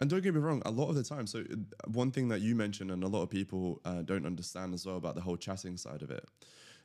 [0.00, 1.56] And don't get me wrong, a lot of the time, so uh,
[1.90, 4.96] one thing that you mentioned, and a lot of people uh, don't understand as well
[4.96, 6.24] about the whole chatting side of it.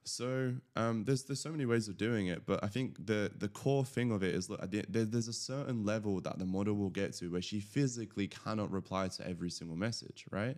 [0.06, 3.48] So um, there's there's so many ways of doing it, but I think the the
[3.48, 6.90] core thing of it is look, there, there's a certain level that the model will
[6.90, 10.58] get to where she physically cannot reply to every single message, right?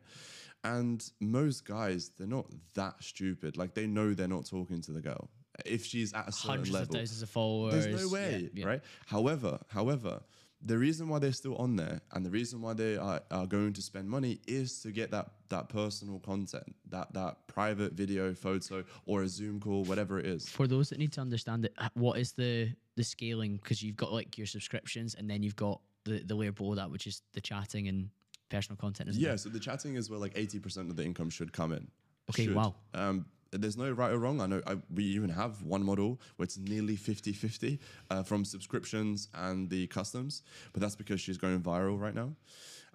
[0.64, 3.56] And most guys, they're not that stupid.
[3.58, 5.30] Like they know they're not talking to the girl
[5.66, 6.96] if she's at a certain Hundreds level.
[6.96, 7.86] of thousands of followers.
[7.86, 8.66] There's no Yeah, way, yeah.
[8.66, 8.82] right?
[9.06, 10.22] However, however,
[10.66, 13.72] the reason why they're still on there and the reason why they are, are going
[13.74, 18.84] to spend money is to get that that personal content, that that private video, photo,
[19.06, 20.50] or a Zoom call, whatever it is.
[20.50, 23.58] For those that need to understand it, what is the the scaling?
[23.58, 26.90] Because you've got like your subscriptions, and then you've got the the layer below that,
[26.90, 28.10] which is the chatting and
[28.50, 29.14] personal content.
[29.14, 29.38] Yeah, there?
[29.38, 31.88] so the chatting is where like 80% of the income should come in.
[32.32, 32.56] Okay, Should.
[32.56, 32.76] wow.
[32.94, 33.26] Um,
[33.62, 34.42] there's no right or wrong.
[34.42, 37.80] I know I, we even have one model where it's nearly 50 50
[38.10, 42.32] uh, from subscriptions and the customs, but that's because she's going viral right now.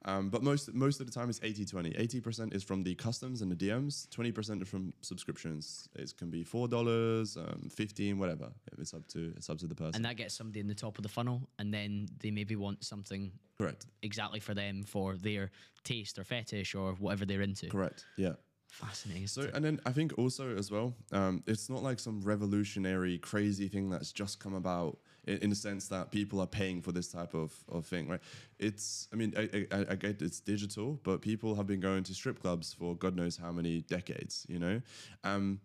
[0.04, 1.90] Um, but most most of the time it's 80 20.
[1.90, 5.88] 80% is from the customs and the DMs, 20% is from subscriptions.
[5.94, 8.48] It can be $4, um, 15 whatever.
[8.78, 9.96] It's up to it's up to the person.
[9.96, 12.82] and that gets somebody in the top of the funnel, and then they maybe want
[12.84, 13.86] something Correct.
[14.02, 15.50] exactly for them for their
[15.84, 17.68] taste or fetish or whatever they're into.
[17.68, 18.06] Correct.
[18.16, 18.34] Yeah.
[18.70, 19.26] Fascinating.
[19.26, 23.68] So, and then I think also as well, um, it's not like some revolutionary, crazy
[23.68, 27.08] thing that's just come about in, in the sense that people are paying for this
[27.08, 28.20] type of, of thing, right?
[28.58, 32.14] It's, I mean, I, I, I get it's digital, but people have been going to
[32.14, 34.80] strip clubs for God knows how many decades, you know?
[35.24, 35.60] Um,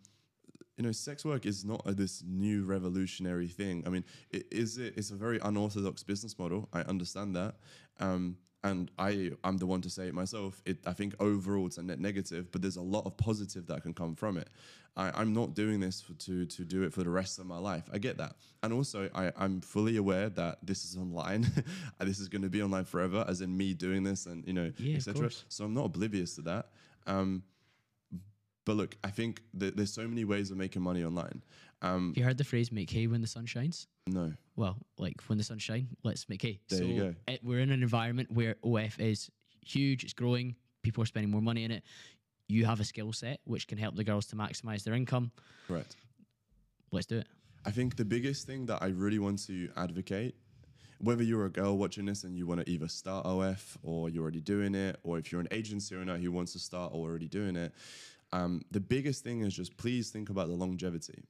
[0.78, 3.84] you know, sex work is not a, this new revolutionary thing.
[3.86, 6.68] I mean, it is it, it's a very unorthodox business model.
[6.74, 7.56] I understand that.
[8.00, 10.60] Um, and I, I'm the one to say it myself.
[10.66, 13.84] It, I think overall it's a net negative, but there's a lot of positive that
[13.84, 14.50] can come from it.
[14.98, 17.60] I, I'm not doing this for, to to do it for the rest of my
[17.60, 17.84] life.
[17.94, 21.46] I get that, and also I, I'm fully aware that this is online.
[22.00, 24.54] and this is going to be online forever, as in me doing this and you
[24.54, 25.30] know, Yeah, etc.
[25.48, 26.70] So I'm not oblivious to that.
[27.06, 27.44] Um,
[28.66, 31.44] but look, I think that there's so many ways of making money online.
[31.82, 33.88] Um, Have you heard the phrase "make hay when the sun shines"?
[34.08, 36.60] no, Well, like when the sun shines, let's make hay.
[36.70, 37.16] There so you go.
[37.28, 39.30] It, we're in an environment where OF is
[39.66, 41.84] huge, it's growing, people are spending more money in it.
[42.48, 45.32] You have a skill set which can help the girls to maximize their income.
[45.68, 45.96] correct.
[46.92, 47.28] Let's do it.
[47.66, 50.36] I think the biggest thing that I really want to advocate,
[51.00, 54.22] whether you're a girl watching this and you want to either start OF or you're
[54.22, 57.28] already doing it, or if you're an agency owner who wants to start or already
[57.28, 57.74] doing it,
[58.32, 61.26] um, the biggest thing is just please think about the longevity.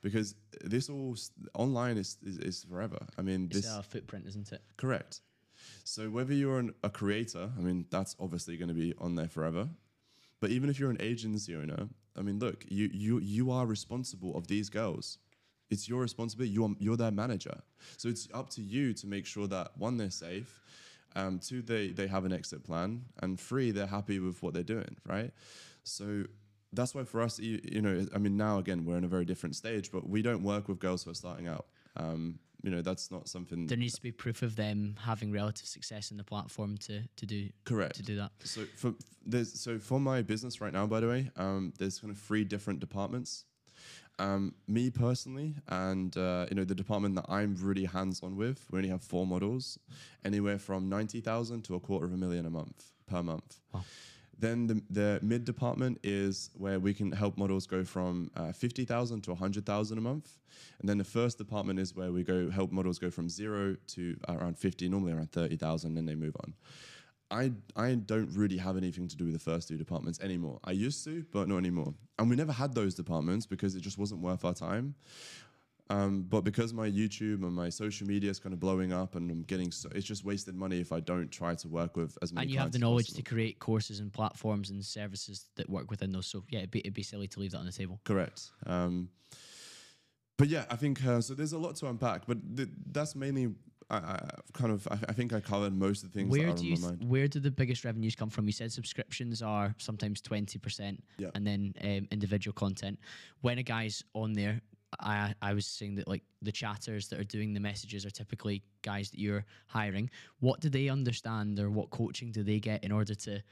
[0.00, 1.16] Because this all
[1.54, 2.98] online is, is, is forever.
[3.18, 4.62] I mean, It's this a footprint, isn't it?
[4.76, 5.20] Correct.
[5.84, 9.28] So whether you're an, a creator, I mean, that's obviously going to be on there
[9.28, 9.68] forever.
[10.40, 14.36] But even if you're an agency owner, I mean, look, you you you are responsible
[14.36, 15.18] of these girls.
[15.70, 16.52] It's your responsibility.
[16.52, 17.58] You're you're their manager.
[17.96, 20.60] So it's up to you to make sure that one, they're safe,
[21.16, 24.62] um, two, they they have an exit plan, and three, they're happy with what they're
[24.62, 25.32] doing, right?
[25.82, 26.24] So
[26.72, 29.24] that's why for us, you, you know, I mean, now again, we're in a very
[29.24, 31.66] different stage, but we don't work with girls who are starting out.
[31.96, 35.66] Um, you know, that's not something There needs to be proof of them having relative
[35.66, 37.96] success in the platform to to do correct.
[37.96, 38.32] to do that.
[38.42, 42.10] So for there's so for my business right now, by the way, um, there's kind
[42.12, 43.44] of three different departments.
[44.20, 48.78] Um, me personally, and uh, you know the department that I'm really hands-on with, we
[48.78, 49.78] only have four models,
[50.24, 53.60] anywhere from ninety thousand to a quarter of a million a month per month.
[53.72, 53.84] Wow.
[54.38, 59.22] Then the, the mid department is where we can help models go from uh, 50,000
[59.22, 60.38] to 100,000 a month.
[60.80, 64.16] And then the first department is where we go help models go from zero to
[64.28, 66.54] around 50, normally around 30,000, then they move on.
[67.30, 70.60] I, I don't really have anything to do with the first two departments anymore.
[70.64, 71.92] I used to, but not anymore.
[72.18, 74.94] And we never had those departments because it just wasn't worth our time.
[75.90, 79.30] Um, but because my YouTube and my social media is kind of blowing up and
[79.30, 82.30] I'm getting so, it's just wasted money if I don't try to work with as
[82.30, 83.24] many And you have the knowledge possible.
[83.24, 86.26] to create courses and platforms and services that work within those.
[86.26, 88.00] So yeah, it'd be, it'd be silly to leave that on the table.
[88.04, 88.50] Correct.
[88.66, 89.08] Um,
[90.36, 91.34] but yeah, I think uh, so.
[91.34, 93.54] There's a lot to unpack, but th- that's mainly
[93.90, 94.86] I, I kind of.
[94.88, 96.82] I, I think I covered most of the things Where do on you my th-
[97.00, 97.10] mind.
[97.10, 98.46] where do the biggest revenues come from?
[98.46, 101.30] You said subscriptions are sometimes twenty percent, Yeah.
[101.34, 103.00] and then um, individual content.
[103.40, 104.60] When a guy's on there,
[105.00, 108.62] I I was saying that like the chatters that are doing the messages are typically
[108.82, 110.10] guys that you're hiring.
[110.40, 113.42] What do they understand, or what coaching do they get in order to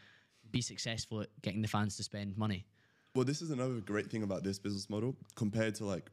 [0.50, 2.66] be successful at getting the fans to spend money?
[3.14, 6.10] Well, this is another great thing about this business model compared to like,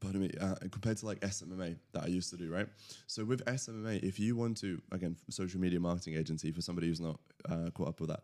[0.00, 2.68] pardon me, uh, compared to like SMMA that I used to do, right?
[3.06, 7.00] So with SMMA, if you want to, again, social media marketing agency for somebody who's
[7.00, 7.18] not
[7.48, 8.22] uh, caught up with that,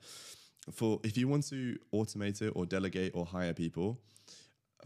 [0.73, 3.99] for if you want to automate it or delegate or hire people,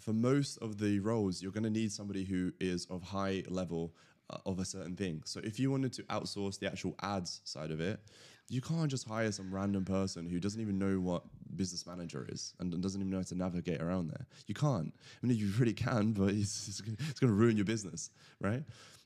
[0.01, 3.95] for most of the roles, you're going to need somebody who is of high level
[4.31, 5.23] uh, of a certain thing.
[5.25, 8.01] So if you wanted to outsource the actual ads side of it,
[8.49, 11.23] you can't just hire some random person who doesn't even know what
[11.57, 14.27] business manager is and doesn't even know how to navigate around there.
[14.47, 14.93] You can't.
[15.23, 18.11] I mean, you really can, but it's, it's, going to ruin your business,
[18.41, 18.63] right?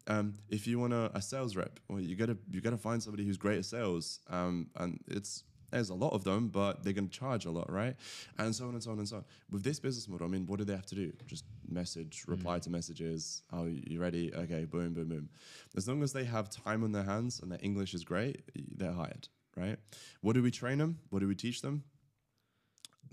[0.09, 3.25] Um, if you want a, a sales rep, well, you gotta you gotta find somebody
[3.25, 7.09] who's great at sales, um, and it's there's a lot of them, but they're going
[7.09, 7.97] to charge a lot, right?
[8.39, 9.25] And so on and so on and so on.
[9.51, 11.13] With this business model, I mean, what do they have to do?
[11.27, 12.63] Just message, reply mm.
[12.63, 13.43] to messages.
[13.53, 14.33] Oh, you ready?
[14.35, 15.29] Okay, boom, boom, boom.
[15.77, 18.43] As long as they have time on their hands and their English is great,
[18.77, 19.79] they're hired, right?
[20.21, 20.99] What do we train them?
[21.11, 21.85] What do we teach them?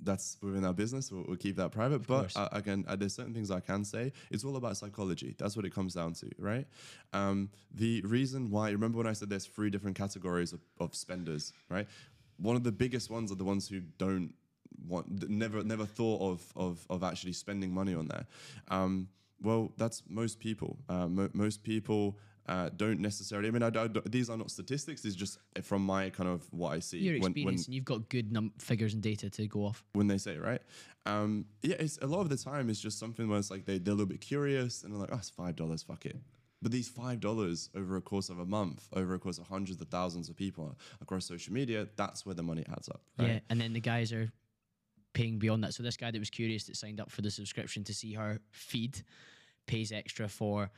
[0.03, 1.11] that's within our business.
[1.11, 1.95] We'll, we'll keep that private.
[1.95, 4.11] Of but uh, again, uh, there's certain things I can say.
[4.29, 5.35] It's all about psychology.
[5.37, 6.65] That's what it comes down to, right?
[7.13, 11.53] Um, the reason why, remember when I said there's three different categories of, of spenders,
[11.69, 11.87] right?
[12.39, 14.33] One of the biggest ones are the ones who don't
[14.87, 18.25] want never never thought of of of actually spending money on there.
[18.69, 19.09] Um,
[19.41, 20.79] well, that's most people.
[20.89, 22.17] Uh, mo- most people
[22.47, 23.47] uh, don't necessarily.
[23.47, 25.01] I mean, I, I, these are not statistics.
[25.01, 26.97] These just from my kind of what I see.
[26.97, 29.83] Your experience, when, when, and you've got good num- figures and data to go off.
[29.93, 30.61] When they say right,
[31.05, 33.77] um, yeah, it's a lot of the time it's just something where it's like they
[33.77, 36.17] they're a little bit curious and they're like, oh, it's five dollars, fuck it.
[36.61, 39.79] But these five dollars over a course of a month, over a course of hundreds
[39.81, 43.01] of thousands of people across social media, that's where the money adds up.
[43.17, 43.27] Right?
[43.27, 44.31] Yeah, and then the guys are
[45.13, 45.73] paying beyond that.
[45.73, 48.39] So this guy that was curious that signed up for the subscription to see her
[48.51, 49.01] feed
[49.67, 50.69] pays extra for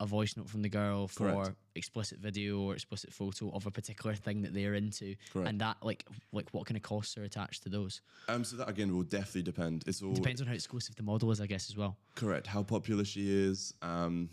[0.00, 1.56] a voice note from the girl for Correct.
[1.74, 5.48] explicit video or explicit photo of a particular thing that they're into Correct.
[5.48, 8.68] and that like like what kind of costs are attached to those um so that
[8.68, 11.46] again will definitely depend it's all it depends on how exclusive the model is i
[11.46, 14.28] guess as well correct how popular she is um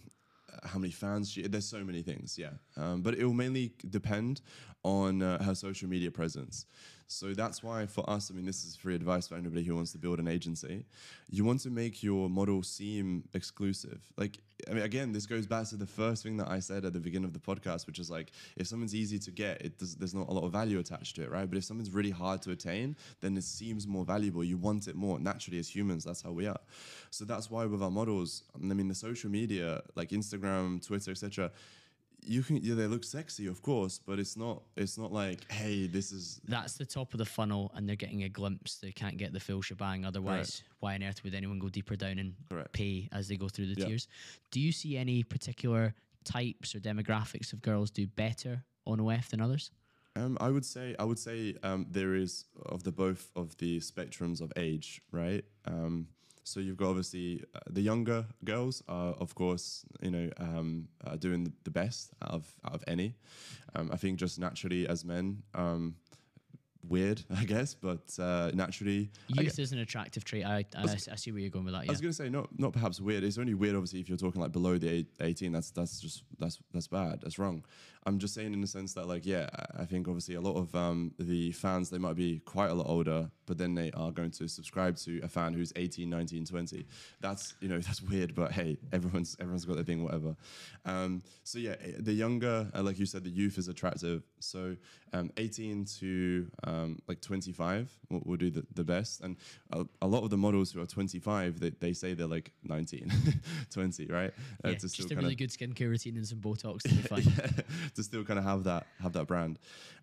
[0.66, 4.42] how many fans she there's so many things yeah um, but it will mainly depend
[4.84, 6.66] on uh, her social media presence
[7.14, 9.92] so that's why for us, I mean, this is free advice for anybody who wants
[9.92, 10.86] to build an agency.
[11.30, 14.02] You want to make your model seem exclusive.
[14.18, 16.94] Like, I mean, again, this goes back to the first thing that I said at
[16.94, 19.96] the beginning of the podcast, which is like, if someone's easy to get, it does,
[19.96, 21.50] there's not a lot of value attached to it, right?
[21.50, 24.44] But if something's really hard to attain, then it seems more valuable.
[24.44, 25.20] You want it more.
[25.20, 26.60] Naturally, as humans, that's how we are.
[27.10, 31.52] So that's why with our models, I mean, the social media, like Instagram, Twitter, etc
[32.26, 35.88] you can yeah they look sexy of course but it's not it's not like hey
[35.88, 38.78] this is that's the top of the funnel and they're getting a glimpse.
[38.78, 42.20] They can't get the full shebang otherwise why on earth would anyone go deeper down
[42.20, 42.74] and Correct.
[42.74, 44.08] pay as they go through the tiers?
[44.52, 45.94] Do you see any particular
[46.24, 49.72] types or demographics of girls do better on OF than others?
[50.16, 53.80] Um, I would say I would say um, there is of the both of the
[53.80, 55.44] spectrums of age, right?
[55.66, 56.08] Um,
[56.44, 60.88] so you've got obviously uh, the younger girls are, of course, you know, um,
[61.20, 63.16] doing the best out of out of any.
[63.76, 65.96] Um, I think just naturally as men, um,
[66.88, 70.46] weird, I guess, but uh, naturally, youth is an attractive trait.
[70.46, 71.86] I, I, I, see where you're going with that.
[71.86, 71.92] Yeah.
[71.92, 73.24] I was going to say not not perhaps weird.
[73.24, 75.52] It's only weird, obviously, if you're talking like below the 18.
[75.52, 77.22] That's that's just that's that's bad.
[77.22, 77.64] That's wrong.
[78.06, 80.76] I'm just saying in the sense that like yeah, I think obviously a lot of
[80.76, 84.32] um, the fans they might be quite a lot older, but then they are going
[84.32, 86.86] to subscribe to a fan who's 18, 19, 20.
[87.22, 90.36] That's you know that's weird, but hey, everyone's everyone's got their thing, whatever.
[90.86, 94.24] Um, so yeah, eh, the younger, uh, like you said, the youth is attractive.
[94.40, 94.76] So
[95.14, 99.38] um, 18 to um, like 25 will, will do the, the best, and
[99.72, 103.12] a, a, lot of the models who are 25, they, they say they're like 19,
[103.72, 104.34] 20, right?
[104.64, 107.24] Uh, yeah, just a really good skincare routine and some Botox to be fine.
[107.24, 107.64] yeah,
[107.96, 109.60] to still kind of have that have that brand.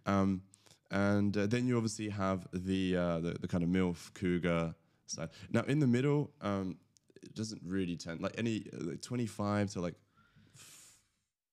[0.06, 0.42] Um,
[0.90, 4.74] and uh, then you obviously have the, uh, the, the kind of milf cougar
[5.06, 5.30] side.
[5.50, 6.76] Now in the middle, um,
[7.22, 9.94] it doesn't really tend like any like 25 to like.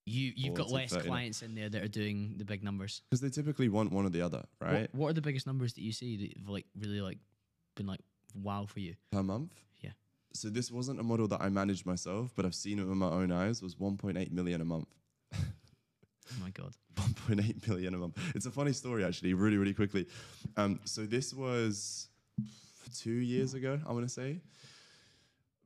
[0.10, 3.30] You you've got less clients in there that are doing the big numbers because they
[3.30, 4.88] typically want one or the other, right?
[4.94, 7.18] What, what, are the biggest numbers that you see that have like really like
[7.76, 8.00] been like
[8.34, 9.54] wow for you per month?
[9.82, 9.92] Yeah.
[10.34, 13.10] So this wasn't a model that I managed myself, but I've seen it with my
[13.10, 13.62] own eyes.
[13.62, 14.88] Was 1.8 million a month.
[16.30, 16.74] Oh my god.
[16.96, 18.18] 1.8 million a month.
[18.34, 20.08] It's a funny story actually, really, really quickly.
[20.56, 22.08] Um, so this was
[22.96, 24.40] two years ago, I want to say.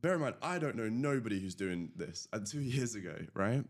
[0.01, 2.27] Bear in mind, I don't know nobody who's doing this.
[2.34, 3.63] And two years ago, right?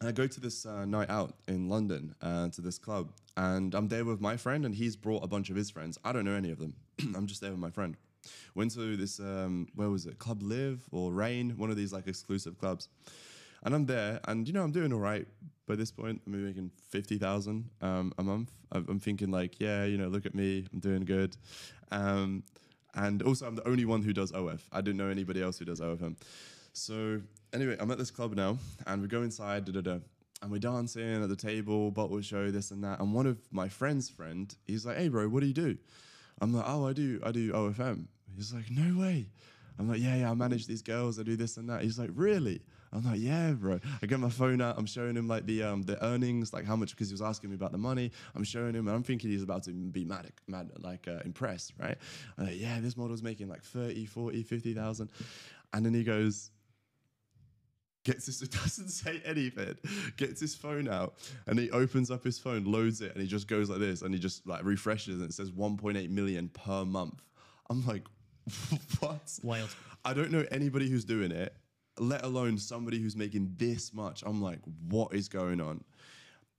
[0.00, 3.74] And I go to this uh, night out in London uh, to this club, and
[3.74, 5.98] I'm there with my friend, and he's brought a bunch of his friends.
[6.04, 6.74] I don't know any of them.
[7.14, 7.96] I'm just there with my friend.
[8.54, 10.18] Went to this um, where was it?
[10.18, 12.88] Club Live or Rain, one of these like exclusive clubs.
[13.62, 15.26] And I'm there, and you know I'm doing all right
[15.66, 16.20] by this point.
[16.26, 18.50] I'm making fifty thousand um, a month.
[18.72, 21.36] I'm thinking like, yeah, you know, look at me, I'm doing good.
[21.92, 22.42] Um,
[22.94, 24.62] and also, I'm the only one who does OF.
[24.72, 26.16] I didn't know anybody else who does OFM.
[26.72, 27.20] So
[27.54, 29.98] anyway, I'm at this club now, and we go inside, da da da,
[30.42, 33.00] and we're dancing at the table, bottle show, this and that.
[33.00, 35.78] And one of my friend's friend, he's like, "Hey, bro, what do you do?"
[36.40, 38.06] I'm like, "Oh, I do, I do OFM."
[38.36, 39.26] He's like, "No way."
[39.78, 42.10] I'm like, "Yeah, yeah, I manage these girls, I do this and that." He's like,
[42.14, 42.62] "Really?"
[42.94, 43.80] I'm like, yeah, bro.
[44.00, 44.78] I get my phone out.
[44.78, 47.50] I'm showing him like the um, the earnings, like how much, because he was asking
[47.50, 48.12] me about the money.
[48.36, 51.72] I'm showing him, and I'm thinking he's about to be mad, mad like uh, impressed,
[51.76, 51.98] right?
[52.38, 55.08] I'm like, yeah, this model's making like 30, 40, 50,000.
[55.72, 56.52] And then he goes,
[58.04, 59.76] gets this, doesn't say anything,
[60.16, 61.14] gets his phone out,
[61.46, 64.14] and he opens up his phone, loads it, and he just goes like this, and
[64.14, 67.22] he just like refreshes, and it says 1.8 million per month.
[67.70, 68.06] I'm like,
[69.00, 69.38] what?
[69.42, 69.74] Wild.
[70.04, 71.54] I don't know anybody who's doing it,
[71.98, 74.22] let alone somebody who's making this much.
[74.24, 75.82] I'm like, what is going on?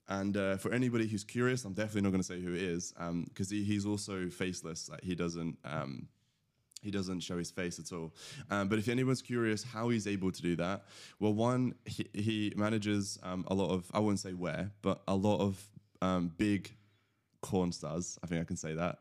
[0.07, 2.93] And uh, for anybody who's curious, I'm definitely not going to say who it is
[3.27, 4.89] because he, he's also faceless.
[4.89, 5.57] Like he doesn't.
[5.63, 6.07] Um,
[6.86, 8.14] he doesn't show his face at all.
[8.52, 10.86] Um, but if anyone's curious how he's able to do that,
[11.20, 15.16] well, one, he, he manages um, a lot of, I wouldn't say where, but a
[15.16, 15.62] lot of
[16.02, 16.72] um, big
[17.41, 18.20] corn stars.
[18.24, 18.99] I think I can say that.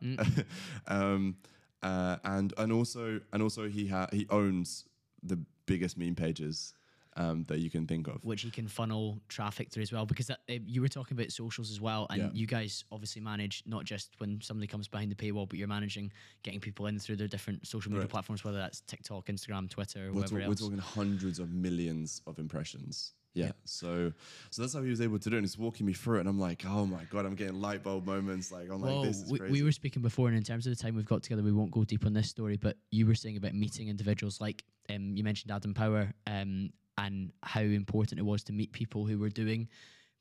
[0.89, 1.37] um,
[1.83, 4.87] uh, and and also and also he ha- he owns
[5.23, 6.73] the biggest meme pages
[7.17, 8.25] um, that you can think of.
[8.25, 10.05] which you can funnel traffic through as well.
[10.07, 12.31] Because that, uh, you were talking about socials as well, and Yeah.
[12.33, 16.13] you guys obviously manage not just when somebody comes behind the paywall, but you're managing
[16.43, 18.11] getting people in through their different social media Right.
[18.11, 22.39] platforms, whether that's TikTok, Instagram, Twitter, We're, whatever talk- we're talking hundreds of millions of
[22.39, 23.15] impressions.
[23.37, 23.51] Yeah.
[23.65, 24.13] So
[24.51, 25.39] so that's how he was able to do it.
[25.41, 27.83] And he's walking me through it, and I'm like, oh my god, I'm getting light
[27.83, 28.53] bulb moments.
[28.53, 29.53] Like I'm Whoa, like, this is we, crazy.
[29.53, 31.73] we were speaking before, and in terms of the time we've got together, we won't
[31.73, 32.57] go deep on this story.
[32.57, 37.33] But you were saying about meeting individuals, like um, you mentioned Adam Power, um, and
[37.43, 39.69] how important it was to meet people who were doing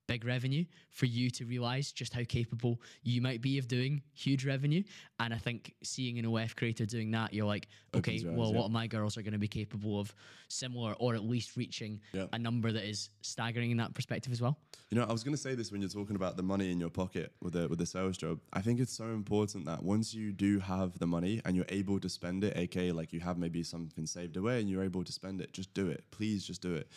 [0.07, 4.45] big revenue for you to realize just how capable you might be of doing huge
[4.45, 4.83] revenue.
[5.19, 8.37] And I think seeing an OF creator doing that, you're like, okay, Opens your eyes,
[8.37, 8.59] well, yeah.
[8.59, 10.13] what my girls are going to be capable of
[10.49, 12.25] similar or at least reaching Yeah.
[12.33, 14.57] a number that is staggering in that perspective as well?
[14.89, 16.79] You know, I was going to say this when you're talking about the money in
[16.79, 18.39] your pocket with the with the sales job.
[18.51, 21.99] I think it's so important that once you do have the money and you're able
[21.99, 25.11] to spend it, aka like you have maybe something saved away and you're able to
[25.11, 26.03] spend it, just do it.
[26.11, 26.87] Please just do it.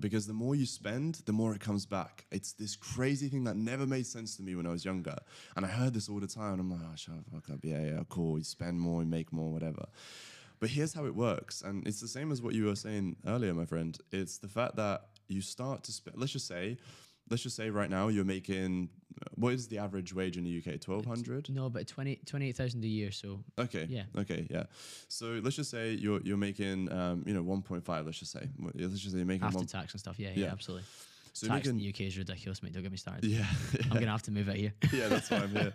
[0.00, 2.24] Because the more you spend, the more it comes back.
[2.32, 5.16] It's this crazy thing that never made sense to me when I was younger.
[5.54, 6.54] And I heard this all the time.
[6.54, 7.60] And I'm like, oh, shut the fuck up.
[7.62, 8.38] Yeah, yeah, cool.
[8.38, 9.86] You spend more, you make more, whatever.
[10.60, 11.62] But here's how it works.
[11.62, 13.98] And it's the same as what you were saying earlier, my friend.
[14.10, 16.78] It's the fact that you start to spend, let's just say,
[17.32, 18.90] let's just say right now you're making,
[19.36, 20.78] what is the average wage in the UK?
[20.86, 21.48] 1200?
[21.48, 23.10] No, but 20 28,000 a year.
[23.10, 23.86] So Okay.
[23.88, 24.04] Yeah.
[24.18, 24.46] Okay.
[24.50, 24.64] Yeah.
[25.08, 28.04] So let's just say you're you're making um, you know 1.5.
[28.06, 29.66] Let's just say let's just say you're making after one.
[29.66, 30.18] tax and stuff.
[30.18, 30.52] Yeah, yeah, Yeah.
[30.52, 30.86] absolutely.
[31.34, 32.72] So Tax in the UK is ridiculous, mate.
[32.72, 33.24] Don't get me started.
[33.24, 33.46] yeah.
[33.84, 34.74] I'm gonna have to move out here.
[34.92, 35.72] yeah, that's why I'm here.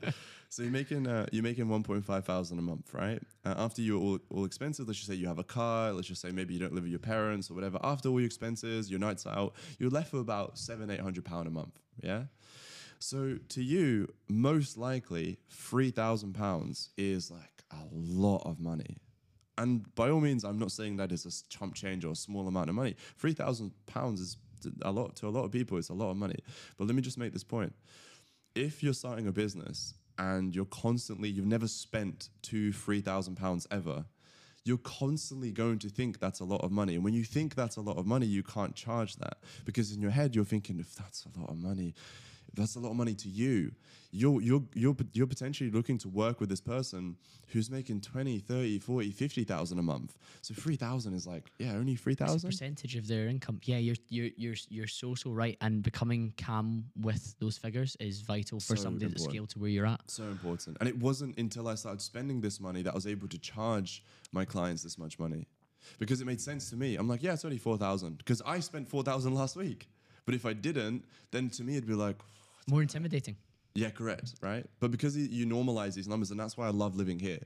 [0.50, 3.22] So you're making uh, you're making 1.5 thousand a month, right?
[3.44, 5.92] Uh, after you all all expenses, let's just say you have a car.
[5.92, 7.80] Let's just say maybe you don't live with your parents or whatever.
[7.84, 11.48] After all your expenses, your nights out, you're left with about seven eight hundred pound
[11.48, 11.80] a month.
[12.02, 12.24] Yeah.
[13.00, 18.98] So to you, most likely, three thousand pounds is like a lot of money.
[19.60, 22.48] And by all means, I'm not saying that is a chump change or a small
[22.48, 22.96] amount of money.
[23.18, 24.38] Three thousand pounds is
[24.82, 25.78] a lot to a lot of people.
[25.78, 26.40] It's a lot of money.
[26.78, 27.74] But let me just make this point:
[28.56, 33.68] if you're starting a business and you're constantly, you've never spent two, three thousand pounds
[33.72, 34.06] ever,
[34.64, 36.96] you're constantly going to think that's a lot of money.
[36.96, 40.02] And when you think that's a lot of money, you can't charge that because in
[40.02, 41.94] your head you're thinking, if that's a lot of money,
[42.58, 43.72] that's a lot of money to you,
[44.12, 47.16] you're you're you're you're potentially looking to work with this person
[47.52, 50.18] who's making 20, 30, 40, 50,000 a month.
[50.42, 52.50] So 3,000 is like, yeah, only It's a 3,000.
[52.50, 53.60] percentage of their income.
[53.64, 55.58] Yeah, you're you're you're you're so so right.
[55.62, 59.34] And becoming calm with those figures is vital for So somebody that's important.
[59.36, 60.02] scaled to where you're at.
[60.08, 60.78] So important.
[60.80, 64.04] And it wasn't until I started spending this money that I was able to charge
[64.32, 65.48] my clients this much money.
[66.00, 66.96] Because it made sense to me.
[66.98, 69.88] I'm like, yeah, it's only 4,000 because I spent 4,000 last week.
[70.26, 72.18] But if I didn't, then to me it'd be like,
[72.70, 73.38] More intimidating.
[73.76, 74.66] yeah, correct, right?
[74.80, 77.40] But because you normalize these numbers, and that's why I love living here.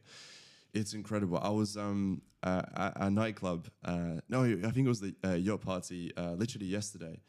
[0.74, 1.38] It's incredible.
[1.38, 3.68] I was um, uh, at a nightclub.
[3.84, 6.12] Uh, no, I think it was the uh, yacht party.
[6.16, 7.20] Uh, literally yesterday.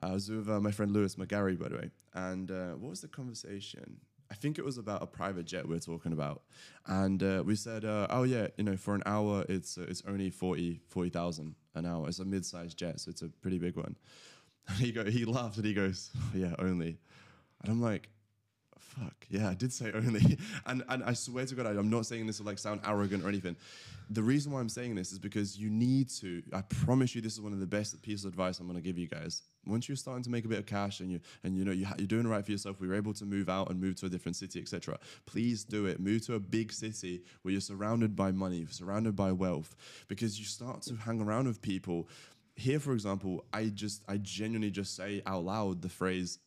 [0.00, 1.90] I was with uh, my friend Lewis McGarry, by the way.
[2.14, 3.98] And uh, what was the conversation?
[4.30, 6.42] I think it was about a private jet we were talking about,
[6.86, 10.02] and uh, we said, uh, "Oh yeah, you know, for an hour, it's uh, it's
[10.06, 12.08] only 40 40,000 an hour.
[12.08, 13.96] It's a mid-sized jet, so it's a pretty big one."
[14.68, 16.98] And he go, he laughs and he goes, "Oh, "Yeah, only."
[17.62, 18.08] And I'm like,
[18.98, 20.38] fuck yeah i did say only.
[20.66, 23.28] And and i swear to god i'm not saying this to like sound arrogant or
[23.28, 23.56] anything.
[24.10, 27.34] The reason why i'm saying this is because you need to i promise you this
[27.34, 29.42] is one of the best pieces of advice i'm going to give you guys.
[29.66, 31.86] Once you're starting to make a bit of cash and you and you know you
[31.98, 34.08] you're doing right for yourself we were able to move out and move to a
[34.08, 35.98] different city etc please do it.
[36.00, 39.74] Move to a big city where you're surrounded by money surrounded by wealth
[40.08, 42.08] because you start to hang around with people
[42.56, 46.38] here for example i just i genuinely just say out loud the phrase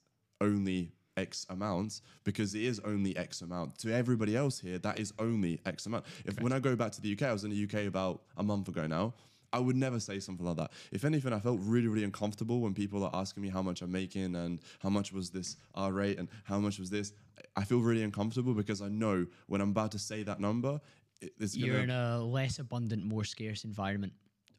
[0.41, 3.77] only X amount because it is only X amount.
[3.79, 6.05] To everybody else here, that is only X amount.
[6.25, 8.43] If when I go back to the UK, I was in the UK about a
[8.43, 9.13] month ago now.
[9.51, 10.71] I would never say something like that.
[10.91, 13.91] If anything, I felt really, really uncomfortable when people are asking me how much I'm
[13.91, 17.13] making and how much was this R rate and how much was this.
[17.55, 20.79] I feel really uncomfortable because I know when I'm about to say that number,
[21.19, 24.13] it's You're gonna, in a less abundant, more scarce environment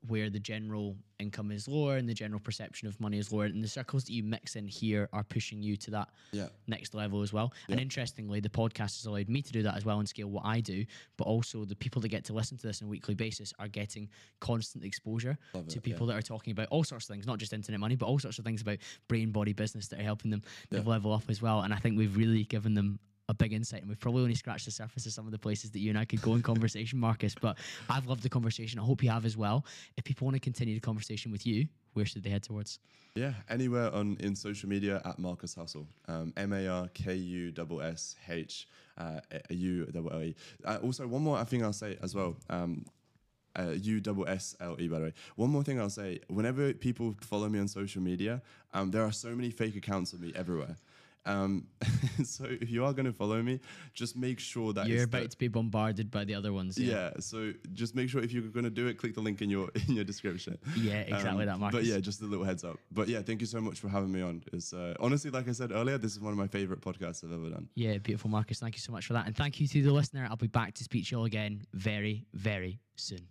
[0.06, 3.62] where the general income is lower and the general perception of money is lower and
[3.62, 6.46] the circles that you mix in here are pushing you to that yeah.
[6.66, 7.74] next level as well yeah.
[7.74, 10.44] and interestingly the podcast has allowed me to do that as well and scale what
[10.46, 10.84] i do
[11.18, 13.68] but also the people that get to listen to this on a weekly basis are
[13.68, 14.08] getting
[14.40, 16.14] constant exposure Love to it, people yeah.
[16.14, 18.38] that are talking about all sorts of things not just internet money but all sorts
[18.38, 18.78] of things about
[19.08, 22.16] brain body business that are helping them level up as well and i think we've
[22.16, 22.98] really given them
[23.30, 25.70] a big insight, and we've probably only scratched the surface of some of the places
[25.70, 27.34] that you and I could go in conversation, Markuss.
[27.40, 27.58] But
[27.88, 28.80] I've loved the conversation.
[28.80, 29.64] I hope you have as well.
[29.96, 32.80] If people want to continue the conversation with you, where should they head towards?
[33.14, 37.52] Yeah, anywhere on in social media at Markuss Hussle, um, M A R K U
[37.56, 39.20] S S H uh,
[39.50, 40.34] U L E.
[40.64, 42.36] Uh, also, one more I think I'll say as well.
[42.48, 42.84] Um,
[43.58, 45.12] uh, U double S L E, by the way.
[45.36, 48.42] One more thing I'll say: whenever people follow me on social media,
[48.72, 50.76] um, there are so many fake accounts of me everywhere.
[51.26, 51.66] Um,
[52.24, 53.60] so if you are going to follow me,
[53.92, 56.78] just make sure that you're about the, to be bombarded by the other ones.
[56.78, 56.94] Yeah.
[56.94, 57.10] yeah.
[57.20, 59.70] So just make sure if you're going to do it, click the link in your
[59.88, 60.58] in your description.
[60.76, 61.72] Yeah, exactly um, that, Markuss.
[61.72, 62.78] But yeah, just a little heads up.
[62.90, 64.42] But yeah, thank you so much for having me on.
[64.52, 67.32] It's uh, honestly, like I said earlier, this is one of my favorite podcasts I've
[67.32, 67.68] ever done.
[67.74, 68.58] Yeah, beautiful, Markuss.
[68.58, 70.26] Thank you so much for that, and thank you to the listener.
[70.28, 73.26] I'll be back to speak to you all again very, very soon.